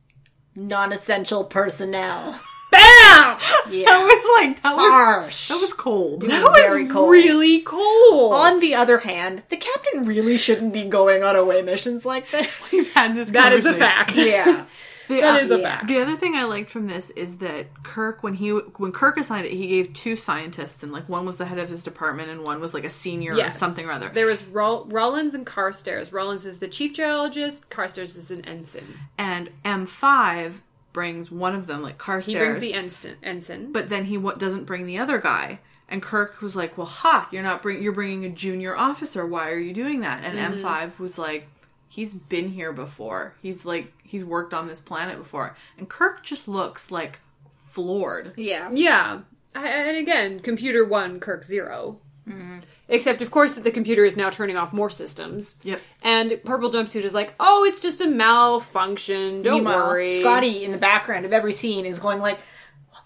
non-essential 0.54 1.44
personnel. 1.44 2.38
Bam! 2.70 3.38
Yeah, 3.70 3.84
that 3.86 4.02
was 4.04 4.46
like 4.46 4.62
that 4.62 4.76
was 4.76 4.90
harsh. 4.90 5.48
that 5.48 5.60
was 5.60 5.72
cold. 5.72 6.22
That 6.22 6.42
was 6.42 6.52
very 6.62 6.86
cold. 6.86 7.10
Really 7.10 7.60
cold. 7.62 8.32
On 8.34 8.60
the 8.60 8.74
other 8.74 8.98
hand, 8.98 9.42
the 9.48 9.56
captain 9.56 10.04
really 10.04 10.38
shouldn't 10.38 10.72
be 10.72 10.84
going 10.84 11.22
on 11.22 11.36
away 11.36 11.62
missions 11.62 12.04
like 12.06 12.30
this. 12.30 12.72
We've 12.72 12.90
had 12.92 13.14
this. 13.16 13.30
that 13.30 13.52
is 13.52 13.66
a 13.66 13.74
fact. 13.74 14.16
yeah. 14.16 14.66
The, 15.10 15.22
That 15.22 15.40
uh, 15.40 15.44
is 15.44 15.50
a 15.50 15.58
yeah. 15.58 15.76
fact. 15.78 15.88
The 15.88 15.96
other 15.98 16.14
thing 16.14 16.36
I 16.36 16.44
liked 16.44 16.70
from 16.70 16.86
this 16.86 17.10
is 17.10 17.38
that 17.38 17.82
Kirk, 17.82 18.22
when 18.22 18.32
he 18.34 18.50
when 18.50 18.92
Kirk 18.92 19.16
assigned 19.16 19.44
it, 19.44 19.50
he 19.52 19.66
gave 19.66 19.92
two 19.92 20.14
scientists, 20.14 20.84
and 20.84 20.92
like 20.92 21.08
one 21.08 21.26
was 21.26 21.36
the 21.36 21.46
head 21.46 21.58
of 21.58 21.68
his 21.68 21.82
department, 21.82 22.30
and 22.30 22.46
one 22.46 22.60
was 22.60 22.72
like 22.72 22.84
a 22.84 22.90
senior 22.90 23.34
or 23.36 23.50
something 23.50 23.84
or 23.88 23.90
other. 23.90 24.08
There 24.08 24.26
was 24.26 24.44
Roll- 24.44 24.84
Rawlins 24.84 25.34
and 25.34 25.44
Carstairs. 25.44 26.12
Rawlins 26.12 26.46
is 26.46 26.60
the 26.60 26.68
chief 26.68 26.94
geologist. 26.94 27.70
Carstairs 27.70 28.14
is 28.14 28.30
an 28.30 28.44
ensign. 28.44 29.00
And 29.18 29.50
M5 29.64 30.60
brings 30.92 31.30
one 31.30 31.54
of 31.54 31.66
them, 31.66 31.82
like 31.82 31.98
Carstairs, 31.98 32.26
He 32.26 32.34
brings 32.36 32.58
the 32.58 32.74
ensign. 32.74 33.16
ensign. 33.22 33.72
but 33.72 33.88
then 33.88 34.04
he 34.06 34.16
w- 34.16 34.36
doesn't 34.38 34.64
bring 34.64 34.86
the 34.86 34.98
other 34.98 35.18
guy. 35.18 35.60
And 35.88 36.00
Kirk 36.02 36.40
was 36.40 36.54
like, 36.54 36.78
"Well, 36.78 36.86
ha! 36.86 37.28
You're 37.32 37.42
not 37.42 37.62
bring 37.62 37.82
you're 37.82 37.92
bringing 37.92 38.24
a 38.24 38.28
junior 38.28 38.76
officer. 38.76 39.26
Why 39.26 39.50
are 39.50 39.58
you 39.58 39.72
doing 39.74 40.00
that?" 40.02 40.22
And 40.24 40.38
Mm-hmm. 40.38 40.64
M5 40.64 40.98
was 41.00 41.18
like, 41.18 41.48
"He's 41.88 42.14
been 42.14 42.48
here 42.50 42.72
before. 42.72 43.34
He's 43.42 43.64
like 43.64 43.92
he's 44.04 44.24
worked 44.24 44.54
on 44.54 44.68
this 44.68 44.80
planet 44.80 45.18
before." 45.18 45.56
And 45.78 45.88
Kirk 45.88 46.22
just 46.22 46.46
looks 46.46 46.90
like 46.92 47.18
floored. 47.52 48.32
Yeah. 48.36 48.70
yeah, 48.72 49.20
I- 49.54 49.66
and 49.68 49.96
again, 49.96 50.40
computer 50.40 50.84
one, 50.84 51.18
Kirk 51.20 51.44
0 51.44 51.98
Mm-hmm. 52.28 52.58
Except, 52.90 53.22
of 53.22 53.30
course, 53.30 53.54
that 53.54 53.64
the 53.64 53.70
computer 53.70 54.04
is 54.04 54.16
now 54.16 54.30
turning 54.30 54.56
off 54.56 54.72
more 54.72 54.90
systems. 54.90 55.56
Yep. 55.62 55.80
And 56.02 56.40
Purple 56.44 56.70
Jumpsuit 56.70 57.04
is 57.04 57.14
like, 57.14 57.34
"Oh, 57.38 57.64
it's 57.64 57.80
just 57.80 58.00
a 58.00 58.06
malfunction. 58.08 59.42
Don't 59.42 59.64
Meanwhile, 59.64 59.86
worry." 59.86 60.20
Scotty 60.20 60.64
in 60.64 60.72
the 60.72 60.78
background 60.78 61.24
of 61.24 61.32
every 61.32 61.52
scene 61.52 61.86
is 61.86 62.00
going 62.00 62.18
like, 62.18 62.40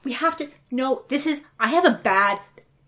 "We 0.03 0.13
have 0.13 0.37
to. 0.39 0.49
No, 0.71 1.05
this 1.09 1.27
is. 1.27 1.43
I 1.61 1.69
have 1.69 1.85
a 1.85 2.01
bad, 2.03 2.41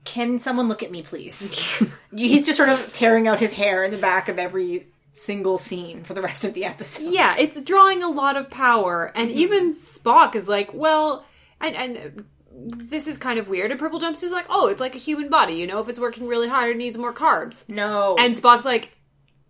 can 0.07 0.39
someone 0.39 0.69
look 0.69 0.83
at 0.83 0.91
me, 0.91 1.03
please? 1.03 1.53
He's 2.17 2.47
just 2.47 2.57
sort 2.57 2.71
of 2.71 2.95
tearing 2.95 3.29
out 3.29 3.41
his 3.41 3.53
hair 3.53 3.85
in 3.85 3.91
the 3.91 3.99
back 3.99 4.29
of 4.29 4.39
every 4.39 4.87
single 5.13 5.59
scene 5.59 6.05
for 6.05 6.15
the 6.15 6.23
rest 6.23 6.45
of 6.45 6.55
the 6.55 6.65
episode. 6.65 7.13
Yeah, 7.13 7.37
it's 7.37 7.61
drawing 7.61 8.03
a 8.03 8.09
lot 8.09 8.37
of 8.37 8.49
power, 8.49 9.13
and 9.15 9.31
hmm. 9.31 9.37
even 9.37 9.75
Spock 9.75 10.35
is 10.35 10.49
like, 10.49 10.73
well, 10.73 11.27
and 11.61 11.77
and 11.77 12.25
this 12.57 13.07
is 13.07 13.19
kind 13.19 13.39
of 13.39 13.49
weird. 13.49 13.71
And 13.71 13.79
Purple 13.79 13.99
Jumps 13.99 14.23
is 14.23 14.33
like, 14.33 14.47
oh, 14.49 14.69
it's 14.69 14.81
like 14.81 14.95
a 14.95 14.99
human 14.99 15.29
body, 15.29 15.55
you 15.55 15.67
know, 15.67 15.81
if 15.81 15.89
it's 15.89 16.01
working 16.01 16.27
really 16.27 16.49
hard, 16.49 16.71
it 16.71 16.77
needs 16.79 16.97
more 16.97 17.13
carbs. 17.13 17.69
No. 17.69 18.17
And 18.19 18.35
Spock's 18.35 18.65
like, 18.65 18.96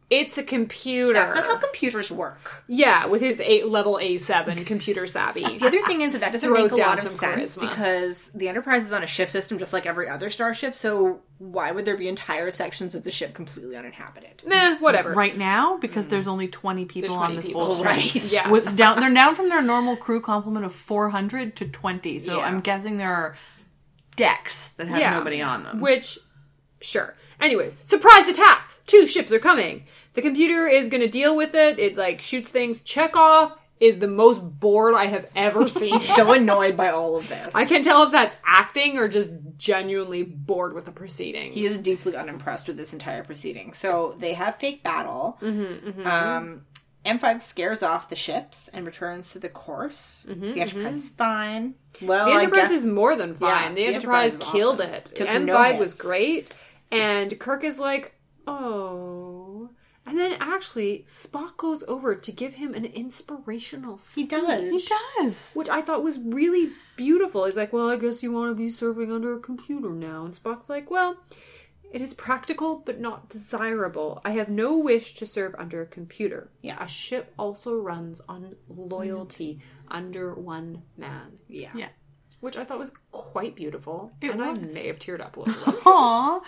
it's 0.09 0.38
a 0.38 0.42
computer. 0.42 1.14
that's 1.14 1.35
not 1.35 1.45
how 1.45 1.57
computers 1.57 2.12
work. 2.12 2.62
yeah, 2.69 3.07
with 3.07 3.21
his 3.21 3.40
eight 3.40 3.66
level 3.66 3.99
A 4.01 4.16
seven 4.19 4.64
computer 4.64 5.05
savvy. 5.07 5.59
The 5.59 5.66
other 5.66 5.83
thing 5.83 6.03
is 6.03 6.12
that 6.12 6.21
that 6.21 6.33
doesn't 6.33 6.49
Throws 6.49 6.71
make 6.71 6.81
a 6.81 6.87
lot 6.87 6.99
of 6.99 7.05
sense 7.05 7.57
charisma. 7.57 7.69
because 7.69 8.31
the 8.31 8.49
Enterprise 8.49 8.87
is 8.87 8.92
on 8.92 9.03
a 9.03 9.07
shift 9.07 9.33
system 9.33 9.59
just 9.59 9.73
like 9.73 9.85
every 9.85 10.09
other 10.09 10.31
starship. 10.31 10.77
So 10.77 11.21
why 11.38 11.73
would 11.73 11.85
there 11.85 11.97
be 11.97 12.07
entire 12.09 12.53
sections 12.53 12.95
of 12.95 13.03
the 13.03 13.11
ship 13.11 13.35
completely 13.35 13.77
uninhabited? 13.77 14.42
Nah, 14.47 14.77
whatever. 14.77 15.12
Right 15.12 15.37
now, 15.37 15.77
because 15.77 16.05
hmm. 16.05 16.12
there's 16.12 16.29
only 16.29 16.47
20 16.47 16.85
people 16.85 17.09
There's 17.09 17.21
on 17.21 17.35
this 17.35 17.47
people, 17.47 17.64
whole 17.64 17.77
ship. 17.77 17.87
right. 17.87 18.33
Yeah. 18.33 18.49
With 18.49 18.77
down, 18.77 19.01
they're 19.01 19.12
down 19.12 19.35
from 19.35 19.49
their 19.49 19.62
normal 19.62 19.97
crew 19.97 20.21
complement 20.21 20.64
of 20.64 20.73
400 20.73 21.57
to 21.57 21.66
20. 21.66 22.21
So 22.21 22.38
Yeah. 22.38 22.45
I'm 22.45 22.61
guessing 22.61 22.97
there 22.97 23.12
are 23.12 23.37
decks 24.14 24.69
that 24.77 24.87
have 24.87 24.99
Yeah. 25.01 25.11
nobody 25.11 25.42
on 25.42 25.64
them. 25.64 25.81
Which, 25.81 26.19
sure. 26.81 27.16
Anyway, 27.40 27.75
surprise 27.83 28.29
attack! 28.29 28.71
Two 28.87 29.07
ships 29.07 29.33
are 29.33 29.38
coming. 29.38 29.85
The 30.14 30.22
computer 30.22 30.66
is 30.66 30.88
gonna 30.88 31.09
deal 31.09 31.37
with 31.37 31.55
it. 31.55 31.79
It 31.79 31.96
like 31.96 32.20
shoots 32.20 32.49
things. 32.51 32.81
Chekov 32.81 33.53
is 33.79 33.99
the 33.99 34.09
most 34.09 34.38
bored 34.38 34.94
I 34.94 35.07
have 35.07 35.29
ever 35.37 35.68
seen. 35.68 35.99
So 35.99 36.33
annoyed 36.33 36.77
by 36.77 36.88
all 36.90 37.16
of 37.16 37.29
this. 37.29 37.55
I 37.55 37.64
can't 37.66 37.85
tell 37.85 38.05
if 38.05 38.12
that's 38.12 38.38
acting 38.46 38.96
or 38.96 39.07
just 39.09 39.31
genuinely 39.59 40.22
bored 40.22 40.72
with 40.72 40.85
the 40.87 40.92
proceeding. 40.92 41.53
He 41.53 41.66
is 41.66 41.83
deeply 41.83 42.16
unimpressed 42.16 42.68
with 42.68 42.77
this 42.79 42.92
entire 42.92 43.22
proceeding. 43.25 43.72
So 43.75 44.14
they 44.18 44.33
have 44.35 44.57
fake 44.57 44.83
battle. 44.83 45.38
Mm-hmm, 45.42 46.07
Um, 46.07 46.62
M5 47.05 47.40
scares 47.42 47.83
off 47.83 48.09
the 48.09 48.16
ships 48.16 48.68
and 48.68 48.85
returns 48.87 49.31
to 49.33 49.38
the 49.38 49.49
course. 49.49 50.25
The 50.29 50.61
Enterprise 50.61 50.96
is 50.96 51.09
fine. 51.11 51.75
Well, 52.03 52.27
Mm-hmm, 52.27 52.31
the 52.35 52.37
I 52.38 52.42
Enterprise 52.44 52.62
guess 52.68 52.72
is 52.72 52.87
more 52.87 53.14
than 53.14 53.35
fine. 53.35 53.49
Yeah, 53.51 53.68
the, 53.68 53.75
the 53.75 53.87
Enterprise, 53.94 54.35
Enterprise 54.35 54.53
killed 54.53 54.81
awesome. 54.81 54.94
it. 54.94 55.05
Took 55.07 55.29
M5 55.29 55.44
no 55.44 55.79
was 55.79 55.94
great, 55.94 56.53
and 56.90 57.38
Kirk 57.38 57.62
is 57.62 57.79
like, 57.79 58.14
oh. 58.46 59.70
And 60.09 60.16
then 60.16 60.37
actually, 60.38 61.02
Spock 61.09 61.56
goes 61.56 61.82
over 61.88 62.14
to 62.14 62.30
give 62.32 62.54
him 62.54 62.74
an 62.74 62.85
inspirational 62.85 63.98
speech. 63.98 64.22
he 64.22 64.28
does. 64.28 64.70
He 64.70 64.88
does. 65.20 65.50
which 65.54 65.68
I 65.68 65.82
thought 65.82 66.04
was 66.04 66.20
really 66.20 66.70
beautiful. 66.96 67.44
He's 67.44 67.56
like, 67.56 67.72
"Well, 67.72 67.90
I 67.90 67.96
guess 67.96 68.22
you 68.22 68.30
want 68.30 68.52
to 68.52 68.54
be 68.54 68.70
serving 68.70 69.11
under 69.11 69.35
a 69.35 69.40
computer 69.40 69.90
now." 69.90 70.24
And 70.24 70.32
Spock's 70.32 70.70
like, 70.70 70.92
"Well, 70.92 71.16
it 71.92 72.00
is 72.00 72.14
practical 72.14 72.76
but 72.87 73.00
not 73.00 73.28
desirable. 73.28 74.20
I 74.24 74.30
have 74.32 74.48
no 74.48 74.76
wish 74.76 75.14
to 75.16 75.26
serve 75.26 75.56
under 75.59 75.82
a 75.82 75.87
computer. 75.87 76.50
Yeah. 76.62 76.82
a 76.82 76.87
ship 76.87 77.32
also 77.37 77.74
runs 77.76 78.20
on 78.28 78.54
loyalty 78.68 79.61
under 79.88 80.35
one 80.35 80.82
man." 80.96 81.38
Yeah. 81.48 81.72
Yeah. 81.74 81.88
Which 82.38 82.56
I 82.56 82.62
thought 82.64 82.78
was 82.78 82.92
quite 83.11 83.56
beautiful, 83.56 84.12
It 84.20 84.30
and 84.30 84.38
was. 84.40 84.56
I 84.59 84.62
may 84.62 84.87
have 84.87 85.00
teared 85.00 85.20
up 85.20 85.37
a 85.37 85.40
little. 85.40 85.72
bit. 85.72 85.82
Aw. 85.87 86.40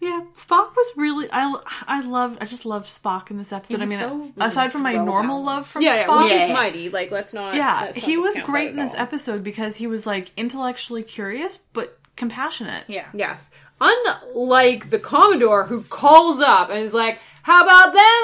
Yeah, 0.00 0.20
Spock 0.36 0.76
was 0.76 0.86
really. 0.96 1.28
I 1.32 1.52
I 1.88 2.00
love. 2.00 2.38
I 2.40 2.44
just 2.44 2.64
love 2.64 2.86
Spock 2.86 3.30
in 3.32 3.36
this 3.38 3.52
episode. 3.52 3.82
I 3.82 3.86
mean, 3.86 3.98
so 3.98 4.32
aside 4.38 4.70
from 4.70 4.82
my 4.84 4.94
well 4.94 5.04
normal 5.06 5.42
balanced. 5.44 5.46
love 5.46 5.66
from 5.72 5.82
yeah, 5.82 5.94
yeah, 5.96 6.06
Spock, 6.06 6.22
which 6.22 6.32
Yeah, 6.32 6.42
is 6.44 6.48
yeah. 6.48 6.54
mighty. 6.54 6.88
Like, 6.88 7.10
let's 7.10 7.34
not. 7.34 7.54
yeah, 7.56 7.80
let's 7.86 7.96
not 7.96 8.04
he 8.04 8.16
was 8.16 8.38
great 8.44 8.70
in 8.70 8.76
this 8.76 8.94
all. 8.94 9.00
episode 9.00 9.42
because 9.42 9.74
he 9.76 9.86
was 9.88 10.06
like 10.06 10.30
intellectually 10.36 11.02
curious 11.02 11.58
but 11.72 11.98
compassionate. 12.16 12.84
Yeah. 12.86 13.06
Yes. 13.12 13.50
Unlike 13.80 14.90
the 14.90 14.98
Commodore 14.98 15.64
who 15.64 15.82
calls 15.82 16.40
up 16.40 16.70
and 16.70 16.78
is 16.82 16.94
like, 16.94 17.18
How 17.42 17.62
about 17.64 17.92
them 17.92 18.22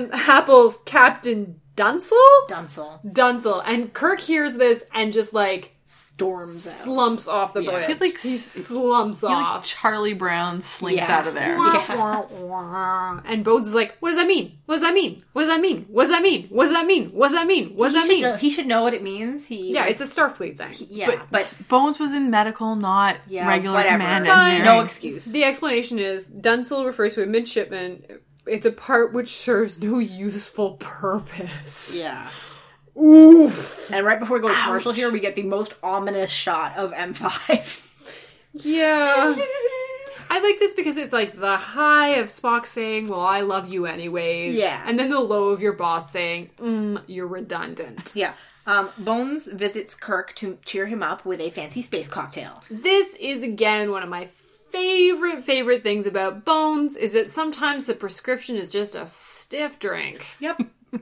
appen- 0.00 0.10
apples, 0.12 0.78
Captain 0.84 1.60
Dunsel? 1.76 2.16
Dunsel 2.48 3.00
Dunsel. 3.10 3.60
And 3.60 3.92
Kirk 3.92 4.20
hears 4.20 4.54
this 4.54 4.84
and 4.94 5.12
just 5.12 5.32
like 5.32 5.72
storms 5.92 6.66
out. 6.68 6.72
slumps 6.84 7.26
off 7.26 7.52
the 7.52 7.62
Yeah. 7.64 7.70
bridge. 7.72 7.86
He, 7.88 7.94
like, 8.06 8.18
he 8.20 8.36
slumps 8.36 9.20
He, 9.20 9.26
like, 9.26 9.36
off. 9.36 9.66
Charlie 9.66 10.12
Brown 10.14 10.60
slinks 10.62 10.98
Yeah. 11.02 11.18
out 11.18 11.26
of 11.26 11.34
there. 11.34 11.56
Yeah. 11.60 13.20
And 13.24 13.42
Bones 13.44 13.66
is 13.68 13.74
like, 13.74 13.96
What 14.00 14.10
does 14.10 14.18
that 14.18 14.26
mean? 14.26 14.58
What 14.66 14.76
does 14.76 14.82
that 14.82 14.94
mean? 14.94 15.22
What 15.32 15.42
does 15.42 15.50
that 15.50 15.60
mean? 15.60 15.86
What 15.90 16.04
does 16.04 16.10
that 16.12 16.22
mean? 16.22 16.48
What 16.50 16.64
does 16.64 16.72
that 16.72 16.86
mean? 16.86 17.06
What 17.12 17.26
does 17.28 17.34
that 17.34 17.46
mean? 17.46 17.68
What 17.74 17.92
does 17.92 17.94
He 17.94 17.98
that 18.00 18.06
should, 18.06 18.12
mean? 18.14 18.22
know, 18.22 18.36
he 18.36 18.50
should 18.50 18.66
know 18.66 18.82
what 18.82 18.94
it 18.94 19.02
means. 19.02 19.46
He 19.46 19.72
Yeah, 19.72 19.86
it's 19.86 20.00
a 20.00 20.06
Starfleet 20.06 20.56
thing. 20.58 20.86
yeah, 20.90 21.22
but, 21.30 21.52
Bones 21.68 21.98
was 21.98 22.12
in 22.12 22.30
medical, 22.30 22.76
not 22.76 23.16
yeah, 23.26 23.48
regular 23.48 23.76
whatever. 23.76 23.94
command 23.98 24.26
engineering. 24.28 24.64
No 24.64 24.80
excuse. 24.80 25.24
The 25.26 25.44
explanation 25.44 25.98
is 25.98 26.24
Dunsel 26.24 26.84
refers 26.86 27.14
to 27.16 27.22
a 27.24 27.26
midshipman. 27.26 28.04
It's 28.46 28.66
a 28.66 28.72
part 28.72 29.12
which 29.12 29.28
serves 29.28 29.80
no 29.82 29.98
useful 29.98 30.72
purpose. 30.74 31.96
yeah. 31.98 32.28
Oof. 32.96 33.90
And 33.92 34.04
right 34.06 34.18
before 34.20 34.38
we 34.38 34.42
go 34.42 34.48
to 34.48 34.62
commercial 34.62 34.92
here, 34.92 35.10
we 35.10 35.20
get 35.20 35.34
the 35.34 35.42
most 35.42 35.74
ominous 35.82 36.30
shot 36.30 36.76
of 36.76 36.92
M5. 36.92 37.86
Yeah. 38.52 39.36
I 40.32 40.38
like 40.38 40.58
this 40.60 40.74
because 40.74 40.96
it's 40.96 41.12
like 41.12 41.38
the 41.38 41.56
high 41.56 42.10
of 42.16 42.28
Spock 42.28 42.66
saying, 42.66 43.08
Well, 43.08 43.20
I 43.20 43.40
love 43.40 43.68
you 43.68 43.86
anyways. 43.86 44.54
Yeah. 44.54 44.82
And 44.86 44.98
then 44.98 45.10
the 45.10 45.20
low 45.20 45.48
of 45.48 45.60
your 45.60 45.72
boss 45.72 46.12
saying, 46.12 46.50
mm, 46.56 47.02
You're 47.06 47.26
redundant. 47.26 48.12
yeah. 48.16 48.34
Um, 48.66 48.90
Bones 48.98 49.46
visits 49.46 49.94
Kirk 49.94 50.34
to 50.36 50.58
cheer 50.64 50.86
him 50.86 51.02
up 51.02 51.24
with 51.24 51.40
a 51.40 51.50
fancy 51.50 51.82
space 51.82 52.08
cocktail. 52.08 52.62
This 52.70 53.16
is 53.16 53.42
again 53.42 53.90
one 53.90 54.02
of 54.02 54.08
my 54.08 54.28
favorite, 54.70 55.42
favorite 55.42 55.82
things 55.82 56.06
about 56.06 56.44
Bones 56.44 56.96
is 56.96 57.12
that 57.12 57.28
sometimes 57.28 57.86
the 57.86 57.94
prescription 57.94 58.56
is 58.56 58.70
just 58.70 58.94
a 58.94 59.06
stiff 59.06 59.80
drink. 59.80 60.26
Yep. 60.38 60.62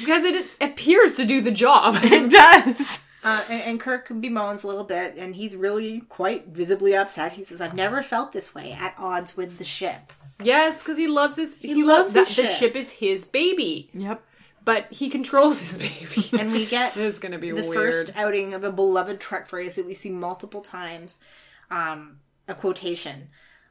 Because 0.00 0.24
it 0.24 0.46
appears 0.60 1.12
to 1.14 1.24
do 1.24 1.40
the 1.40 1.52
job. 1.52 1.96
It 2.02 2.30
does. 2.30 3.00
Uh, 3.22 3.42
and, 3.48 3.62
and 3.62 3.80
Kirk 3.80 4.08
bemoans 4.08 4.64
a 4.64 4.66
little 4.66 4.84
bit, 4.84 5.14
and 5.16 5.34
he's 5.34 5.56
really 5.56 6.00
quite 6.08 6.48
visibly 6.48 6.94
upset. 6.96 7.32
He 7.32 7.44
says, 7.44 7.60
"I've 7.60 7.74
never 7.74 8.02
felt 8.02 8.32
this 8.32 8.54
way, 8.54 8.72
at 8.72 8.94
odds 8.98 9.36
with 9.36 9.56
the 9.56 9.64
ship." 9.64 10.12
yes, 10.42 10.82
because 10.82 10.98
he 10.98 11.06
loves 11.06 11.36
his 11.36 11.54
he, 11.54 11.82
loves 11.84 12.14
loves 12.14 12.28
his 12.28 12.36
that 12.36 12.42
the 12.42 12.48
ship. 12.48 12.58
ship 12.58 12.76
is 12.76 12.90
his 12.90 13.24
baby. 13.24 13.88
Yep. 13.94 14.22
But 14.64 14.92
he 14.92 15.08
controls 15.08 15.60
his 15.62 15.78
baby. 15.78 16.28
And 16.38 16.52
we 16.52 16.66
get 16.66 16.96
It's 16.96 17.18
gonna 17.18 17.38
be 17.38 17.50
the 17.50 17.62
weird. 17.62 17.74
first 17.74 18.10
outing 18.16 18.52
of 18.52 18.64
a 18.64 18.72
beloved 18.72 19.20
Trek 19.20 19.46
phrase 19.46 19.76
that 19.76 19.86
we 19.86 19.94
see 19.94 20.10
multiple 20.10 20.60
times. 20.60 21.18
Um, 21.70 22.18
a 22.48 22.54
quotation: 22.54 23.28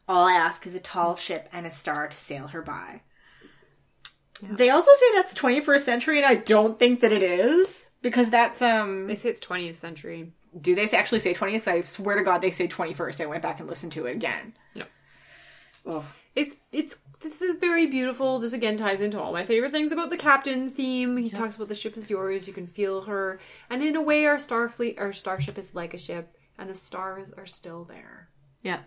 "All 0.07 0.25
I 0.25 0.33
ask 0.33 0.65
is 0.65 0.73
a 0.75 0.79
tall 0.79 1.15
ship 1.15 1.47
and 1.51 1.67
a 1.67 1.71
star 1.71 2.07
to 2.07 2.17
sail 2.17 2.47
her 2.47 2.61
by." 2.61 3.01
They 4.51 4.69
also 4.69 4.91
say 4.99 5.05
that's 5.13 5.33
21st 5.33 5.79
century, 5.79 6.17
and 6.17 6.25
I 6.25 6.35
don't 6.35 6.77
think 6.77 7.01
that 7.01 7.11
it 7.11 7.23
is 7.23 7.89
because 8.01 8.29
that's 8.29 8.61
um. 8.61 9.07
They 9.07 9.15
say 9.15 9.29
it's 9.29 9.41
20th 9.41 9.75
century. 9.75 10.31
Do 10.59 10.75
they 10.75 10.89
actually 10.89 11.19
say 11.19 11.33
20th? 11.33 11.67
I 11.67 11.81
swear 11.81 12.17
to 12.17 12.23
God, 12.23 12.41
they 12.41 12.51
say 12.51 12.67
21st. 12.67 13.21
I 13.21 13.25
went 13.25 13.41
back 13.41 13.59
and 13.59 13.67
listened 13.67 13.91
to 13.93 14.05
it 14.05 14.15
again. 14.15 14.53
No. 14.75 14.85
Oh. 15.85 16.05
It's 16.35 16.55
it's 16.71 16.97
this 17.21 17.41
is 17.41 17.55
very 17.55 17.87
beautiful. 17.87 18.39
This 18.39 18.53
again 18.53 18.77
ties 18.77 19.01
into 19.01 19.19
all 19.19 19.31
my 19.31 19.45
favorite 19.45 19.71
things 19.71 19.91
about 19.91 20.09
the 20.09 20.17
captain 20.17 20.71
theme. 20.71 21.17
He 21.17 21.29
talks 21.29 21.55
about 21.55 21.69
the 21.69 21.75
ship 21.75 21.95
is 21.95 22.09
yours, 22.09 22.47
you 22.47 22.53
can 22.53 22.67
feel 22.67 23.03
her, 23.03 23.39
and 23.69 23.83
in 23.83 23.95
a 23.95 24.01
way, 24.01 24.25
our 24.25 24.37
Starfleet, 24.37 24.99
our 24.99 25.13
starship 25.13 25.57
is 25.57 25.75
like 25.75 25.93
a 25.93 25.97
ship, 25.97 26.35
and 26.57 26.69
the 26.69 26.75
stars 26.75 27.31
are 27.33 27.45
still 27.45 27.83
there. 27.83 28.29
Yeah. 28.61 28.79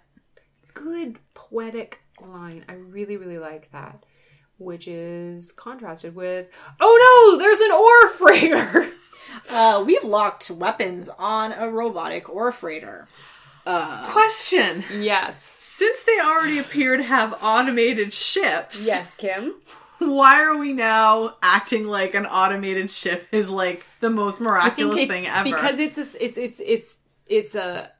Good 0.74 1.18
poetic 1.34 2.02
line. 2.20 2.64
I 2.68 2.74
really 2.74 3.16
really 3.16 3.38
like 3.38 3.70
that, 3.72 4.04
which 4.58 4.88
is 4.88 5.52
contrasted 5.52 6.14
with 6.14 6.46
oh 6.80 7.32
no, 7.32 7.38
there's 7.38 7.60
an 7.60 7.72
ore 7.72 8.08
freighter. 8.16 8.92
Uh, 9.50 9.82
we've 9.86 10.04
locked 10.04 10.50
weapons 10.50 11.08
on 11.18 11.52
a 11.52 11.68
robotic 11.70 12.28
ore 12.28 12.52
freighter. 12.52 13.08
Question. 13.64 14.84
yes, 15.00 15.42
Since 15.42 16.04
they 16.04 16.20
already 16.20 16.58
appear 16.58 16.96
to 16.96 17.02
have 17.02 17.36
automated 17.42 18.14
ships, 18.14 18.80
yes, 18.82 19.12
Kim. 19.16 19.54
why 19.98 20.40
are 20.42 20.56
we 20.58 20.72
now 20.72 21.34
acting 21.42 21.86
like 21.88 22.14
an 22.14 22.26
automated 22.26 22.90
ship 22.90 23.26
is 23.32 23.48
like 23.50 23.84
the 24.00 24.10
most 24.10 24.40
miraculous 24.40 25.06
thing 25.08 25.26
ever? 25.26 25.44
because 25.44 25.78
it's 25.80 25.98
a, 25.98 26.24
it's 26.24 26.38
it's 26.38 26.60
it's 26.64 26.94
it's 27.26 27.54
a 27.56 27.90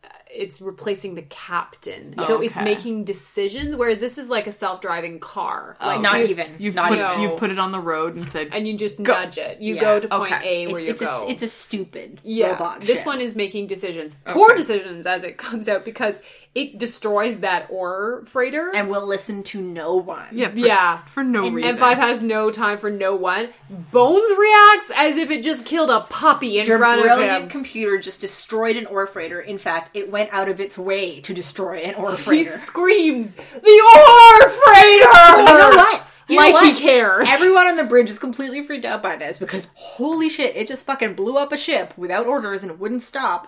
it's 0.43 0.61
replacing 0.61 1.15
the 1.15 1.23
captain, 1.23 2.15
oh, 2.19 2.27
so 2.27 2.41
it's 2.43 2.57
making 2.57 3.05
decisions. 3.05 3.75
Whereas 3.77 3.99
this 3.99 4.19
is 4.19 4.29
like 4.29 4.47
a 4.47 4.51
self-driving 4.53 5.21
car, 5.21 5.77
oh. 5.81 5.87
like 5.87 6.01
Not 6.01 6.19
you- 6.19 6.27
even. 6.27 6.55
you've 6.59 6.75
not 6.75 6.89
put, 6.91 6.99
even. 6.99 7.21
you've 7.21 7.37
put 7.37 7.51
it 7.51 7.59
on 7.59 7.73
the 7.73 7.81
road 7.81 8.15
and 8.17 8.31
said, 8.31 8.49
and 8.53 8.67
you 8.69 8.77
just 8.77 8.99
nudge 8.99 9.39
it. 9.39 9.61
You 9.61 9.75
Yeah. 9.77 9.81
go 9.81 10.01
to 10.01 10.09
point 10.09 10.33
Okay. 10.33 10.65
A 10.65 10.73
where 10.73 10.79
It's, 10.79 10.87
you 10.87 10.93
it's 10.93 11.01
go. 11.21 11.27
a, 11.27 11.31
it's 11.31 11.43
a 11.43 11.49
stupid 11.49 12.21
yeah, 12.23 12.53
robot 12.53 12.81
this 12.83 12.99
ship. 12.99 13.07
one 13.07 13.21
is 13.21 13.35
making 13.35 13.67
decisions, 13.67 14.17
poor 14.27 14.55
decisions 14.55 15.07
as 15.07 15.25
it 15.25 15.37
comes 15.47 15.69
out 15.69 15.85
because 15.85 16.21
it 16.57 16.79
destroys 16.79 17.41
that 17.41 17.67
ore 17.69 18.25
freighter. 18.27 18.73
and 18.75 18.89
will 18.89 19.07
listen 19.07 19.43
to 19.45 19.61
no 19.61 19.95
one. 19.97 20.27
Yeah, 20.33 20.49
for, 20.49 20.57
Yeah. 20.57 20.99
for 21.05 21.23
no 21.23 21.51
reason. 21.51 21.77
M5 21.77 21.97
has 21.99 22.23
no 22.23 22.51
time 22.51 22.79
for 22.79 22.91
no 22.91 23.15
one. 23.15 23.51
Bones 23.71 24.29
reacts 24.39 24.91
as 24.97 25.19
if 25.19 25.31
it 25.31 25.43
just 25.43 25.65
killed 25.67 25.91
a 25.91 26.01
puppy 26.01 26.59
in 26.59 26.67
Your 26.67 26.79
front 26.79 27.01
of 27.01 27.05
brilliant 27.05 27.51
computer 27.51 27.99
just 27.99 28.21
destroyed 28.23 28.77
an 28.77 28.87
ore 28.87 29.07
freighter. 29.07 29.39
In 29.39 29.59
fact, 29.59 29.91
it 29.95 30.11
went 30.11 30.33
out 30.33 30.49
of 30.49 30.59
its 30.59 30.79
way 30.79 31.21
to 31.21 31.35
destroy 31.35 31.81
an 31.81 31.95
ore 31.95 32.17
freighter. 32.17 32.33
He 32.39 32.45
freighter. 32.47 32.59
screams, 32.59 33.35
"The 33.35 33.81
ore 33.97 34.49
freighter!" 34.51 35.39
you 35.53 35.59
know 35.59 35.71
what? 35.77 36.03
You 36.29 36.37
like 36.39 36.57
he 36.65 36.73
cares. 36.73 37.29
Everyone 37.31 37.67
on 37.69 37.77
the 37.77 37.85
bridge 37.85 38.11
is 38.11 38.19
completely 38.19 38.61
freaked 38.63 38.85
out 38.85 39.01
by 39.03 39.15
this 39.17 39.39
because 39.39 39.69
holy 39.75 40.29
shit, 40.29 40.57
it 40.57 40.67
just 40.67 40.85
fucking 40.87 41.15
blew 41.15 41.37
up 41.37 41.53
a 41.53 41.57
ship 41.57 41.95
without 41.97 42.27
orders 42.27 42.63
and 42.65 42.73
it 42.73 42.79
wouldn't 42.81 43.03
stop. 43.05 43.47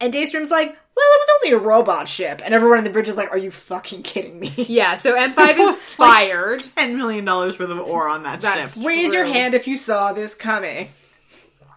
And 0.00 0.12
Daystrom's 0.12 0.50
like, 0.50 0.68
well, 0.68 0.76
it 1.06 1.20
was 1.20 1.28
only 1.42 1.56
a 1.56 1.58
robot 1.58 2.08
ship. 2.08 2.40
And 2.44 2.52
everyone 2.54 2.78
on 2.78 2.84
the 2.84 2.90
bridge 2.90 3.08
is 3.08 3.16
like, 3.16 3.30
are 3.30 3.38
you 3.38 3.50
fucking 3.50 4.02
kidding 4.02 4.38
me? 4.38 4.52
yeah, 4.56 4.94
so 4.94 5.16
M5 5.16 5.58
is 5.68 5.76
fired. 5.76 6.62
ten 6.76 6.96
million 6.96 7.24
dollars 7.24 7.58
worth 7.58 7.70
of 7.70 7.78
ore 7.80 8.08
on 8.08 8.22
that 8.24 8.40
That's 8.40 8.74
ship. 8.74 8.84
Raise 8.86 9.12
your 9.14 9.24
hand 9.24 9.54
if 9.54 9.66
you 9.66 9.76
saw 9.76 10.12
this 10.12 10.34
coming. 10.34 10.88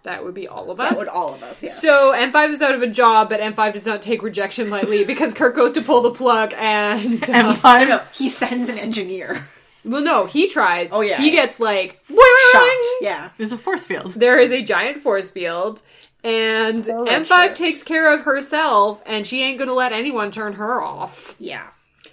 That 0.03 0.23
would 0.23 0.33
be 0.33 0.47
all 0.47 0.71
of 0.71 0.79
us. 0.79 0.89
That 0.89 0.97
would 0.97 1.09
all 1.09 1.33
of 1.33 1.43
us, 1.43 1.61
yes. 1.61 1.81
So 1.81 2.13
M5 2.13 2.53
is 2.53 2.61
out 2.61 2.73
of 2.73 2.81
a 2.81 2.87
job, 2.87 3.27
but 3.29 3.41
M5 3.41 3.73
does 3.73 3.85
not 3.85 4.01
take 4.01 4.23
rejection 4.23 4.69
lightly 4.69 5.03
because 5.05 5.33
Kirk 5.33 5.55
goes 5.55 5.73
to 5.73 5.81
pull 5.81 6.01
the 6.01 6.11
plug 6.11 6.53
and 6.57 7.21
uh, 7.23 7.27
M5 7.27 7.89
no, 7.89 8.01
he 8.13 8.29
sends 8.29 8.69
an 8.69 8.79
engineer. 8.79 9.45
well, 9.83 10.01
no, 10.01 10.25
he 10.25 10.47
tries. 10.47 10.87
Oh, 10.93 11.01
yeah. 11.01 11.17
he 11.17 11.31
gets 11.31 11.59
like 11.59 11.99
Shocked. 12.51 12.87
Yeah. 13.01 13.29
There's 13.37 13.51
a 13.51 13.57
force 13.57 13.85
field. 13.85 14.13
There 14.13 14.39
is 14.39 14.51
a 14.53 14.63
giant 14.63 15.03
force 15.03 15.29
field, 15.31 15.81
and 16.23 16.83
Poor 16.83 17.05
M5 17.07 17.25
shirt. 17.27 17.55
takes 17.55 17.83
care 17.83 18.13
of 18.13 18.21
herself, 18.21 19.01
and 19.05 19.25
she 19.25 19.41
ain't 19.43 19.57
gonna 19.59 19.73
let 19.73 19.91
anyone 19.93 20.31
turn 20.31 20.53
her 20.53 20.81
off. 20.81 21.35
Yeah. 21.39 21.67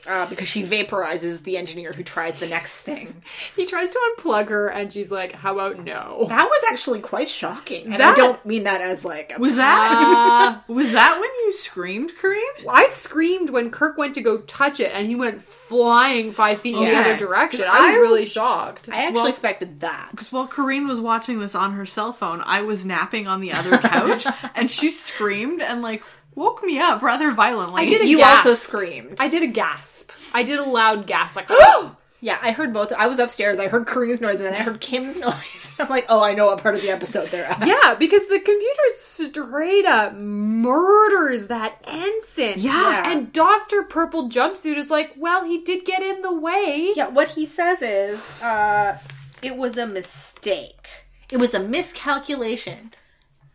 Uh, 0.08 0.26
because 0.26 0.48
she 0.48 0.62
vaporizes 0.62 1.42
the 1.42 1.56
engineer 1.56 1.92
who 1.92 2.02
tries 2.02 2.38
the 2.38 2.46
next 2.46 2.80
thing. 2.80 3.22
He 3.54 3.66
tries 3.66 3.92
to 3.92 4.00
unplug 4.18 4.48
her, 4.48 4.68
and 4.68 4.92
she's 4.92 5.10
like, 5.10 5.32
"How 5.32 5.54
about 5.54 5.82
no?" 5.84 6.26
That 6.28 6.44
was 6.44 6.64
actually 6.68 7.00
quite 7.00 7.28
shocking. 7.28 7.92
And 7.92 8.02
I 8.02 8.14
don't 8.14 8.44
mean 8.46 8.64
that 8.64 8.80
as 8.80 9.04
like 9.04 9.32
a 9.36 9.40
Was 9.40 9.56
that 9.56 10.62
was 10.68 10.92
that 10.92 11.18
when 11.20 11.30
you 11.44 11.52
screamed, 11.52 12.12
Kareem? 12.20 12.66
I 12.68 12.88
screamed 12.90 13.50
when 13.50 13.70
Kirk 13.70 13.96
went 13.98 14.14
to 14.14 14.20
go 14.22 14.38
touch 14.38 14.80
it, 14.80 14.92
and 14.94 15.06
he 15.08 15.14
went 15.14 15.42
flying 15.42 16.32
five 16.32 16.60
feet 16.60 16.74
in 16.76 16.84
the 16.84 16.90
Yeah. 16.90 17.00
other 17.00 17.16
direction. 17.16 17.62
I 17.64 17.86
was 17.86 17.94
I- 17.96 17.98
really 17.98 18.26
shocked. 18.26 18.88
I 18.90 18.96
actually 19.04 19.14
Well- 19.14 19.26
expected 19.26 19.80
that. 19.80 20.08
Because 20.12 20.32
while 20.32 20.46
Kareen 20.48 20.88
was 20.88 21.00
watching 21.00 21.40
this 21.40 21.54
on 21.54 21.72
her 21.72 21.86
cell 21.86 22.12
phone, 22.12 22.42
I 22.46 22.62
was 22.62 22.84
napping 22.84 23.26
on 23.26 23.40
the 23.40 23.52
other 23.52 23.76
couch, 23.78 24.26
and 24.54 24.70
she 24.70 24.88
screamed 24.88 25.60
and 25.60 25.82
like 25.82 26.02
woke 26.36 26.62
me 26.62 26.78
up 26.78 27.02
rather 27.02 27.32
violently. 27.32 27.82
I 27.82 27.86
did 27.86 28.02
a 28.02 28.06
You 28.06 28.18
gasp. 28.18 28.46
also 28.46 28.54
screamed. 28.54 29.16
I 29.18 29.26
did 29.28 29.42
a 29.42 29.48
gasp. 29.48 30.12
I 30.32 30.44
did 30.44 30.60
a 30.60 30.64
loud 30.64 31.06
gasp, 31.08 31.34
like, 31.34 31.46
oh! 31.50 31.96
Yeah, 32.22 32.38
I 32.42 32.52
heard 32.52 32.72
both. 32.72 32.92
I 32.92 33.08
was 33.08 33.18
upstairs. 33.18 33.58
I 33.58 33.68
heard 33.68 33.86
Karina's 33.86 34.22
noise, 34.22 34.36
and 34.36 34.46
then 34.46 34.54
I 34.54 34.62
heard 34.62 34.80
Kim's 34.80 35.20
noise. 35.20 35.70
I'm 35.78 35.88
like, 35.90 36.06
oh, 36.08 36.22
I 36.24 36.32
know 36.32 36.46
what 36.46 36.62
part 36.62 36.74
of 36.74 36.80
the 36.80 36.88
episode 36.90 37.28
they're 37.28 37.44
at. 37.44 37.64
yeah, 37.66 37.94
because 37.94 38.22
the 38.28 38.38
computer 38.40 38.82
straight 38.98 39.84
up 39.84 40.14
murders 40.14 41.48
that 41.48 41.76
ensign. 41.86 42.54
Yeah. 42.56 43.10
And 43.12 43.32
Dr. 43.32 43.82
Purple 43.82 44.30
Jumpsuit 44.30 44.76
is 44.78 44.88
like, 44.88 45.12
well, 45.16 45.44
he 45.44 45.60
did 45.60 45.84
get 45.84 46.02
in 46.02 46.22
the 46.22 46.32
way. 46.32 46.92
Yeah, 46.96 47.08
what 47.08 47.28
he 47.28 47.44
says 47.44 47.82
is, 47.82 48.32
uh, 48.42 48.98
it 49.42 49.56
was 49.56 49.76
a 49.76 49.86
mistake. 49.86 50.88
It 51.30 51.36
was 51.36 51.52
a 51.52 51.60
miscalculation. 51.60 52.94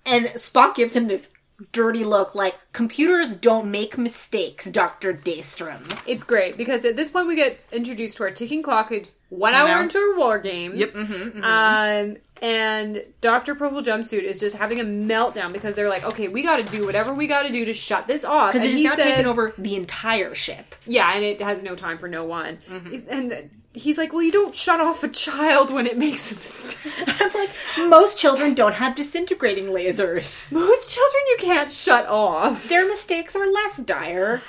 And 0.06 0.28
Spock 0.28 0.76
gives 0.76 0.96
him 0.96 1.08
this 1.08 1.28
dirty 1.72 2.03
look 2.03 2.36
like, 2.36 2.57
computers 2.74 3.36
don't 3.36 3.70
make 3.72 3.97
mistakes, 3.97 4.66
Dr. 4.70 5.14
Daystrom. 5.14 5.82
It's 6.07 6.24
great 6.24 6.57
because 6.57 6.86
at 6.86 6.95
this 6.95 7.09
point 7.09 7.28
we 7.28 7.36
get 7.36 7.59
introduced 7.72 8.18
to 8.18 8.24
our 8.24 8.32
ticking 8.32 8.64
clock. 8.64 8.91
It's 8.91 9.16
one 9.30 9.53
hour 9.53 9.70
hour. 9.70 9.84
into 9.84 9.97
our 9.97 10.18
war 10.18 10.39
games. 10.39 10.80
Yep. 10.80 10.95
Um, 11.43 12.18
and 12.41 13.03
Dr. 13.22 13.53
Purple 13.55 13.82
Jumpsuit 13.84 14.24
is 14.24 14.39
just 14.39 14.55
having 14.55 14.80
a 14.80 14.84
meltdown 14.84 15.53
because 15.53 15.76
they're 15.76 15.89
like, 15.89 16.03
okay, 16.03 16.28
we 16.28 16.41
got 16.41 16.57
to 16.57 16.64
do 16.72 16.86
whatever 16.86 17.14
we 17.14 17.28
got 17.28 17.43
to 17.43 17.51
do 17.51 17.66
to 17.66 17.74
shut 17.74 18.07
this 18.07 18.24
off. 18.24 18.53
Because 18.53 18.68
And 18.68 18.70
it 18.70 18.72
has 18.72 18.78
he 18.80 18.84
now 18.84 18.95
says- 18.95 19.05
taken 19.12 19.26
over 19.28 19.53
the 19.57 19.76
entire 19.76 20.34
ship. 20.34 20.74
Yeah, 20.88 21.14
and 21.14 21.24
it 21.24 21.39
has 21.41 21.62
no 21.62 21.76
time 21.76 21.97
for 21.99 22.07
no 22.07 22.26
one. 22.26 22.57
Mm-hmm. 22.70 22.89
He's- 22.91 23.03
And 23.07 23.49
he's 23.74 23.97
like, 23.97 24.11
well, 24.13 24.22
you 24.22 24.32
don't 24.32 24.55
shut 24.55 24.80
off 24.82 25.03
a 25.03 25.07
child 25.07 25.72
when 25.74 25.88
it 25.88 25.97
makes 25.97 26.32
a 26.32 26.36
mistake. 26.36 26.91
I'm 27.22 27.32
like, 27.34 27.49
most 27.89 28.17
children 28.17 28.53
don't 28.53 28.76
have 28.76 28.95
disintegrating 28.95 29.65
lasers. 29.67 30.51
Most 30.51 30.89
children 30.89 31.22
you 31.30 31.38
can't 31.39 31.72
shut 31.72 32.05
off. 32.07 32.67
Their 32.67 32.88
mistakes 32.88 33.36
are 33.36 33.45
less 33.49 33.78
dire. 33.78 34.41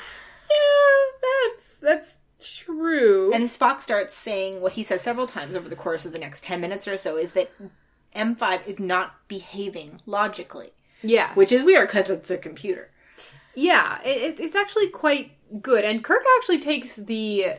Yeah, 0.51 1.19
that's 1.23 1.77
that's 1.81 2.17
true. 2.41 3.33
And 3.33 3.45
Spock 3.45 3.81
starts 3.81 4.15
saying 4.15 4.61
what 4.61 4.73
he 4.75 4.83
says 4.83 5.01
several 5.01 5.27
times 5.27 5.55
over 5.57 5.69
the 5.69 5.77
course 5.77 6.05
of 6.05 6.13
the 6.13 6.19
next 6.19 6.43
10 6.45 6.61
minutes 6.61 6.87
or 6.89 6.97
so 6.97 7.17
is 7.17 7.33
that 7.33 7.51
M5 8.15 8.67
is 8.67 8.79
not 8.81 9.15
behaving 9.29 10.01
logically, 10.07 10.73
yeah, 11.03 11.33
which 11.35 11.53
is 11.53 11.63
weird 11.63 11.89
because 11.89 12.11
it's 12.11 12.31
a 12.31 12.37
computer. 12.39 12.91
yeah, 13.55 14.01
it- 14.03 14.41
it's 14.41 14.55
actually 14.57 14.89
quite 14.91 15.33
good. 15.63 15.85
And 15.85 16.03
Kirk 16.05 16.23
actually 16.39 16.59
takes 16.59 16.97
the 16.97 17.55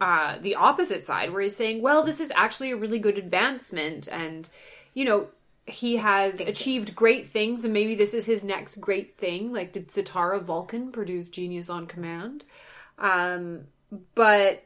uh, 0.00 0.38
the 0.38 0.54
opposite 0.54 1.04
side, 1.04 1.32
where 1.32 1.42
he's 1.42 1.56
saying, 1.56 1.82
"Well, 1.82 2.02
this 2.02 2.20
is 2.20 2.32
actually 2.34 2.70
a 2.70 2.76
really 2.76 2.98
good 2.98 3.18
advancement, 3.18 4.08
and 4.08 4.48
you 4.94 5.04
know." 5.04 5.28
He 5.68 5.96
has 5.96 6.38
achieved 6.38 6.94
great 6.94 7.26
things, 7.26 7.64
and 7.64 7.74
maybe 7.74 7.96
this 7.96 8.14
is 8.14 8.24
his 8.24 8.44
next 8.44 8.80
great 8.80 9.18
thing. 9.18 9.52
Like, 9.52 9.72
did 9.72 9.90
Sitar 9.90 10.32
of 10.32 10.44
Vulcan 10.44 10.92
produce 10.92 11.28
Genius 11.28 11.68
on 11.68 11.88
Command? 11.88 12.44
Um, 13.00 13.62
but 14.14 14.65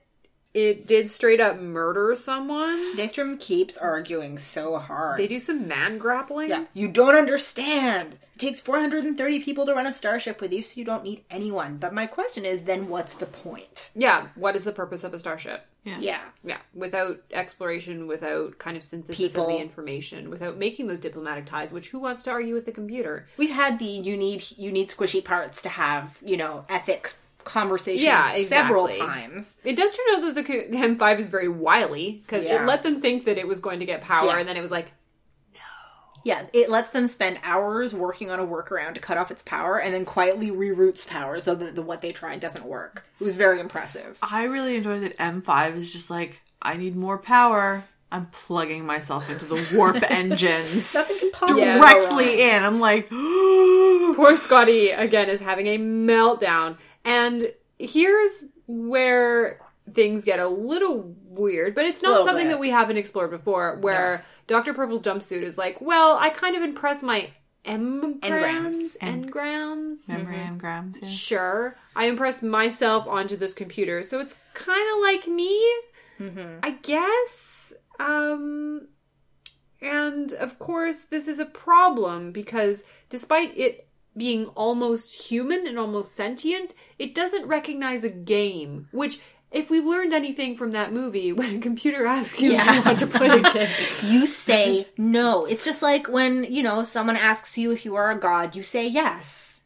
it 0.53 0.86
did 0.86 1.09
straight 1.09 1.40
up 1.40 1.61
murder 1.61 2.14
someone. 2.16 2.96
Daystrom 2.96 3.38
keeps 3.38 3.76
arguing 3.76 4.38
so 4.38 4.78
hard. 4.78 5.20
They 5.20 5.28
do 5.28 5.38
some 5.38 5.68
man 5.68 5.98
grappling. 5.98 6.48
yeah, 6.48 6.64
you 6.74 6.88
don't 6.88 7.14
understand. 7.14 8.14
It 8.34 8.38
takes 8.38 8.61
430 8.61 9.40
people 9.40 9.66
to 9.66 9.74
run 9.74 9.86
a 9.86 9.92
starship 9.92 10.40
with 10.40 10.53
you, 10.53 10.62
so 10.62 10.78
you 10.78 10.84
don't 10.84 11.05
need 11.05 11.22
anyone. 11.30 11.76
But 11.76 11.94
my 11.94 12.07
question 12.07 12.44
is 12.44 12.62
then 12.62 12.88
what's 12.88 13.14
the 13.14 13.26
point? 13.26 13.90
Yeah, 13.94 14.28
what 14.34 14.57
is 14.57 14.64
the 14.64 14.72
purpose 14.72 15.05
of 15.05 15.14
a 15.14 15.18
starship? 15.18 15.66
Yeah. 15.84 16.20
Yeah, 16.42 16.59
without 16.74 17.22
exploration, 17.32 18.07
without 18.07 18.59
kind 18.59 18.76
of 18.76 18.82
synthesis 18.82 19.32
People. 19.32 19.46
of 19.46 19.53
the 19.53 19.59
information, 19.61 20.30
without 20.30 20.59
making 20.59 20.88
those 20.88 20.98
diplomatic 20.98 21.46
ties, 21.46 21.72
which 21.72 21.88
who 21.90 22.01
wants 22.01 22.22
to 22.24 22.30
argue 22.30 22.55
with 22.55 22.66
the 22.66 22.72
computer? 22.72 23.26
We've 23.36 23.51
had 23.51 23.78
the 23.78 23.84
you 23.84 24.16
need 24.16 24.44
you 24.57 24.72
need 24.72 24.88
squishy 24.88 25.24
parts 25.24 25.62
to 25.62 25.68
have, 25.68 26.18
you 26.24 26.36
know, 26.36 26.64
ethics 26.68 27.14
conversation 27.45 28.07
Yeah, 28.07 28.30
several 28.32 28.88
times. 28.88 29.57
It 29.64 29.76
does 29.76 29.93
turn 29.93 30.07
out 30.16 30.22
that 30.22 30.34
the 30.34 30.45
co- 30.45 30.68
M5 30.78 31.18
is 31.18 31.28
very 31.28 31.49
wily 31.49 32.20
because 32.24 32.45
Yeah. 32.47 32.62
it 32.62 32.66
let 32.66 32.82
them 32.82 33.01
think 33.01 33.24
that 33.24 33.38
it 33.38 33.47
was 33.49 33.61
going 33.61 33.80
to 33.80 33.86
get 33.86 34.01
power, 34.01 34.26
Yeah. 34.26 34.38
and 34.38 34.49
then 34.49 34.57
it 34.57 34.61
was 34.61 34.70
like, 34.70 34.86
no. 35.55 35.61
Yeah, 36.24 36.47
it 36.53 36.70
lets 36.70 36.91
them 36.91 37.07
spend 37.07 37.38
hours 37.43 37.95
working 37.95 38.30
on 38.30 38.38
a 38.41 38.47
workaround 38.47 38.95
to 38.95 39.01
cut 39.01 39.16
off 39.18 39.30
its 39.30 39.43
power 39.43 39.80
and 39.80 39.95
then 39.95 40.05
quietly 40.05 40.51
reroutes 40.51 41.07
power 41.07 41.41
so 41.41 41.55
that 41.55 41.74
the, 41.76 41.82
what 41.82 42.01
they 42.03 42.12
tried 42.12 42.41
doesn't 42.41 42.64
work. 42.64 43.05
It 43.20 43.24
was 43.24 43.36
very 43.36 43.61
impressive. 43.61 44.18
I 44.22 44.45
really 44.45 44.76
enjoy 44.76 45.01
that 45.01 45.16
M5 45.18 45.76
is 45.76 45.93
just 45.93 46.11
like, 46.11 46.41
I 46.62 46.76
need 46.76 46.97
more 46.97 47.18
power. 47.18 47.84
I'm 48.12 48.26
plugging 48.32 48.84
myself 48.84 49.30
into 49.30 49.45
the 49.45 49.72
warp 49.76 50.03
engines 50.11 50.93
Nothing 50.93 51.18
can 51.20 51.30
possibly 51.30 51.62
Yeah. 51.62 51.78
go 51.78 51.80
wrong. 51.84 51.95
directly 51.95 52.43
in. 52.43 52.64
I'm 52.64 52.80
like, 52.80 53.09
poor 54.16 54.36
Scotty 54.36 54.91
again 54.91 55.28
is 55.28 55.41
having 55.41 55.68
a 55.68 55.78
meltdown. 55.78 56.76
And 57.05 57.53
here's 57.78 58.44
where 58.66 59.61
things 59.94 60.24
get 60.24 60.38
a 60.38 60.48
little 60.48 61.14
weird, 61.24 61.74
but 61.74 61.84
it's 61.84 62.03
not 62.03 62.24
something 62.24 62.46
bit. 62.46 62.53
that 62.53 62.61
we 62.61 62.70
haven't 62.70 62.96
explored 62.96 63.30
before. 63.30 63.76
Where 63.80 64.24
Dr. 64.46 64.74
Purple 64.74 65.01
Jumpsuit 65.01 65.42
is 65.42 65.57
like, 65.59 65.80
well, 65.80 66.16
I 66.20 66.30
kind 66.30 66.57
of 66.57 66.62
impress 66.62 67.03
my 67.03 67.30
engrams, 67.64 68.96
Engrams. 68.98 70.09
memory 70.09 70.36
engrams. 70.36 70.96
Yeah. 71.03 71.09
Sure, 71.09 71.76
I 71.94 72.07
impress 72.07 72.42
myself 72.42 73.07
onto 73.07 73.36
this 73.36 73.53
computer, 73.55 74.03
so 74.03 74.18
it's 74.20 74.36
kind 74.55 74.86
of 74.94 75.01
like 75.03 75.26
me, 75.28 75.61
I 76.62 76.78
guess. 76.82 77.72
Um, 77.98 78.88
and 79.82 80.32
of 80.34 80.59
course, 80.59 81.03
this 81.03 81.28
is 81.28 81.38
a 81.38 81.44
problem 81.46 82.32
because 82.32 82.84
despite 83.09 83.57
it 83.59 83.88
being 84.17 84.47
almost 84.49 85.29
human 85.31 85.67
and 85.67 85.79
almost 85.79 86.15
sentient, 86.15 86.75
it 86.99 87.15
doesn't 87.15 87.47
recognize 87.47 88.05
a 88.05 88.11
game, 88.11 88.89
which. 88.93 89.19
If 89.53 89.69
we've 89.69 89.85
learned 89.85 90.13
anything 90.13 90.57
from 90.57 90.71
that 90.71 90.93
movie, 90.93 91.33
when 91.39 91.57
a 91.57 91.59
computer 91.59 92.07
asks 92.07 92.41
you 92.41 92.53
if 92.53 92.65
you 92.73 92.83
want 92.83 93.01
to 93.01 93.07
play 93.09 93.27
a 93.31 93.41
game, 93.43 93.67
You 94.05 94.27
say 94.29 94.87
no. 94.97 95.45
It's 95.45 95.65
just 95.65 95.83
like 95.83 96.07
when, 96.09 96.45
you 96.45 96.63
know, 96.63 96.85
someone 96.85 97.17
asks 97.17 97.59
you 97.59 97.73
if 97.73 97.85
you 97.85 97.97
are 97.97 98.13
a 98.13 98.21
god, 98.21 98.55
you 98.55 98.63
say 98.63 98.87
yes. 98.87 99.63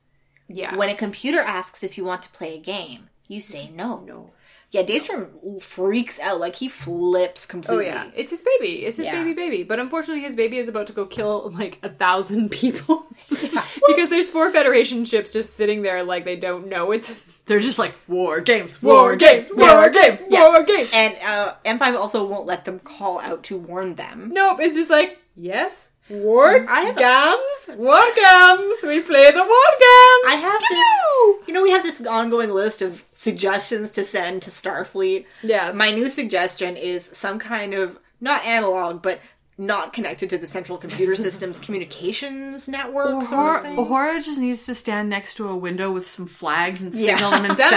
yeah. 0.49 0.75
When 0.75 0.89
a 0.89 0.95
computer 0.97 1.41
asks 1.41 1.83
if 1.83 1.99
you 1.99 2.05
want 2.07 2.23
to 2.23 2.31
play 2.31 2.55
a 2.55 2.61
game, 2.61 3.11
you 3.29 3.43
say 3.43 3.69
no. 3.75 4.01
no, 4.07 4.31
Yeah, 4.75 4.83
Daystrom 4.83 5.63
freaks 5.63 6.19
out. 6.19 6.41
Like 6.41 6.57
he 6.57 6.69
flips 6.69 7.47
completely. 7.47 7.91
Oh 7.91 7.93
completely. 7.93 8.13
yeah, 8.17 8.21
it's 8.21 8.31
his 8.33 8.43
baby. 8.43 8.85
It's 8.85 8.97
his 8.97 9.07
Yeah. 9.07 9.23
baby 9.23 9.33
baby. 9.33 9.63
But 9.63 9.79
unfortunately, 9.79 10.23
his 10.25 10.35
baby 10.35 10.59
is 10.59 10.69
about 10.69 10.89
to 10.89 10.93
go 10.93 11.07
kill 11.07 11.51
like 11.51 11.79
a 11.85 11.89
thousand 11.89 12.51
people 12.51 13.07
because 13.87 14.11
there's 14.11 14.29
four 14.29 14.51
Federation 14.51 15.05
ships 15.05 15.33
just 15.33 15.57
sitting 15.57 15.83
there 15.83 16.03
like 16.03 16.25
they 16.25 16.37
don't 16.37 16.67
know 16.69 16.91
it's 16.93 17.09
They're 17.47 17.61
just 17.61 17.79
like 17.79 17.95
war 18.09 18.41
games, 18.41 18.83
war 18.83 19.17
game, 19.17 19.47
war 19.55 19.91
game, 19.91 20.19
Yeah. 20.31 20.49
war 20.49 20.63
game. 20.65 20.89
And 20.93 21.15
uh, 21.23 21.55
M5 21.65 21.95
also 21.95 22.27
won't 22.27 22.47
let 22.47 22.65
them 22.65 22.79
call 22.81 23.21
out 23.21 23.45
to 23.45 23.59
warn 23.59 23.95
them. 23.97 24.31
Nope, 24.33 24.59
it's 24.61 24.75
just 24.75 24.91
like 24.91 25.19
yes, 25.37 25.91
war 26.11 26.67
I 26.69 26.81
have- 26.83 26.97
games, 26.97 27.79
war 27.79 28.01
games. 28.15 28.75
We 28.83 29.01
play 29.01 29.31
the 29.31 29.43
war 29.43 29.71
games. 29.81 30.25
I 30.27 30.39
have 30.41 30.61
this. 30.61 31.49
You 31.49 31.55
know, 31.55 31.63
we 31.63 31.71
have 31.71 31.83
this 31.83 32.05
ongoing 32.07 32.51
list 32.51 32.83
of 32.83 33.05
suggestions 33.13 33.91
to 33.93 34.05
send 34.05 34.43
to 34.43 34.51
Starfleet. 34.51 35.25
Yes. 35.43 35.75
My 35.75 35.91
new 35.91 36.09
suggestion 36.09 36.77
is 36.77 37.05
some 37.05 37.39
kind 37.39 37.75
of 37.75 37.99
not 38.21 38.45
analog, 38.45 39.03
but 39.03 39.21
not 39.57 39.93
connected 39.93 40.29
to 40.31 40.37
the 40.37 40.47
central 40.49 40.77
computer 40.79 41.15
system's 41.15 41.59
communications 41.65 42.69
network. 42.69 43.25
sort 43.27 43.63
Uhura, 43.65 43.79
of. 43.79 43.87
Uhura 43.87 44.17
just 44.25 44.39
needs 44.41 44.67
to 44.67 44.75
stand 44.75 45.09
next 45.09 45.37
to 45.37 45.49
a 45.49 45.57
window 45.57 45.91
with 45.93 46.11
some 46.11 46.27
flags 46.27 46.83
and 46.83 46.93
Yeah. 46.93 47.13
signal 47.15 47.31
them 47.31 47.45
in 47.45 47.55
Semaphore. 47.57 47.71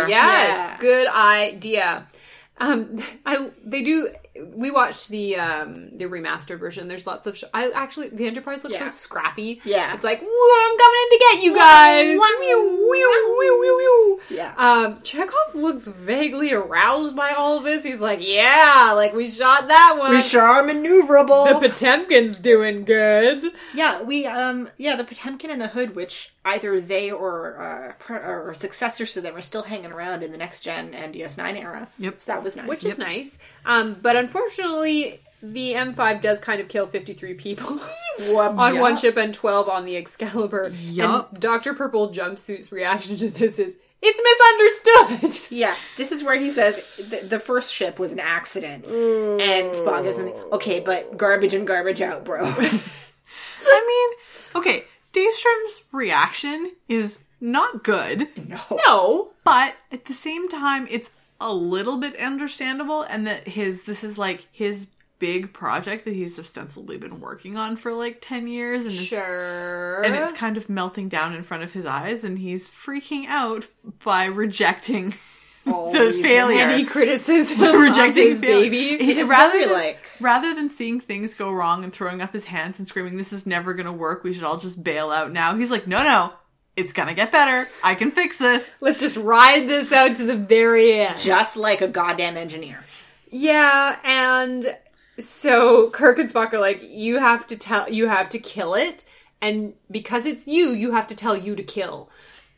semaphore. 0.00 0.06
Yes, 0.08 0.70
Yeah. 0.70 0.76
good 0.80 1.06
idea. 1.08 2.06
Um, 2.58 3.00
I 3.26 3.48
they 3.64 3.82
do. 3.82 4.08
We 4.56 4.70
watched 4.70 5.08
the 5.10 5.36
um 5.36 5.90
the 5.92 6.06
remastered 6.06 6.58
version. 6.58 6.88
There's 6.88 7.06
lots 7.06 7.26
of. 7.26 7.36
Sh- 7.38 7.44
I 7.54 7.70
actually 7.70 8.08
the 8.08 8.26
Enterprise 8.26 8.64
looks 8.64 8.74
Yeah. 8.74 8.88
so 8.88 8.94
scrappy. 8.94 9.60
Yeah. 9.64 9.94
it's 9.94 10.02
like 10.04 10.20
"Whoa, 10.22 10.70
I'm 10.72 10.78
coming 10.78 11.00
in 11.02 11.10
to 11.10 11.24
get 11.32 11.42
you 11.44 11.54
guys. 11.54 12.18
Yeah. 14.30 14.54
Um, 14.56 14.96
Chekov 14.98 15.54
looks 15.54 15.86
vaguely 15.86 16.52
aroused 16.52 17.14
by 17.14 17.32
all 17.32 17.58
of 17.58 17.64
this. 17.64 17.84
He's 17.84 18.00
like, 18.00 18.20
yeah, 18.26 18.92
like 18.94 19.12
we 19.14 19.28
shot 19.28 19.68
that 19.68 19.96
one. 19.98 20.10
we 20.10 20.20
sure 20.20 20.42
are 20.42 20.62
maneuverable. 20.62 21.60
the 21.60 21.68
Potemkin's 21.68 22.38
doing 22.38 22.84
good. 22.84 23.44
yeah, 23.74 24.02
we 24.02 24.26
um 24.26 24.68
yeah, 24.78 24.96
the 24.96 25.04
Potemkin 25.04 25.50
and 25.50 25.60
the 25.60 25.68
Hood, 25.68 25.94
which 25.94 26.32
either 26.44 26.80
they 26.80 27.10
or 27.10 27.60
uh 27.60 27.92
pre- 27.98 28.16
or 28.16 28.54
successors 28.54 29.12
to 29.14 29.20
them 29.20 29.36
are 29.36 29.42
still 29.42 29.62
hanging 29.62 29.92
around 29.92 30.22
in 30.22 30.32
the 30.32 30.38
next 30.38 30.60
gen 30.60 30.94
and 30.94 31.14
DS9 31.14 31.56
era. 31.60 31.88
Yep. 31.98 32.20
So 32.20 32.32
that 32.32 32.42
was 32.42 32.56
nice. 32.56 32.66
which 32.68 32.84
is 32.84 32.98
nice. 32.98 33.38
Um, 33.66 33.96
but 34.00 34.16
unfortunately, 34.24 35.20
the 35.42 35.72
M5 35.74 36.20
does 36.22 36.38
kind 36.38 36.60
of 36.60 36.68
kill 36.68 36.86
53 36.86 37.34
people 37.34 37.72
on 38.36 38.74
Yeah. 38.74 38.80
one 38.80 38.96
ship 38.96 39.16
and 39.16 39.34
12 39.34 39.68
on 39.68 39.84
the 39.84 39.96
Excalibur. 39.96 40.72
Yup. 40.80 41.32
And 41.32 41.40
Dr. 41.40 41.74
Purple 41.74 42.08
Jumpsuit's 42.10 42.72
reaction 42.72 43.16
to 43.18 43.28
this 43.30 43.58
is, 43.58 43.78
it's 44.02 44.20
misunderstood. 45.20 45.50
Yeah, 45.58 45.74
this 45.96 46.12
is 46.12 46.22
where 46.24 46.38
he 46.38 46.50
says 46.50 46.82
the, 46.96 47.26
the 47.26 47.38
first 47.38 47.72
ship 47.72 47.98
was 47.98 48.12
an 48.12 48.18
accident, 48.20 48.84
and 48.86 49.72
Spock 49.74 50.04
is 50.06 50.18
okay, 50.52 50.80
but 50.80 51.16
garbage 51.16 51.54
in, 51.54 51.64
garbage 51.64 52.00
out, 52.00 52.24
bro. 52.24 52.44
I 53.66 53.86
mean, 53.86 54.60
okay, 54.60 54.84
Daystrom's 55.12 55.82
reaction 55.92 56.72
is 56.88 57.18
not 57.40 57.82
good, 57.84 58.28
no, 58.48 58.58
No. 58.86 59.28
but 59.44 59.76
at 59.92 60.04
the 60.06 60.14
same 60.14 60.48
time, 60.48 60.86
it's 60.90 61.10
a 61.40 61.52
little 61.52 61.96
bit 61.98 62.16
understandable, 62.18 63.02
and 63.02 63.26
that 63.26 63.48
his 63.48 63.84
this 63.84 64.04
is 64.04 64.16
like 64.18 64.46
his 64.52 64.86
big 65.20 65.52
project 65.52 66.04
that 66.04 66.12
he's 66.14 66.38
ostensibly 66.38 66.96
been 66.96 67.20
working 67.20 67.56
on 67.56 67.76
for 67.76 67.92
like 67.92 68.18
ten 68.20 68.46
years, 68.46 68.80
and 68.82 68.88
it's, 68.92 69.02
Sure. 69.04 70.02
and 70.02 70.14
it's 70.14 70.32
kind 70.32 70.56
of 70.56 70.68
melting 70.68 71.08
down 71.08 71.34
in 71.34 71.42
front 71.42 71.62
of 71.62 71.72
his 71.72 71.86
eyes, 71.86 72.24
and 72.24 72.38
he's 72.38 72.68
freaking 72.68 73.26
out 73.26 73.66
by 74.04 74.24
rejecting 74.26 75.14
the 75.64 76.18
failure. 76.22 76.68
Any 76.68 76.84
criticism 76.84 77.58
rejecting 77.80 78.38
baby. 78.38 78.98
He- 79.02 79.22
rather 79.22 79.58
than, 79.60 79.72
like- 79.72 80.06
rather 80.20 80.54
than 80.54 80.68
seeing 80.68 81.00
things 81.00 81.34
go 81.34 81.50
wrong 81.50 81.84
and 81.84 81.92
throwing 81.92 82.20
up 82.20 82.32
his 82.34 82.44
hands 82.44 82.78
and 82.78 82.86
screaming, 82.86 83.16
"This 83.16 83.32
is 83.32 83.46
never 83.46 83.72
going 83.72 83.86
to 83.86 83.92
work. 83.92 84.24
We 84.24 84.34
should 84.34 84.44
all 84.44 84.58
just 84.58 84.84
bail 84.84 85.10
out 85.10 85.32
now." 85.32 85.56
He's 85.56 85.70
like, 85.70 85.86
"No, 85.86 86.02
no, 86.02 86.32
it's 86.76 86.92
gonna 86.92 87.14
get 87.14 87.30
better. 87.32 87.68
I 87.82 87.94
can 87.94 88.10
fix 88.10 88.38
this." 88.38 88.70
Let's 88.80 89.00
just 89.00 89.16
ride 89.16 89.68
this 89.68 89.92
out 89.92 90.16
to 90.16 90.24
the 90.24 90.36
very 90.36 91.00
end. 91.00 91.18
just 91.18 91.56
like 91.56 91.80
a 91.80 91.88
goddamn 91.88 92.36
engineer. 92.36 92.84
Yeah, 93.28 93.98
and 94.04 94.76
so 95.18 95.90
Kirk 95.90 96.18
and 96.18 96.30
Spock 96.32 96.52
are 96.52 96.60
like, 96.60 96.80
you 96.82 97.18
have 97.18 97.46
to 97.48 97.56
tell, 97.56 97.90
you 97.90 98.08
have 98.08 98.28
to 98.30 98.38
kill 98.38 98.74
it, 98.74 99.04
and 99.40 99.74
because 99.90 100.26
it's 100.26 100.46
you, 100.46 100.70
you 100.70 100.92
have 100.92 101.06
to 101.08 101.16
tell 101.16 101.36
you 101.36 101.54
to 101.56 101.62
kill. 101.62 102.10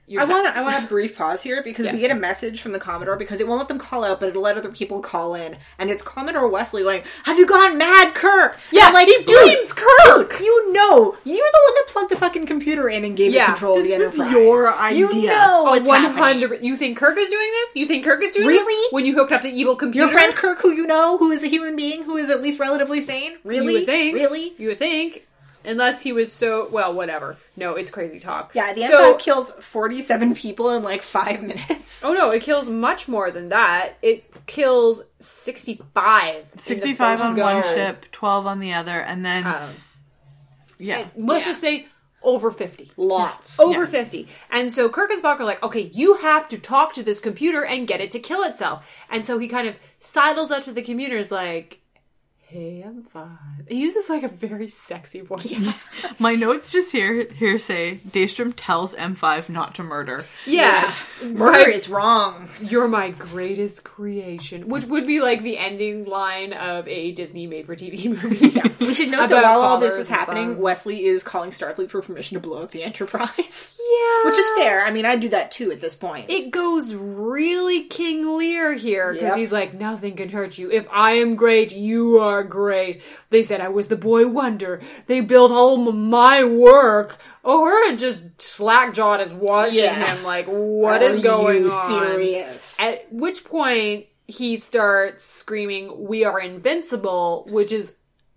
I 0.08 0.24
want 0.24 0.46
to 0.46 0.56
I 0.56 0.62
want 0.62 0.84
a 0.84 0.86
brief 0.86 1.16
pause 1.16 1.42
here 1.42 1.62
because 1.64 1.90
we 1.90 1.98
get 1.98 2.12
a 2.12 2.14
message 2.14 2.60
from 2.60 2.70
the 2.72 2.78
Commodore 2.78 3.16
because 3.16 3.40
it 3.40 3.48
won't 3.48 3.58
let 3.58 3.66
them 3.68 3.78
call 3.78 4.04
out, 4.04 4.20
but 4.20 4.28
it'll 4.28 4.42
let 4.42 4.56
other 4.56 4.70
people 4.70 5.00
call 5.00 5.34
in, 5.34 5.56
and 5.78 5.90
it's 5.90 6.02
Commodore 6.04 6.48
Wesley 6.48 6.82
going, 6.84 7.02
"Have 7.24 7.38
you 7.38 7.44
gone 7.46 7.76
mad, 7.76 8.14
Kirk?" 8.14 8.56
Yeah, 8.70 8.90
like, 8.90 9.08
he 9.08 9.16
dude, 9.24 9.26
blames 9.26 9.72
Kirk. 9.72 10.30
dude, 10.30 10.40
you 10.40 10.72
know, 10.72 11.16
you're 11.24 11.36
the 11.36 11.60
one 11.64 11.74
that 11.74 11.84
plugged 11.88 12.10
the 12.12 12.16
fucking 12.16 12.46
computer 12.46 12.88
in 12.88 13.04
and 13.04 13.16
gave 13.16 13.32
Yeah, 13.32 13.44
it 13.44 13.46
control 13.46 13.78
of 13.78 13.82
the 13.84 13.88
this 13.90 14.12
was 14.16 14.20
Enterprise. 14.20 14.32
your 14.32 14.72
idea. 14.74 14.98
You 15.08 15.26
know 15.28 15.42
Oh, 15.58 15.64
what's 15.70 15.88
one 15.88 16.04
hundred. 16.04 16.62
You 16.62 16.76
think 16.76 16.96
Kirk 16.96 17.18
is 17.18 17.28
doing 17.28 17.50
this? 17.50 17.70
You 17.74 17.86
think 17.88 18.04
Kirk 18.04 18.22
is 18.22 18.34
doing 18.34 18.46
Really? 18.46 18.62
this? 18.64 18.92
When 18.92 19.04
you 19.06 19.14
hooked 19.14 19.32
up 19.32 19.42
the 19.42 19.50
evil 19.50 19.74
computer, 19.74 20.06
Your 20.06 20.12
friend 20.12 20.34
Kirk, 20.34 20.60
who 20.62 20.70
you 20.70 20.86
know, 20.86 21.18
who 21.18 21.30
is 21.32 21.42
a 21.42 21.48
human 21.48 21.74
being, 21.74 22.04
who 22.04 22.16
is 22.16 22.30
at 22.30 22.42
least 22.42 22.60
relatively 22.60 23.00
sane, 23.00 23.38
really, 23.42 23.72
You 23.72 23.78
would 23.80 23.86
think. 23.86 24.14
really, 24.14 24.54
You 24.58 24.68
would 24.68 24.78
think, 24.78 25.26
unless 25.66 26.02
he 26.02 26.12
was 26.12 26.32
so 26.32 26.68
well. 26.70 26.94
Whatever. 26.94 27.36
No, 27.56 27.74
it's 27.74 27.90
crazy 27.90 28.18
talk. 28.20 28.52
yeah. 28.54 28.72
The 28.72 28.86
so, 28.86 29.14
M5 29.14 29.18
kills 29.18 29.50
forty-seven 29.50 30.34
people 30.34 30.70
in 30.70 30.82
like 30.82 31.02
five 31.02 31.42
minutes. 31.42 32.04
Oh 32.04 32.12
no, 32.12 32.30
it 32.30 32.42
kills 32.42 32.68
much 32.70 33.08
more 33.08 33.30
than 33.30 33.48
that. 33.50 33.94
It 34.02 34.46
kills 34.46 35.02
sixty-five. 35.18 36.36
in 36.36 36.44
the 36.54 36.58
Sixty-five 36.62 37.18
first 37.20 37.30
on 37.30 37.36
one 37.36 37.62
ship, 37.62 38.06
twelve 38.12 38.46
on 38.46 38.60
the 38.60 38.72
other, 38.74 39.00
and 39.00 39.24
then 39.24 39.46
Um, 39.46 39.70
yeah, 40.78 41.06
let's 41.16 41.44
Yeah. 41.44 41.50
just 41.50 41.60
say 41.60 41.86
over 42.22 42.50
fifty. 42.50 42.90
Lots. 42.96 43.60
over 43.60 43.84
Yeah. 43.84 43.90
50. 43.90 44.28
And 44.50 44.72
so 44.72 44.88
Kirk 44.88 45.10
and 45.10 45.22
Spock 45.22 45.38
are 45.40 45.44
like, 45.44 45.62
okay, 45.62 45.90
you 45.94 46.16
have 46.16 46.48
to 46.48 46.58
talk 46.58 46.92
to 46.94 47.02
this 47.02 47.20
computer 47.20 47.64
and 47.64 47.86
get 47.86 48.00
it 48.00 48.10
to 48.12 48.18
kill 48.18 48.42
itself. 48.42 48.84
And 49.10 49.24
so 49.24 49.38
he 49.38 49.46
kind 49.48 49.68
of 49.68 49.78
sidles 50.00 50.50
up 50.50 50.64
to 50.64 50.72
the 50.72 50.82
computer, 50.82 51.16
is 51.16 51.30
like, 51.30 51.78
hey, 52.48 52.82
I'm 52.86 53.02
fine. 53.02 53.66
He 53.68 53.80
uses 53.80 54.08
like 54.08 54.22
a 54.22 54.28
very 54.28 54.68
sexy 54.68 55.20
voice. 55.20 55.46
Yeah. 55.46 55.72
my 56.20 56.34
notes 56.36 56.70
just 56.70 56.92
here 56.92 57.26
here 57.32 57.58
say 57.58 57.98
Daystrom 58.08 58.52
tells 58.56 58.94
M5 58.94 59.48
not 59.48 59.74
to 59.76 59.82
murder. 59.82 60.26
Yeah. 60.46 60.92
Murder 61.24 61.44
Right. 61.58 61.68
is 61.74 61.88
wrong. 61.88 62.48
You're 62.62 62.86
my 62.88 63.10
greatest 63.10 63.82
creation. 63.84 64.68
Which 64.68 64.84
would 64.84 65.06
be 65.06 65.20
like 65.20 65.42
the 65.42 65.58
ending 65.58 66.04
line 66.04 66.52
of 66.52 66.86
a 66.86 67.10
Disney 67.12 67.46
made 67.48 67.66
for 67.66 67.74
TV 67.74 68.08
movie. 68.22 68.60
We 68.84 68.94
should 68.94 69.08
note 69.10 69.28
that 69.30 69.42
while 69.42 69.60
all 69.60 69.78
this 69.78 69.96
is 69.96 70.08
happening, 70.08 70.50
sons. 70.50 70.58
Wesley 70.60 71.04
is 71.04 71.22
calling 71.24 71.50
Starfleet 71.50 71.90
for 71.90 72.00
permission 72.00 72.36
to 72.36 72.40
blow 72.40 72.62
up 72.62 72.70
the 72.70 72.84
Enterprise. 72.84 73.78
Yeah. 73.78 74.24
Which 74.30 74.38
is 74.38 74.48
fair. 74.56 74.84
I 74.84 74.92
mean, 74.92 75.04
I'd 75.06 75.20
do 75.20 75.28
that 75.30 75.50
too 75.50 75.70
at 75.72 75.80
this 75.80 75.96
point. 75.96 76.28
It 76.30 76.50
goes 76.50 76.94
really 76.94 77.84
King 77.84 78.36
Lear 78.36 78.72
here 78.74 79.12
because 79.12 79.28
Yep. 79.28 79.36
he's 79.36 79.52
like, 79.52 79.74
nothing 79.74 80.14
can 80.16 80.28
hurt 80.28 80.58
you. 80.58 80.70
If 80.70 80.86
I 80.92 81.12
am 81.12 81.34
great, 81.36 81.72
you 81.72 82.18
are 82.18 82.35
great. 82.42 83.00
They 83.30 83.42
said 83.42 83.60
I 83.60 83.68
was 83.68 83.88
the 83.88 83.96
boy 83.96 84.26
wonder. 84.28 84.80
They 85.06 85.20
built 85.20 85.50
all 85.52 85.76
my 85.78 86.44
work. 86.44 87.18
Uhura 87.44 87.98
just 87.98 88.22
slack 88.40 88.92
jawed 88.94 89.20
is 89.20 89.32
watching 89.32 89.84
Yeah. 89.84 89.94
him 90.16 90.24
like, 90.24 90.46
what 90.46 91.02
Are 91.02 91.06
is 91.10 91.20
going 91.20 91.64
on? 91.64 91.70
serious? 91.70 92.76
At 92.80 93.12
which 93.12 93.44
point 93.44 94.06
he 94.28 94.58
starts 94.58 95.24
screaming, 95.24 96.06
"We 96.08 96.24
are 96.24 96.40
invincible," 96.40 97.46
which 97.50 97.70
is 97.70 97.92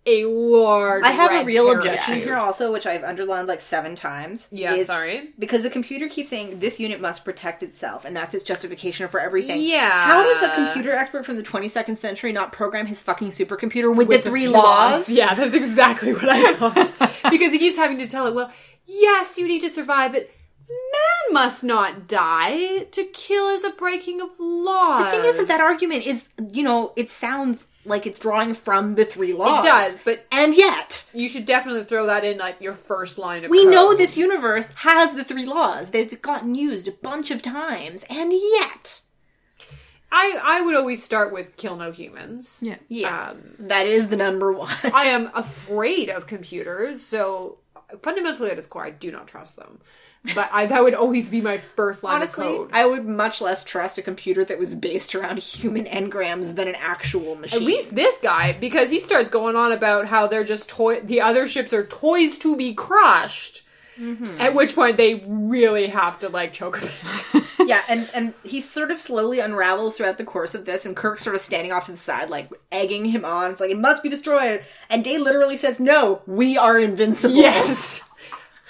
a 0.10 0.26
large. 0.26 1.04
I 1.04 1.12
have 1.12 1.32
a 1.32 1.46
real 1.46 1.72
objection 1.72 2.16
here 2.16 2.36
also, 2.36 2.72
which 2.72 2.86
I've 2.86 3.04
underlined 3.04 3.48
like 3.48 3.62
seven 3.62 3.96
times. 3.96 4.48
Yeah, 4.52 4.74
is 4.74 4.88
sorry. 4.88 5.30
Because 5.38 5.64
the 5.64 5.70
computer 5.70 6.10
keeps 6.10 6.30
saying 6.30 6.60
this 6.60 6.80
unit 6.80 7.00
must 7.00 7.24
protect 7.24 7.64
itself, 7.64 8.06
and 8.06 8.16
that's 8.16 8.34
its 8.34 8.44
justification 8.44 9.08
for 9.08 9.20
everything. 9.20 9.62
Yeah. 9.62 10.08
How 10.08 10.24
does 10.24 10.42
a 10.42 10.54
computer 10.54 10.92
expert 10.92 11.26
from 11.26 11.38
the 11.38 11.44
22nd 11.44 11.98
century 11.98 12.32
not 12.32 12.52
program 12.52 12.86
his 12.86 13.02
fucking 13.02 13.30
supercomputer 13.30 13.96
with, 13.96 14.08
with 14.08 14.24
the 14.24 14.30
three 14.30 14.48
laws? 14.48 15.10
Yeah, 15.10 15.34
that's 15.34 15.54
exactly 15.54 16.14
what 16.14 16.30
I 16.30 16.54
thought. 16.56 16.94
because 17.30 17.54
he 17.54 17.60
keeps 17.60 17.78
having 17.78 17.98
to 18.00 18.08
tell 18.08 18.28
it, 18.28 18.34
well, 18.34 18.52
yes, 18.86 19.38
you 19.38 19.48
need 19.48 19.62
to 19.62 19.70
survive, 19.70 20.12
but 20.14 20.30
man 20.70 21.34
must 21.34 21.64
not 21.64 22.08
die. 22.08 22.84
To 22.92 23.04
kill 23.06 23.48
is 23.50 23.64
a 23.64 23.72
breaking 23.72 24.22
of 24.22 24.30
laws. 24.40 25.04
The 25.06 25.12
thing 25.12 25.26
is 25.26 25.38
that 25.38 25.48
that 25.48 25.62
argument 25.62 26.06
is, 26.06 26.30
you 26.52 26.64
know, 26.64 26.94
it 26.96 27.10
sounds 27.10 27.68
like 27.86 28.06
it's 28.06 28.20
drawing 28.20 28.54
from 28.54 28.96
the 28.96 29.06
three 29.06 29.34
laws. 29.34 29.66
It 29.66 29.68
does, 29.68 30.00
but- 30.06 30.26
and 30.32 30.54
yet 30.56 31.06
you 31.14 31.28
should 31.30 31.46
definitely 31.46 31.84
throw 31.86 32.06
that 32.08 32.24
in 32.24 32.38
like 32.38 32.62
your 32.62 32.74
first 32.74 33.18
line 33.18 33.44
of 33.46 33.50
we 33.52 33.64
code. 33.64 33.72
know 33.72 33.96
this 33.96 34.18
universe 34.18 34.70
has 34.78 35.14
the 35.14 35.24
three 35.24 35.46
laws. 35.46 35.90
They've 35.90 36.22
gotten 36.22 36.56
used 36.56 36.88
a 36.88 36.92
bunch 36.92 37.32
of 37.32 37.42
times, 37.42 38.06
and 38.10 38.32
yet, 38.34 39.02
I 40.12 40.40
I 40.44 40.62
would 40.62 40.76
always 40.76 41.04
start 41.04 41.32
with 41.34 41.56
kill 41.58 41.76
no 41.78 41.92
humans. 41.92 42.60
Yeah. 42.62 42.78
yeah, 42.90 43.30
Um, 43.32 43.56
that 43.60 43.86
is 43.88 44.08
the 44.10 44.18
number 44.18 44.52
one. 44.52 44.74
I 44.94 45.06
am 45.06 45.30
afraid 45.34 46.10
of 46.10 46.28
computers, 46.28 47.02
so 47.04 47.60
fundamentally 48.04 48.50
at 48.52 48.58
its 48.58 48.68
core, 48.68 48.86
I 48.86 48.90
do 48.92 49.12
not 49.12 49.28
trust 49.28 49.56
them. 49.56 49.80
But 50.36 50.50
I, 50.52 50.66
that 50.66 50.84
would 50.84 50.94
always 50.94 51.30
be 51.30 51.40
my 51.40 51.58
first 51.58 52.04
line 52.04 52.18
Honestly, 52.18 52.48
of 52.48 52.58
code. 52.58 52.70
I 52.74 52.86
would 52.86 53.06
much 53.06 53.40
less 53.42 53.64
trust 53.64 53.98
a 53.98 54.02
computer 54.02 54.44
that 54.46 54.60
was 54.60 54.76
based 54.76 55.16
around 55.16 55.40
human 55.40 55.86
engrams 55.86 56.56
than 56.56 56.68
an 56.68 56.76
actual 56.76 57.36
machine. 57.36 57.62
At 57.62 57.66
least 57.66 57.96
this 57.96 58.18
guy, 58.22 58.54
because 58.54 58.90
he 58.90 59.00
starts 59.00 59.30
going 59.30 59.56
on 59.56 59.72
about 59.72 60.08
how 60.08 60.28
they're 60.28 60.44
just 60.44 60.68
toy. 60.68 61.00
The 61.00 61.22
other 61.22 61.48
ships 61.48 61.74
are 61.74 61.86
toys 61.86 62.38
to 62.40 62.56
be 62.56 62.74
crushed. 62.74 63.64
Mm-hmm. 64.00 64.40
At 64.40 64.56
which 64.56 64.76
point 64.76 64.96
they 64.96 65.26
really 65.28 65.88
have 65.88 66.20
to 66.20 66.30
like 66.30 66.54
choke 66.54 66.78
a 66.78 66.82
bit. 66.82 67.44
yeah, 67.68 67.82
and 67.90 68.10
and 68.14 68.34
he 68.44 68.62
sort 68.62 68.92
of 68.92 69.00
slowly 69.00 69.40
unravels 69.40 69.98
throughout 69.98 70.18
the 70.18 70.24
course 70.24 70.56
of 70.56 70.66
this, 70.66 70.86
and 70.86 70.96
Kirk's 70.96 71.24
sort 71.24 71.36
of 71.36 71.42
standing 71.42 71.72
off 71.72 71.86
to 71.86 71.92
the 71.92 71.98
side, 71.98 72.30
like 72.30 72.50
egging 72.72 73.06
him 73.06 73.26
on. 73.26 73.52
It's 73.52 73.60
like 73.60 73.72
it 73.72 73.78
must 73.78 74.02
be 74.02 74.10
destroyed, 74.10 74.64
and 74.90 75.04
Day 75.04 75.18
literally 75.18 75.58
says, 75.58 75.80
"No, 75.80 76.22
we 76.26 76.58
are 76.58 76.80
invincible." 76.80 77.36
yes. 77.36 78.04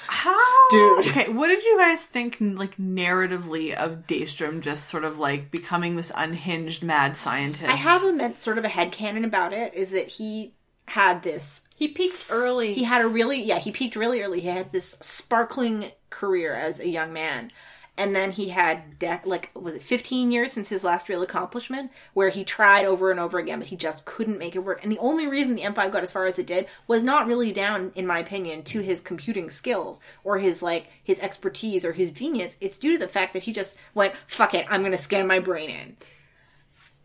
How? 0.10 0.70
Dude. 0.70 1.08
Okay, 1.10 1.30
what 1.30 1.48
did 1.48 1.64
you 1.64 1.78
guys 1.78 2.02
think, 2.02 2.38
like, 2.40 2.78
narratively 2.78 3.74
of 3.74 4.06
Daystrom 4.08 4.62
just 4.62 4.88
sort 4.88 5.04
of, 5.04 5.18
like, 5.18 5.50
becoming 5.50 5.96
this 5.96 6.12
unhinged 6.16 6.84
mad 6.84 7.18
scientist? 7.18 7.70
I 7.70 7.76
have 7.76 8.04
a 8.04 8.14
meant 8.14 8.42
sort 8.42 8.58
of 8.58 8.66
a 8.66 8.68
headcanon 8.68 9.26
about 9.26 9.54
it 9.54 9.74
is 9.74 9.92
that 9.92 10.10
he 10.10 10.54
had 10.90 11.24
this 11.24 11.62
He 11.76 11.88
peaked 11.88 12.30
early. 12.32 12.74
He 12.74 12.84
had 12.84 13.04
a 13.04 13.08
really 13.08 13.42
yeah, 13.44 13.60
he 13.60 13.72
peaked 13.72 13.96
really 13.96 14.22
early. 14.22 14.40
He 14.40 14.48
had 14.48 14.72
this 14.72 14.98
sparkling 15.02 15.92
career 16.10 16.56
as 16.56 16.80
a 16.80 16.90
young 16.90 17.14
man. 17.14 17.52
And 18.00 18.16
then 18.16 18.32
he 18.32 18.48
had 18.48 18.96
like 19.26 19.52
was 19.54 19.76
it 19.76 19.84
15 19.84 20.32
years 20.32 20.54
since 20.54 20.70
his 20.70 20.86
last 20.86 21.10
real 21.10 21.22
accomplishment 21.22 21.92
where 22.14 22.30
he 22.30 22.46
tried 22.46 22.86
over 22.86 23.12
and 23.12 23.20
over 23.20 23.38
again 23.38 23.60
but 23.60 23.68
he 23.68 23.76
just 23.76 24.06
couldn't 24.06 24.40
make 24.40 24.56
it 24.56 24.60
work. 24.60 24.82
And 24.82 24.90
the 24.90 24.98
only 25.00 25.28
reason 25.28 25.56
the 25.56 25.64
M5 25.64 25.92
got 25.92 26.04
as 26.04 26.12
far 26.12 26.26
as 26.26 26.40
it 26.40 26.48
did 26.48 26.68
was 26.88 27.04
not 27.04 27.28
really 27.28 27.52
down 27.52 27.92
in 27.96 28.08
my 28.08 28.20
opinion 28.20 28.64
to 28.64 28.80
his 28.80 29.02
computing 29.02 29.50
skills 29.50 30.00
or 30.24 30.38
his 30.38 30.64
like 30.64 30.90
his 31.04 31.20
expertise 31.20 31.84
or 31.84 31.92
his 31.92 32.14
genius. 32.14 32.58
It's 32.62 32.80
due 32.80 32.94
to 32.94 32.98
the 32.98 33.10
fact 33.10 33.34
that 33.34 33.44
he 33.44 33.52
just 33.52 33.78
went 33.94 34.16
fuck 34.28 34.54
it, 34.54 34.66
I'm 34.70 34.80
going 34.80 34.94
to 34.94 34.98
scan 34.98 35.28
my 35.28 35.40
brain 35.40 35.70
in. 35.70 35.98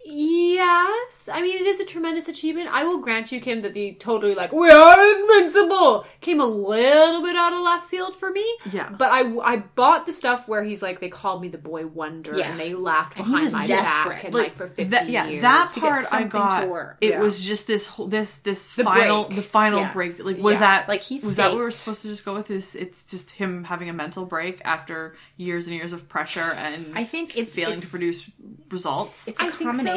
Yes, 0.06 1.28
I 1.32 1.40
mean 1.40 1.56
it 1.60 1.66
is 1.66 1.80
a 1.80 1.84
tremendous 1.84 2.28
achievement. 2.28 2.68
I 2.70 2.84
will 2.84 3.00
grant 3.00 3.32
you, 3.32 3.40
Kim, 3.40 3.60
that 3.60 3.72
the 3.74 3.94
totally 3.94 4.34
like 4.34 4.52
we 4.52 4.70
are 4.70 5.20
invincible 5.20 6.06
came 6.20 6.40
a 6.40 6.46
little 6.46 7.22
bit 7.22 7.36
out 7.36 7.52
of 7.52 7.60
left 7.62 7.88
field 7.88 8.14
for 8.16 8.30
me. 8.30 8.44
Yeah. 8.70 8.90
but 8.90 9.10
I 9.10 9.22
I 9.38 9.56
bought 9.56 10.04
the 10.06 10.12
stuff 10.12 10.46
where 10.46 10.62
he's 10.62 10.82
like 10.82 11.00
they 11.00 11.08
called 11.08 11.40
me 11.40 11.48
the 11.48 11.58
boy 11.58 11.86
wonder 11.86 12.36
Yeah. 12.36 12.50
and 12.50 12.60
they 12.60 12.74
laughed 12.74 13.14
he 13.14 13.22
behind 13.22 13.44
was 13.44 13.54
my 13.54 13.66
desperate. 13.66 14.14
back 14.16 14.24
and 14.24 14.34
Like, 14.34 14.42
like 14.44 14.56
for 14.56 14.66
fifty 14.66 14.84
that, 14.84 15.08
yeah, 15.08 15.26
years. 15.26 15.42
that 15.42 15.72
to 15.74 15.80
get 15.80 15.88
part 15.88 16.00
I 16.00 16.04
something 16.08 16.28
got. 16.28 16.60
to 16.60 16.66
work. 16.66 16.98
It 17.00 17.10
Yeah. 17.10 17.20
was 17.20 17.40
just 17.42 17.66
this 17.66 17.86
whole 17.86 18.06
this 18.08 18.34
this 18.36 18.66
final 18.66 19.24
break. 19.24 19.36
the 19.36 19.42
final 19.42 19.80
Yeah. 19.80 19.92
break. 19.92 20.22
Like 20.22 20.36
was 20.38 20.58
that 20.58 20.86
Like, 20.88 21.02
he 21.02 21.14
was 21.16 21.36
that 21.36 21.48
what 21.48 21.56
we 21.56 21.62
were 21.62 21.70
supposed 21.70 22.02
to 22.02 22.08
just 22.08 22.24
go 22.24 22.34
with? 22.34 22.50
Is 22.50 22.74
it's 22.74 23.04
just 23.04 23.30
him 23.30 23.64
having 23.64 23.88
a 23.88 23.92
mental 23.94 24.26
break 24.26 24.60
after 24.64 25.16
years 25.36 25.66
and 25.66 25.74
years 25.74 25.92
of 25.92 26.08
pressure 26.08 26.52
and 26.52 26.92
I 26.94 27.04
think 27.04 27.36
it's 27.38 27.54
failing 27.54 27.76
it's, 27.78 27.86
to 27.86 27.90
produce 27.90 28.30
results. 28.70 29.28
It's 29.28 29.40
a 29.40 29.44
I 29.44 29.48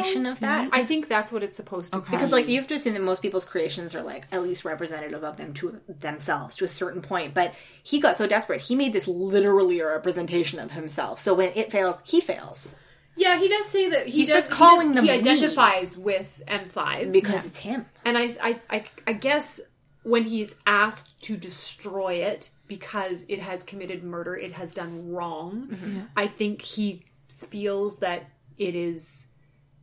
think 0.02 0.26
of 0.26 0.40
that. 0.40 0.68
I 0.72 0.82
think 0.84 1.08
that's 1.08 1.30
what 1.32 1.42
it's 1.42 1.56
supposed 1.56 1.92
to 1.92 1.98
Okay. 1.98 2.10
be. 2.10 2.16
Because 2.16 2.32
like 2.32 2.48
you 2.48 2.58
have 2.58 2.68
to 2.68 2.74
assume 2.74 2.94
that 2.94 3.02
most 3.02 3.22
people's 3.22 3.44
creations 3.44 3.94
are 3.94 4.02
like 4.02 4.26
at 4.32 4.42
least 4.42 4.64
representative 4.64 5.22
of 5.24 5.36
them 5.36 5.52
to 5.54 5.80
themselves 6.00 6.56
to 6.56 6.64
a 6.64 6.68
certain 6.68 7.02
point. 7.02 7.34
But 7.34 7.54
he 7.82 8.00
got 8.00 8.18
so 8.18 8.26
desperate, 8.26 8.60
he 8.60 8.76
made 8.76 8.92
this 8.92 9.06
literally 9.08 9.80
a 9.80 9.86
representation 9.86 10.58
of 10.58 10.70
himself. 10.72 11.18
So 11.18 11.34
when 11.34 11.52
it 11.54 11.70
fails, 11.72 12.02
he 12.04 12.20
fails 12.20 12.74
yeah, 13.16 13.36
he 13.36 13.48
does 13.48 13.66
say 13.66 13.88
that 13.90 14.06
he, 14.06 14.12
He 14.20 14.24
starts 14.26 14.48
does, 14.48 14.56
calling 14.56 14.90
he 14.90 14.94
them 14.94 15.04
He 15.04 15.10
we. 15.10 15.18
identifies 15.18 15.96
with 15.96 16.40
M 16.46 16.68
five 16.68 17.10
because 17.10 17.44
it's 17.46 17.58
him. 17.58 17.84
And 18.04 18.16
I, 18.16 18.30
I, 18.40 18.60
I, 18.70 18.84
I 19.08 19.12
guess 19.12 19.60
when 20.04 20.22
he's 20.22 20.54
asked 20.66 21.20
to 21.22 21.36
destroy 21.36 22.14
it 22.14 22.50
because 22.68 23.24
it 23.28 23.40
has 23.40 23.64
committed 23.64 24.04
murder, 24.04 24.36
it 24.36 24.52
has 24.52 24.72
done 24.72 25.10
wrong. 25.10 25.68
Mm-hmm. 25.68 26.00
I 26.16 26.28
think 26.28 26.62
he 26.62 27.02
feels 27.28 27.98
that 27.98 28.30
it 28.56 28.74
is. 28.76 29.26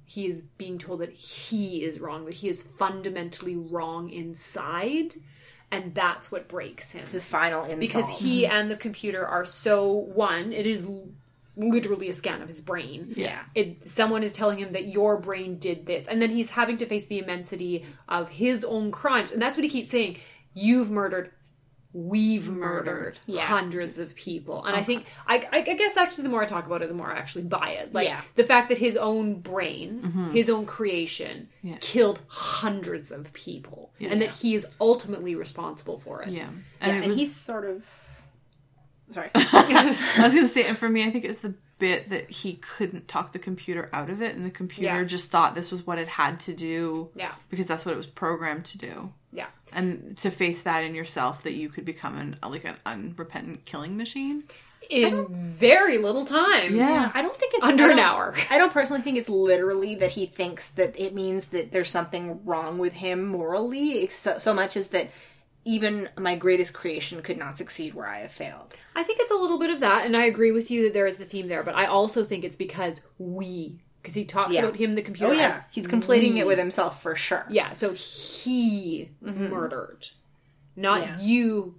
He 0.05 0.27
is 0.27 0.43
being 0.43 0.77
told 0.77 0.99
that 0.99 1.11
he 1.11 1.83
is 1.83 1.99
wrong, 1.99 2.25
that 2.25 2.35
he 2.35 2.47
is 2.47 2.61
fundamentally 2.61 3.55
wrong 3.55 4.09
inside, 4.09 5.15
and 5.71 5.95
that's 5.95 6.31
what 6.31 6.47
breaks 6.47 6.91
him. 6.91 7.01
It's 7.01 7.11
his 7.11 7.23
final 7.23 7.63
insult. 7.63 7.79
Because 7.79 8.09
he 8.19 8.43
mm-hmm. 8.43 8.51
and 8.55 8.71
the 8.71 8.77
computer 8.77 9.25
are 9.25 9.43
so 9.43 9.91
one. 9.91 10.53
It 10.53 10.65
is 10.65 10.85
literally 11.57 12.09
a 12.09 12.13
scan 12.13 12.41
of 12.41 12.49
his 12.49 12.61
brain. 12.61 13.13
Yeah. 13.15 13.41
It, 13.55 13.89
someone 13.89 14.23
is 14.23 14.33
telling 14.33 14.59
him 14.59 14.73
that 14.73 14.87
your 14.87 15.19
brain 15.19 15.57
did 15.57 15.85
this, 15.85 16.07
and 16.07 16.21
then 16.21 16.29
he's 16.29 16.51
having 16.51 16.77
to 16.77 16.85
face 16.85 17.07
the 17.07 17.19
immensity 17.19 17.85
of 18.07 18.29
his 18.29 18.63
own 18.63 18.91
crimes, 18.91 19.31
and 19.31 19.41
that's 19.41 19.57
what 19.57 19.63
he 19.63 19.69
keeps 19.69 19.89
saying. 19.89 20.19
You've 20.53 20.91
murdered. 20.91 21.31
We've 21.97 22.49
murdered 22.49 23.19
Yeah. 23.25 23.43
hundreds 23.43 23.99
of 23.99 24.15
people, 24.15 24.65
and 24.65 24.75
I 24.75 24.83
think 24.83 25.05
I, 25.25 25.37
I, 25.49 25.57
I 25.59 25.61
guess 25.61 25.95
actually 25.95 26.23
the 26.23 26.29
more 26.29 26.41
I 26.43 26.45
talk 26.45 26.65
about 26.65 26.81
it, 26.81 26.89
the 26.89 26.93
more 26.93 27.09
I 27.09 27.17
actually 27.17 27.43
buy 27.45 27.69
it. 27.79 27.93
Like 27.93 28.09
Yeah. 28.09 28.19
the 28.35 28.43
fact 28.43 28.67
that 28.67 28.77
his 28.77 28.97
own 28.97 29.39
brain, 29.39 30.01
mm-hmm. 30.03 30.31
his 30.31 30.49
own 30.49 30.65
creation, 30.65 31.47
Yeah. 31.61 31.77
killed 31.79 32.19
hundreds 32.27 33.11
of 33.11 33.31
people, 33.31 33.93
and 34.01 34.21
that 34.21 34.31
he 34.31 34.55
is 34.55 34.67
ultimately 34.81 35.35
responsible 35.35 35.97
for 35.99 36.21
it. 36.23 36.31
yeah, 36.31 36.41
yeah, 36.41 36.47
and, 36.81 36.97
it 36.97 37.01
and 37.03 37.07
was, 37.11 37.17
he's 37.17 37.33
sort 37.35 37.63
of 37.63 37.83
sorry. 39.09 39.29
I 39.35 39.95
was 40.19 40.35
gonna 40.35 40.47
say, 40.57 40.65
and 40.65 40.77
for 40.77 40.89
me, 40.89 41.05
I 41.05 41.11
think 41.11 41.23
it's 41.23 41.39
the 41.39 41.53
bit 41.77 42.09
that 42.09 42.29
he 42.29 42.53
couldn't 42.55 43.07
talk 43.07 43.31
the 43.33 43.39
computer 43.39 43.89
out 43.93 44.09
of 44.09 44.21
it, 44.21 44.35
and 44.35 44.45
the 44.45 44.49
computer 44.51 44.99
Yeah. 44.99 45.03
just 45.05 45.29
thought 45.29 45.55
this 45.55 45.71
was 45.71 45.85
what 45.85 45.97
it 45.97 46.07
had 46.07 46.39
to 46.41 46.53
do. 46.53 47.09
Yeah. 47.15 47.33
because 47.49 47.67
that's 47.67 47.85
what 47.85 47.93
it 47.93 47.97
was 47.97 48.07
programmed 48.07 48.65
to 48.65 48.77
do. 48.77 49.11
Yeah. 49.35 49.47
and 49.73 50.17
to 50.17 50.31
face 50.31 50.61
that 50.63 50.83
in 50.83 50.95
yourself 50.95 51.43
that 51.43 51.53
you 51.53 51.69
could 51.69 51.85
become 51.85 52.17
an 52.17 52.37
like 52.49 52.65
an 52.65 52.75
unrepentant 52.85 53.65
killing 53.65 53.97
machine. 53.97 54.45
in 54.89 55.27
very 55.29 55.97
little 55.97 56.25
time. 56.25 56.75
Yeah, 56.75 57.11
I 57.13 57.21
don't 57.21 57.35
think 57.35 57.53
it's 57.55 57.63
Under 57.63 57.89
an 57.89 57.99
hour. 57.99 58.35
I 58.49 58.57
don't 58.57 58.71
personally 58.71 59.01
think 59.01 59.17
it's 59.17 59.29
literally 59.29 59.95
that 59.95 60.11
he 60.11 60.25
thinks 60.27 60.69
that 60.69 60.99
it 60.99 61.13
means 61.13 61.47
that 61.47 61.71
there's 61.71 61.89
something 61.89 62.43
wrong 62.45 62.77
with 62.77 62.93
him 62.93 63.25
morally, 63.27 64.03
it's 64.03 64.15
so, 64.15 64.37
so 64.37 64.53
much 64.53 64.77
as 64.77 64.89
that 64.89 65.09
even 65.67 66.07
my 66.17 66.35
greatest 66.35 66.73
creation 66.73 67.23
could 67.23 67.37
not 67.39 67.57
succeed 67.57 67.95
where 67.95 68.07
I 68.07 68.19
have 68.19 68.31
failed. 68.31 68.75
I 68.95 69.01
think 69.01 69.19
it's 69.19 69.31
a 69.31 69.35
little 69.35 69.57
bit 69.57 69.71
of 69.71 69.79
that, 69.79 70.05
and 70.05 70.15
I 70.15 70.25
agree 70.25 70.51
with 70.51 70.69
you 70.69 70.83
that 70.83 70.93
there 70.93 71.07
is 71.07 71.17
the 71.17 71.25
theme 71.25 71.47
there, 71.47 71.63
but 71.63 71.73
I 71.75 71.87
also 71.87 72.23
think 72.23 72.43
it's 72.43 72.55
because 72.55 73.01
we, 73.17 73.81
because 74.05 74.13
he 74.13 74.23
talks 74.23 74.53
Yeah. 74.53 74.65
about 74.65 74.75
him, 74.75 74.93
the 74.93 75.01
oh, 75.01 75.05
computer. 75.05 75.33
Oh 75.33 75.35
yeah, 75.35 75.63
he's 75.71 75.87
conflating 75.87 76.35
it 76.35 76.45
with 76.45 76.59
himself 76.59 77.01
for 77.01 77.15
sure. 77.15 77.47
yeah, 77.49 77.73
so 77.73 77.93
he 77.93 79.09
mm-hmm. 79.23 79.47
murdered, 79.49 80.09
not 80.75 80.99
Yeah. 81.01 81.17
you, 81.19 81.75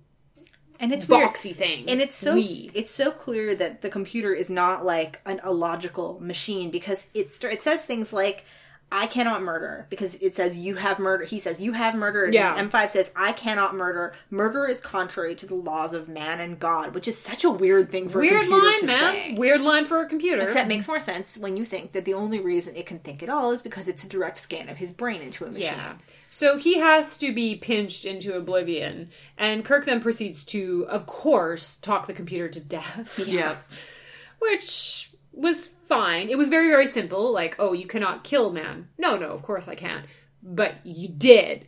and 0.81 0.93
it's 0.93 1.09
weird. 1.09 1.31
boxy 1.31 1.55
thing. 1.55 1.85
and 1.89 2.01
it's 2.01 2.16
so 2.16 2.35
we. 2.35 2.72
it's 2.74 2.91
so 2.91 3.12
clear 3.12 3.55
that 3.55 3.81
the 3.81 3.89
computer 3.89 4.35
is 4.35 4.51
not 4.51 4.85
like 4.85 5.20
an 5.24 5.41
illogical 5.45 6.18
machine 6.20 6.70
because 6.72 7.07
it 7.14 7.33
it 7.45 7.62
says 7.62 7.85
things 7.85 8.12
like 8.12 8.45
I 8.91 9.09
cannot 9.09 9.43
murder 9.43 9.87
because 9.91 10.14
it 10.16 10.37
says 10.37 10.57
you 10.57 10.76
have 10.76 11.01
murder. 11.01 11.24
He 11.24 11.41
says 11.41 11.61
you 11.61 11.72
have 11.72 11.97
murdered. 11.97 12.32
Yeah. 12.32 12.57
M5 12.57 12.91
says 12.91 13.11
I 13.16 13.32
cannot 13.32 13.74
murder. 13.74 14.14
Murder 14.30 14.66
is 14.66 14.80
contrary 14.80 15.34
to 15.37 15.47
the 15.47 15.57
laws 15.57 15.93
of 15.93 16.09
man 16.09 16.41
and 16.41 16.59
God, 16.59 16.95
which 16.95 17.09
is 17.09 17.18
such 17.18 17.43
a 17.43 17.51
weird 17.51 17.91
thing 17.91 18.09
for 18.09 18.22
a 18.22 18.28
computer. 18.28 18.49
Weird 18.49 18.62
line, 18.62 18.78
to 18.78 18.87
man. 18.87 18.99
say. 18.99 19.32
Weird 19.34 19.61
line 19.61 19.87
for 19.87 20.01
a 20.03 20.09
computer. 20.09 20.53
That 20.53 20.68
makes 20.68 20.87
more 20.87 21.01
sense 21.01 21.37
when 21.37 21.57
you 21.57 21.64
think 21.64 21.93
that 21.93 22.05
the 22.05 22.14
only 22.14 22.41
reason 22.41 22.76
it 22.76 22.87
can 22.87 23.01
think 23.01 23.22
at 23.24 23.28
all 23.28 23.51
is 23.51 23.61
because 23.61 23.89
it's 23.89 24.05
a 24.05 24.09
direct 24.09 24.39
scan 24.39 24.68
of 24.68 24.76
his 24.76 24.93
brain 24.93 25.20
into 25.20 25.45
a 25.45 25.51
machine. 25.51 25.72
Yeah. 25.74 25.95
So 26.30 26.57
he 26.57 26.78
has 26.78 27.18
to 27.18 27.32
be 27.32 27.57
pinched 27.57 28.05
into 28.05 28.37
oblivion, 28.37 29.11
and 29.37 29.64
Kirk 29.64 29.84
then 29.84 30.01
proceeds 30.01 30.45
to, 30.47 30.87
of 30.89 31.07
course, 31.07 31.76
talk 31.76 32.07
the 32.07 32.12
computer 32.12 32.49
to 32.49 32.61
death. 32.61 33.26
yeah. 33.26 33.57
which 34.39 35.11
was 35.37 35.68
fine. 35.89 36.28
It 36.28 36.39
was 36.39 36.49
very, 36.49 36.68
very 36.68 36.87
simple. 36.87 37.32
Like, 37.32 37.57
oh, 37.59 37.72
you 37.72 37.87
cannot 37.87 38.24
kill 38.24 38.51
man. 38.51 38.89
No, 38.99 39.16
no, 39.16 39.28
of 39.28 39.43
course 39.43 39.68
I 39.68 39.74
can't. 39.74 40.05
But 40.43 40.74
you 40.84 41.09
did. 41.09 41.66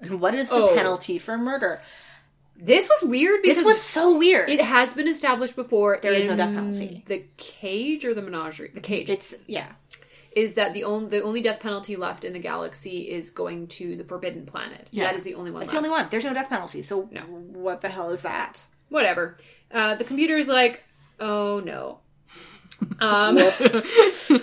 And 0.00 0.20
what 0.20 0.34
is 0.34 0.48
the 0.48 0.54
Oh. 0.56 0.74
penalty 0.74 1.18
for 1.18 1.36
murder? 1.36 1.82
This 2.56 2.88
was 2.88 3.08
weird 3.08 3.42
because 3.42 3.58
This 3.58 3.64
was 3.64 3.80
so 3.80 4.18
weird. 4.18 4.50
it 4.50 4.60
has 4.60 4.92
been 4.94 5.08
established 5.08 5.56
before. 5.56 5.98
There 6.02 6.12
is 6.12 6.26
no 6.26 6.36
death 6.36 6.52
penalty. 6.52 7.04
The 7.06 7.24
cage 7.38 8.04
or 8.04 8.12
the 8.14 8.20
menagerie? 8.22 8.70
The 8.74 8.80
cage 8.80 9.08
it's 9.08 9.34
yeah. 9.46 9.72
is 10.32 10.54
that 10.54 10.74
the 10.74 10.84
only 10.84 11.08
the 11.08 11.22
only 11.22 11.40
death 11.40 11.60
penalty 11.60 11.96
left 11.96 12.22
in 12.24 12.32
the 12.34 12.38
galaxy 12.38 13.10
is 13.10 13.30
going 13.30 13.66
to 13.68 13.96
the 13.96 14.04
Forbidden 14.04 14.44
Planet. 14.46 14.88
Yeah. 14.90 15.04
That 15.04 15.16
is 15.16 15.22
the 15.24 15.34
only 15.36 15.50
one. 15.50 15.62
It's 15.62 15.70
the 15.72 15.78
only 15.78 15.88
one. 15.90 16.08
There's 16.10 16.24
no 16.24 16.34
death 16.34 16.50
penalty. 16.50 16.82
So 16.82 17.08
No. 17.10 17.22
what 17.22 17.80
the 17.80 17.88
hell 17.88 18.10
is 18.10 18.22
that? 18.22 18.66
Whatever. 18.90 19.38
Uh, 19.72 19.94
the 19.94 20.04
computer 20.04 20.36
is 20.36 20.48
like, 20.48 20.84
oh 21.18 21.60
no. 21.64 22.00
Um, 23.00 23.38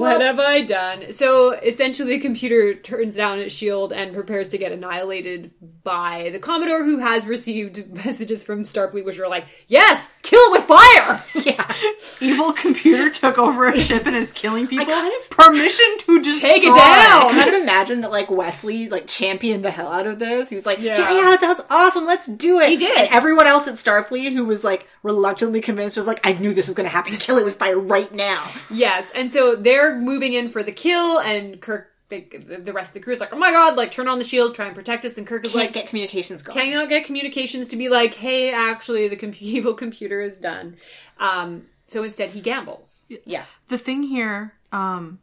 What 0.00 0.20
have 0.20 0.38
I 0.38 0.62
done? 0.62 1.12
So 1.12 1.52
essentially, 1.52 2.16
the 2.16 2.20
computer 2.20 2.74
turns 2.74 3.16
down 3.16 3.38
its 3.38 3.54
shield 3.54 3.92
and 3.92 4.14
prepares 4.14 4.48
to 4.50 4.58
get 4.58 4.72
annihilated 4.72 5.50
by 5.82 6.30
the 6.32 6.38
Commodore, 6.38 6.84
who 6.84 6.98
has 6.98 7.24
received 7.26 7.92
messages 8.04 8.42
from 8.42 8.62
Starfleet, 8.64 9.04
which 9.04 9.18
are 9.18 9.28
like, 9.28 9.44
"Yes, 9.68 10.12
kill 10.22 10.40
it 10.40 10.52
with 10.52 10.64
fire." 10.64 11.22
Yeah. 11.46 11.72
Evil 12.20 12.52
computer 12.52 13.08
took 13.14 13.38
over 13.38 13.68
a 13.68 13.78
ship 13.80 14.04
and 14.06 14.16
is 14.16 14.32
killing 14.32 14.66
people. 14.66 14.86
kind 14.86 15.12
of- 15.20 15.30
Permission 15.30 15.86
to 16.00 16.22
just 16.22 16.40
Take 16.40 16.62
it 16.64 16.74
down. 16.74 16.76
I 16.76 17.28
kind 17.30 17.54
of 17.54 17.62
imagine 17.62 18.00
that 18.00 18.10
like 18.10 18.30
Wesley 18.30 18.88
like 18.88 19.06
championed 19.06 19.64
the 19.64 19.70
hell 19.70 19.88
out 19.92 20.06
of 20.08 20.18
this. 20.18 20.48
He 20.48 20.54
was 20.56 20.66
like, 20.66 20.80
Yeah. 20.80 20.98
yeah, 20.98 21.30
yeah, 21.30 21.38
sounds 21.38 21.60
awesome. 21.70 22.04
Let's 22.06 22.26
do 22.26 22.58
it. 22.60 22.70
He 22.70 22.76
did. 22.76 22.98
And 22.98 23.08
everyone 23.10 23.46
else 23.46 23.68
at 23.68 23.74
Starfleet 23.74 24.32
who 24.32 24.44
was 24.44 24.64
like 24.64 24.88
reluctantly 25.04 25.60
convinced 25.60 25.96
was 25.96 26.06
like, 26.06 26.26
I 26.26 26.32
knew 26.32 26.52
this 26.52 26.66
was 26.66 26.74
going 26.74 26.88
to 26.88 26.92
happen. 26.92 27.16
Kill 27.16 27.36
it 27.36 27.44
with 27.44 27.56
fire 27.56 27.78
right 27.78 28.12
now. 28.12 28.50
Yes, 28.70 29.12
and 29.14 29.30
so 29.30 29.54
they're 29.90 29.98
moving 29.98 30.32
in 30.32 30.48
for 30.48 30.62
the 30.62 30.72
kill, 30.72 31.18
and 31.20 31.60
Kirk, 31.60 31.88
the, 32.08 32.20
the 32.62 32.72
rest 32.72 32.90
of 32.90 32.94
the 32.94 33.00
crew 33.00 33.12
is 33.14 33.20
like, 33.20 33.32
"Oh 33.32 33.38
my 33.38 33.50
god!" 33.50 33.76
Like, 33.76 33.90
turn 33.90 34.08
on 34.08 34.18
the 34.18 34.24
shield, 34.24 34.54
try 34.54 34.66
and 34.66 34.74
protect 34.74 35.04
us. 35.04 35.18
And 35.18 35.26
Kirk 35.26 35.44
is 35.44 35.52
Can't 35.52 35.64
like, 35.64 35.72
get 35.72 35.88
communications 35.88 36.42
going. 36.42 36.56
cannot 36.56 36.88
get 36.88 37.04
communications 37.04 37.68
to 37.68 37.76
be 37.76 37.88
like, 37.88 38.14
"Hey, 38.14 38.52
actually, 38.52 39.08
the 39.08 39.16
com- 39.16 39.34
evil 39.40 39.74
computer 39.74 40.20
is 40.20 40.36
done." 40.36 40.76
Um, 41.18 41.66
so 41.88 42.02
instead, 42.04 42.30
he 42.30 42.40
gambles. 42.40 43.06
yeah. 43.24 43.44
the 43.68 43.78
thing 43.78 44.02
here 44.02 44.54
um, 44.72 45.20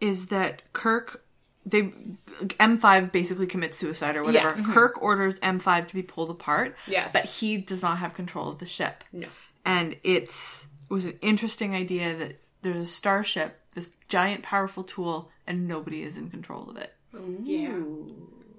is 0.00 0.26
that 0.26 0.62
Kirk 0.72 1.24
they 1.66 1.92
M5 2.38 3.12
basically 3.12 3.46
commits 3.46 3.78
suicide 3.78 4.16
or 4.16 4.24
whatever. 4.24 4.54
Yes. 4.56 4.66
Kirk 4.72 5.00
orders 5.02 5.38
M5 5.40 5.88
to 5.88 5.94
be 5.94 6.02
pulled 6.02 6.30
apart. 6.30 6.74
Yes. 6.86 7.12
But 7.12 7.26
he 7.26 7.58
does 7.58 7.82
not 7.82 7.98
have 7.98 8.14
control 8.14 8.48
of 8.48 8.58
the 8.58 8.66
ship. 8.66 9.04
No. 9.12 9.28
And 9.64 9.96
it's 10.02 10.66
it 10.88 10.92
was 10.92 11.04
an 11.04 11.18
interesting 11.20 11.74
idea 11.74 12.16
that 12.16 12.40
there's 12.62 12.78
a 12.78 12.86
starship, 12.86 13.59
this 13.74 13.92
giant 14.08 14.42
powerful 14.42 14.82
tool, 14.84 15.30
and 15.46 15.66
nobody 15.68 16.02
is 16.02 16.16
in 16.16 16.30
control 16.30 16.68
of 16.70 16.76
it. 16.76 16.92
Oh, 17.14 17.36
yeah. 17.42 17.72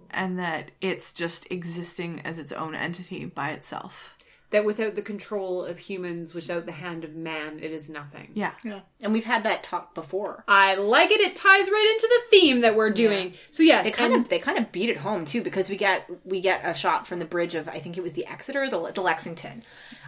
And 0.10 0.38
that 0.40 0.72
it's 0.82 1.14
just 1.14 1.48
existing 1.50 2.22
as 2.26 2.38
its 2.38 2.52
own 2.52 2.76
entity 2.76 3.26
by 3.26 3.52
itself. 3.52 4.18
That 4.50 4.66
without 4.66 4.96
the 4.96 5.02
control 5.02 5.64
of 5.64 5.80
humans, 5.80 6.36
without 6.36 6.66
the 6.66 6.74
hand 6.74 7.06
of 7.06 7.16
man, 7.16 7.60
it 7.64 7.72
is 7.72 7.88
nothing. 7.90 8.32
Yeah. 8.34 8.52
Yeah. 8.66 8.82
And 9.02 9.14
we've 9.14 9.24
had 9.24 9.46
that 9.46 9.64
talk 9.64 9.96
before. 9.96 10.44
I 10.46 10.76
like 10.76 11.10
it. 11.10 11.22
It 11.22 11.38
ties 11.38 11.70
right 11.70 11.92
into 11.96 12.10
the 12.10 12.38
theme 12.38 12.60
that 12.60 12.76
we're 12.76 12.90
doing. 12.90 13.36
So 13.52 13.64
yes, 13.64 13.86
They 13.86 13.92
kind 13.92 14.12
and- 14.14 14.24
of 14.24 14.30
they 14.30 14.40
kind 14.40 14.58
of 14.58 14.70
beat 14.74 14.90
it 14.90 14.98
home 14.98 15.24
too 15.24 15.42
because 15.42 15.70
we 15.70 15.78
get 15.78 16.10
we 16.26 16.42
get 16.42 16.68
a 16.68 16.74
shot 16.74 17.08
from 17.08 17.20
the 17.20 17.26
bridge 17.26 17.56
of 17.56 17.70
I 17.70 17.80
think 17.80 17.98
it 17.98 18.04
was 18.04 18.12
the 18.12 18.26
Exeter 18.28 18.70
the, 18.70 18.92
the 18.94 19.00
Lexington. 19.02 19.64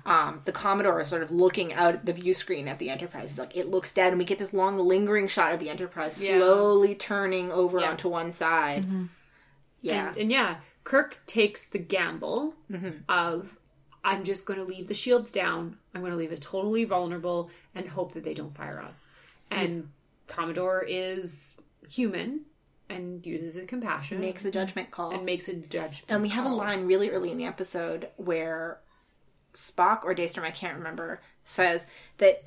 Um, 0.06 0.42
the 0.46 0.52
Commodore 0.52 1.00
is 1.02 1.08
sort 1.08 1.24
of 1.24 1.32
looking 1.32 1.74
out 1.74 1.94
at 1.96 2.06
the 2.06 2.12
view 2.14 2.34
screen 2.34 2.68
at 2.68 2.78
the 2.80 2.90
Enterprise. 2.90 3.32
It's 3.32 3.40
like 3.40 3.56
it 3.56 3.70
looks 3.70 3.94
dead, 3.94 4.10
and 4.10 4.18
we 4.20 4.26
get 4.26 4.38
this 4.40 4.52
long 4.54 4.78
lingering 4.78 5.28
shot 5.30 5.54
of 5.54 5.60
the 5.60 5.70
Enterprise 5.70 6.22
Yeah. 6.24 6.40
slowly 6.40 6.94
turning 6.96 7.52
over 7.52 7.80
Yeah. 7.80 7.92
onto 7.92 8.10
one 8.10 8.32
side. 8.32 8.86
Yeah, 9.82 10.08
And, 10.10 10.18
and 10.18 10.32
yeah, 10.32 10.58
Kirk 10.84 11.20
takes 11.26 11.66
the 11.66 11.80
gamble 11.80 12.56
Mm-hmm. 12.72 13.10
of 13.10 13.56
I'm 14.06 14.26
just 14.26 14.46
going 14.46 14.60
to 14.60 14.66
leave 14.66 14.90
the 14.90 14.94
shields 14.94 15.32
down. 15.32 15.78
I'm 15.96 16.02
going 16.02 16.12
to 16.12 16.18
leave 16.18 16.34
us 16.34 16.40
totally 16.42 16.84
vulnerable 16.84 17.50
and 17.74 17.88
hope 17.88 18.14
that 18.16 18.26
they 18.26 18.34
don't 18.34 18.54
fire 18.54 18.82
off. 18.82 19.00
And 19.50 19.90
Commodore 20.28 20.84
is 20.86 21.56
human 21.88 22.42
and 22.90 23.26
uses 23.26 23.56
his 23.56 23.66
compassion 23.68 24.20
makes 24.20 24.44
a 24.44 24.52
judgment 24.52 24.92
call. 24.92 25.12
and 25.12 25.26
makes 25.26 25.48
a 25.48 25.54
judgment. 25.54 26.06
And 26.10 26.22
we 26.22 26.30
have 26.30 26.46
a 26.46 26.50
line 26.50 26.86
really 26.86 27.10
early 27.12 27.32
in 27.32 27.38
the 27.38 27.46
episode 27.46 28.10
where 28.18 28.80
Spock 29.54 30.04
or 30.04 30.14
Daystrom, 30.16 30.44
I 30.44 30.52
can't 30.52 30.78
remember, 30.78 31.22
says 31.44 31.88
that 32.18 32.44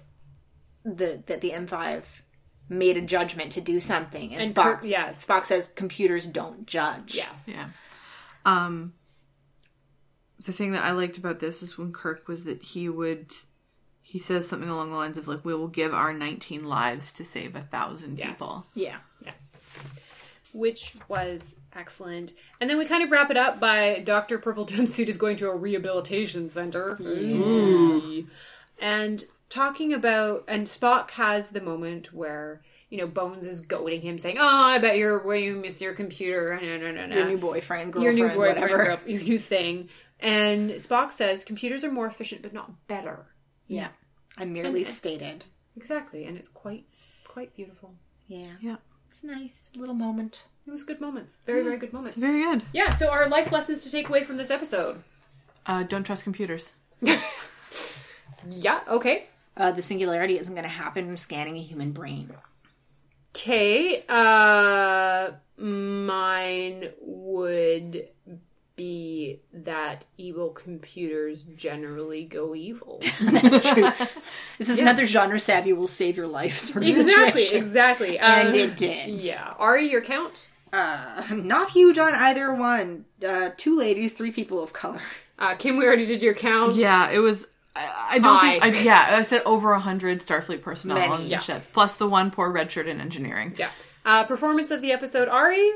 the 0.85 1.23
that 1.27 1.41
the 1.41 1.51
M5 1.51 2.21
made 2.69 2.97
a 2.97 3.01
judgment 3.03 3.53
to 3.53 3.61
do 3.61 3.79
something, 3.79 4.33
and, 4.33 4.43
And 4.43 4.55
Spock 4.55 4.63
Kirk- 4.81 4.85
yes. 4.85 5.25
Spock 5.25 5.45
says 5.45 5.69
computers 5.69 6.27
don't 6.27 6.67
judge. 6.67 7.15
Yes. 7.15 7.49
Yeah. 7.53 7.69
Um, 8.45 8.93
the 10.45 10.53
thing 10.53 10.73
that 10.73 10.85
I 10.85 10.91
liked 10.93 11.17
about 11.17 11.41
this 11.41 11.63
is 11.63 11.79
when 11.79 11.93
Kirk 11.93 12.29
was 12.29 12.45
that 12.45 12.63
he 12.63 12.89
would, 12.89 13.31
he 14.03 14.19
says 14.19 14.47
something 14.49 14.69
along 14.69 14.91
the 14.91 14.97
lines 14.97 15.17
of 15.19 15.27
like, 15.29 15.45
"We 15.45 15.55
will 15.55 15.69
give 15.69 15.95
our 15.95 16.13
19 16.13 16.65
lives 16.65 17.13
to 17.15 17.25
save 17.25 17.55
a 17.57 17.63
thousand 17.63 18.19
Yes. 18.19 18.31
people." 18.31 18.65
yeah. 18.75 18.99
Yes. 19.25 19.69
Which 20.53 20.95
was 21.09 21.57
excellent. 21.77 22.33
And 22.61 22.69
then 22.69 22.79
we 22.79 22.87
kind 22.87 23.03
of 23.05 23.11
wrap 23.11 23.31
it 23.31 23.37
up 23.37 23.61
by 23.61 24.01
Dr. 24.05 24.39
Purple 24.39 24.67
Jumpsuit 24.67 25.09
is 25.09 25.17
going 25.19 25.37
to 25.37 25.49
a 25.51 25.55
rehabilitation 25.57 26.51
center. 26.51 26.97
Ooh. 27.01 28.27
And 28.81 29.25
talking 29.49 29.93
about, 29.93 30.45
and 30.49 30.67
Spock 30.67 31.11
has 31.13 31.51
the 31.51 31.61
moment 31.61 32.13
where, 32.13 32.63
you 32.91 32.99
know, 32.99 33.07
Bones 33.07 33.47
is 33.47 33.61
goading 33.61 34.01
him, 34.01 34.19
saying, 34.19 34.37
Oh, 34.39 34.47
I 34.47 34.79
bet 34.79 34.97
you're 34.97 35.23
where 35.25 35.37
you 35.37 35.57
miss 35.57 35.81
your 35.81 35.95
computer. 35.95 36.59
No, 36.61 36.77
no, 36.79 36.93
no, 36.93 37.07
no. 37.07 37.17
Your 37.17 37.27
new 37.27 37.39
boyfriend, 37.39 37.95
your 37.95 38.13
new 38.13 38.29
boyfriend, 38.29 38.61
whatever. 38.61 38.85
girl- 38.85 39.01
your 39.07 39.23
new 39.23 39.39
thing. 39.39 39.89
And 40.21 40.71
Spock 40.73 41.13
says, 41.13 41.45
Computers 41.45 41.85
are 41.85 41.93
more 41.93 42.07
efficient, 42.07 42.43
but 42.43 42.53
not 42.53 42.87
better. 42.89 43.27
Yeah. 43.67 43.89
I 44.39 44.45
merely 44.45 44.85
stated. 44.85 45.45
Exactly. 45.77 46.25
And 46.25 46.37
it's 46.37 46.49
quite, 46.49 46.85
quite 47.25 47.55
beautiful. 47.55 47.95
Yeah. 48.29 48.53
Yeah. 48.61 48.77
It's 49.09 49.23
a 49.23 49.27
nice 49.27 49.63
little 49.77 49.95
moment. 49.95 50.47
It 50.67 50.71
was 50.71 50.83
good 50.85 51.01
moments. 51.01 51.41
Very, 51.47 51.63
very 51.63 51.77
good 51.79 51.93
moments. 51.93 52.17
It's 52.17 52.21
very 52.27 52.43
good. 52.43 52.63
Yeah, 52.73 52.91
so 52.91 53.09
our 53.09 53.29
life 53.29 53.53
lessons 53.53 53.85
to 53.85 53.91
take 53.91 54.09
away 54.09 54.25
from 54.25 54.37
this 54.37 54.51
episode. 54.51 55.03
Uh, 55.65 55.83
don't 55.85 56.05
trust 56.05 56.25
computers. 56.25 56.73
Yeah, 58.49 58.81
okay. 58.89 59.27
Uh, 59.57 59.73
the 59.73 59.83
singularity 59.83 60.39
isn't 60.39 60.55
going 60.55 60.63
to 60.65 60.69
happen 60.69 61.07
from 61.07 61.17
scanning 61.17 61.57
a 61.57 61.63
human 61.63 61.91
brain. 61.93 62.31
Okay, 63.35 64.05
uh 64.09 65.31
mine 65.59 66.91
would 67.01 68.09
be 68.77 69.41
that 69.53 70.05
evil 70.17 70.51
computers 70.51 71.43
generally 71.57 72.25
go 72.25 72.55
evil. 72.55 73.01
That's 73.21 73.69
true. 73.71 73.91
this 74.59 74.69
is 74.69 74.79
another 74.79 75.07
genre 75.07 75.41
savvy 75.41 75.73
will 75.73 75.87
save 75.87 76.17
your 76.17 76.27
life 76.29 76.57
sort 76.59 76.83
of 76.85 76.89
exactly, 76.89 77.43
situation. 77.43 77.59
exactly. 77.59 78.19
And 78.19 78.49
Um, 78.51 78.55
it 78.55 78.77
did. 78.77 79.23
Yeah. 79.23 79.55
Ari, 79.59 79.91
your 79.91 80.03
count? 80.03 80.51
Uh, 80.73 81.23
not 81.35 81.71
huge 81.71 81.99
on 81.99 82.15
either 82.15 82.53
one. 82.55 83.05
Uh, 83.27 83.51
two 83.57 83.79
ladies, 83.79 84.13
three 84.13 84.33
people 84.33 84.63
of 84.63 84.73
color. 84.73 85.01
Uh 85.39 85.55
Kim, 85.55 85.77
we 85.77 85.85
already 85.85 86.07
did 86.07 86.23
your 86.23 86.33
count. 86.33 86.77
Yeah, 86.77 87.11
it 87.11 87.19
was. 87.19 87.47
I, 87.75 88.13
I 88.13 88.19
don't 88.21 88.41
think. 88.41 88.65
I, 88.65 88.69
yeah, 88.81 89.17
I 89.19 89.21
said 89.21 89.43
over 89.45 89.73
a 89.75 89.79
hundred 89.79 90.21
Starfleet 90.21 90.63
personnel 90.63 90.97
Many, 90.97 91.13
on 91.13 91.21
the 91.25 91.29
yeah. 91.29 91.41
ship, 91.41 91.63
plus 91.75 91.97
the 91.97 92.07
one 92.09 92.31
poor 92.31 92.51
red 92.51 92.73
shirt 92.73 92.89
in 92.89 93.03
engineering. 93.03 93.53
Yeah. 93.59 93.69
Uh 94.07 94.25
performance 94.25 94.71
of 94.71 94.81
the 94.81 94.93
episode, 94.93 95.29
Ari, 95.29 95.73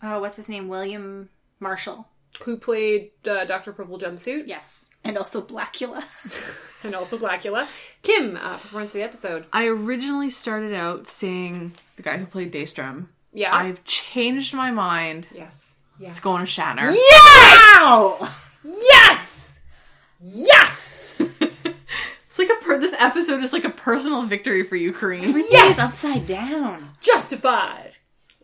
Uh, 0.00 0.16
what's 0.18 0.36
his 0.36 0.48
name? 0.48 0.68
William 0.68 1.28
Marshall. 1.60 2.08
who 2.42 2.56
played 2.56 3.10
uh, 3.28 3.44
Dr. 3.44 3.74
Purple 3.74 3.98
Jumpsuit, 3.98 4.44
Yes. 4.46 4.88
And 5.04 5.18
also 5.18 5.42
Blacula. 5.42 6.02
and 6.82 6.94
also 6.94 7.18
Blacula. 7.18 7.68
Kim, 8.00 8.38
uh, 8.38 8.56
performance 8.56 8.92
of 8.92 8.94
the 8.94 9.02
episode. 9.02 9.44
I 9.52 9.66
originally 9.66 10.30
started 10.30 10.72
out 10.72 11.06
saying 11.06 11.72
the 11.96 12.02
guy 12.02 12.16
who 12.16 12.24
played 12.24 12.50
Daystrom. 12.50 13.08
Yeah. 13.32 13.54
I've 13.54 13.82
changed 13.84 14.54
my 14.54 14.70
mind. 14.70 15.26
yes. 15.34 15.76
Yes. 15.98 16.10
It's 16.12 16.20
going 16.20 16.44
to 16.44 16.50
Shatner. 16.50 16.96
Wow! 17.12 18.28
Yes! 18.64 19.60
Yes! 20.20 21.22
It's 22.34 22.38
like 22.38 22.48
a 22.48 22.64
per- 22.64 22.78
this 22.78 22.94
episode 22.98 23.42
is 23.44 23.52
like 23.52 23.64
a 23.64 23.70
personal 23.70 24.22
victory 24.22 24.62
for 24.62 24.74
you, 24.74 24.90
Kareem. 24.94 25.34
Yes! 25.50 25.72
It's 25.72 25.80
upside 25.80 26.26
down. 26.26 26.88
justified. 27.02 27.98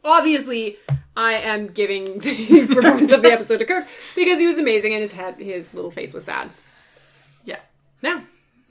Obviously, 0.05 0.77
I 1.17 1.33
am 1.37 1.69
giving 1.69 2.19
the 2.19 2.67
performance 2.67 3.11
of 3.13 3.23
the 3.23 3.33
episode 3.33 3.57
to 3.59 3.65
Kirk 3.65 3.87
because 4.15 4.39
he 4.39 4.47
was 4.47 4.59
amazing 4.59 4.93
and 4.93 5.01
his 5.01 5.13
head, 5.13 5.37
his 5.39 5.73
little 5.73 5.91
face 5.91 6.13
was 6.13 6.25
sad. 6.25 6.51
Yeah. 7.47 7.61
Yeah. 8.03 8.21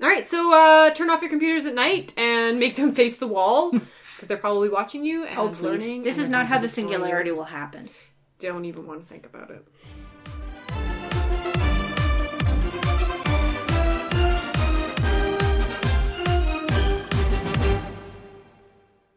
All 0.04 0.08
right, 0.08 0.30
so 0.30 0.54
uh, 0.54 0.92
turn 0.94 1.10
off 1.10 1.22
your 1.22 1.32
computers 1.32 1.66
at 1.66 1.74
night 1.74 2.14
and 2.16 2.60
make 2.60 2.76
them 2.76 2.94
face 2.94 3.18
the 3.18 3.26
wall 3.28 3.72
because 4.18 4.28
they're 4.28 4.38
probably 4.38 4.68
watching 4.70 5.06
you 5.06 5.26
and 5.26 5.38
Oh, 5.38 5.50
please. 5.50 5.62
learning. 5.62 6.04
This 6.04 6.18
is 6.18 6.30
not 6.30 6.48
how 6.48 6.58
the 6.58 6.68
to 6.68 6.68
destroy 6.68 6.84
you. 6.86 6.90
singularity 6.94 7.32
will 7.32 7.44
happen. 7.46 7.88
Don't 8.40 8.66
even 8.66 8.88
want 8.88 9.02
to 9.02 9.08
think 9.08 9.28
about 9.28 9.52
it. 9.52 9.64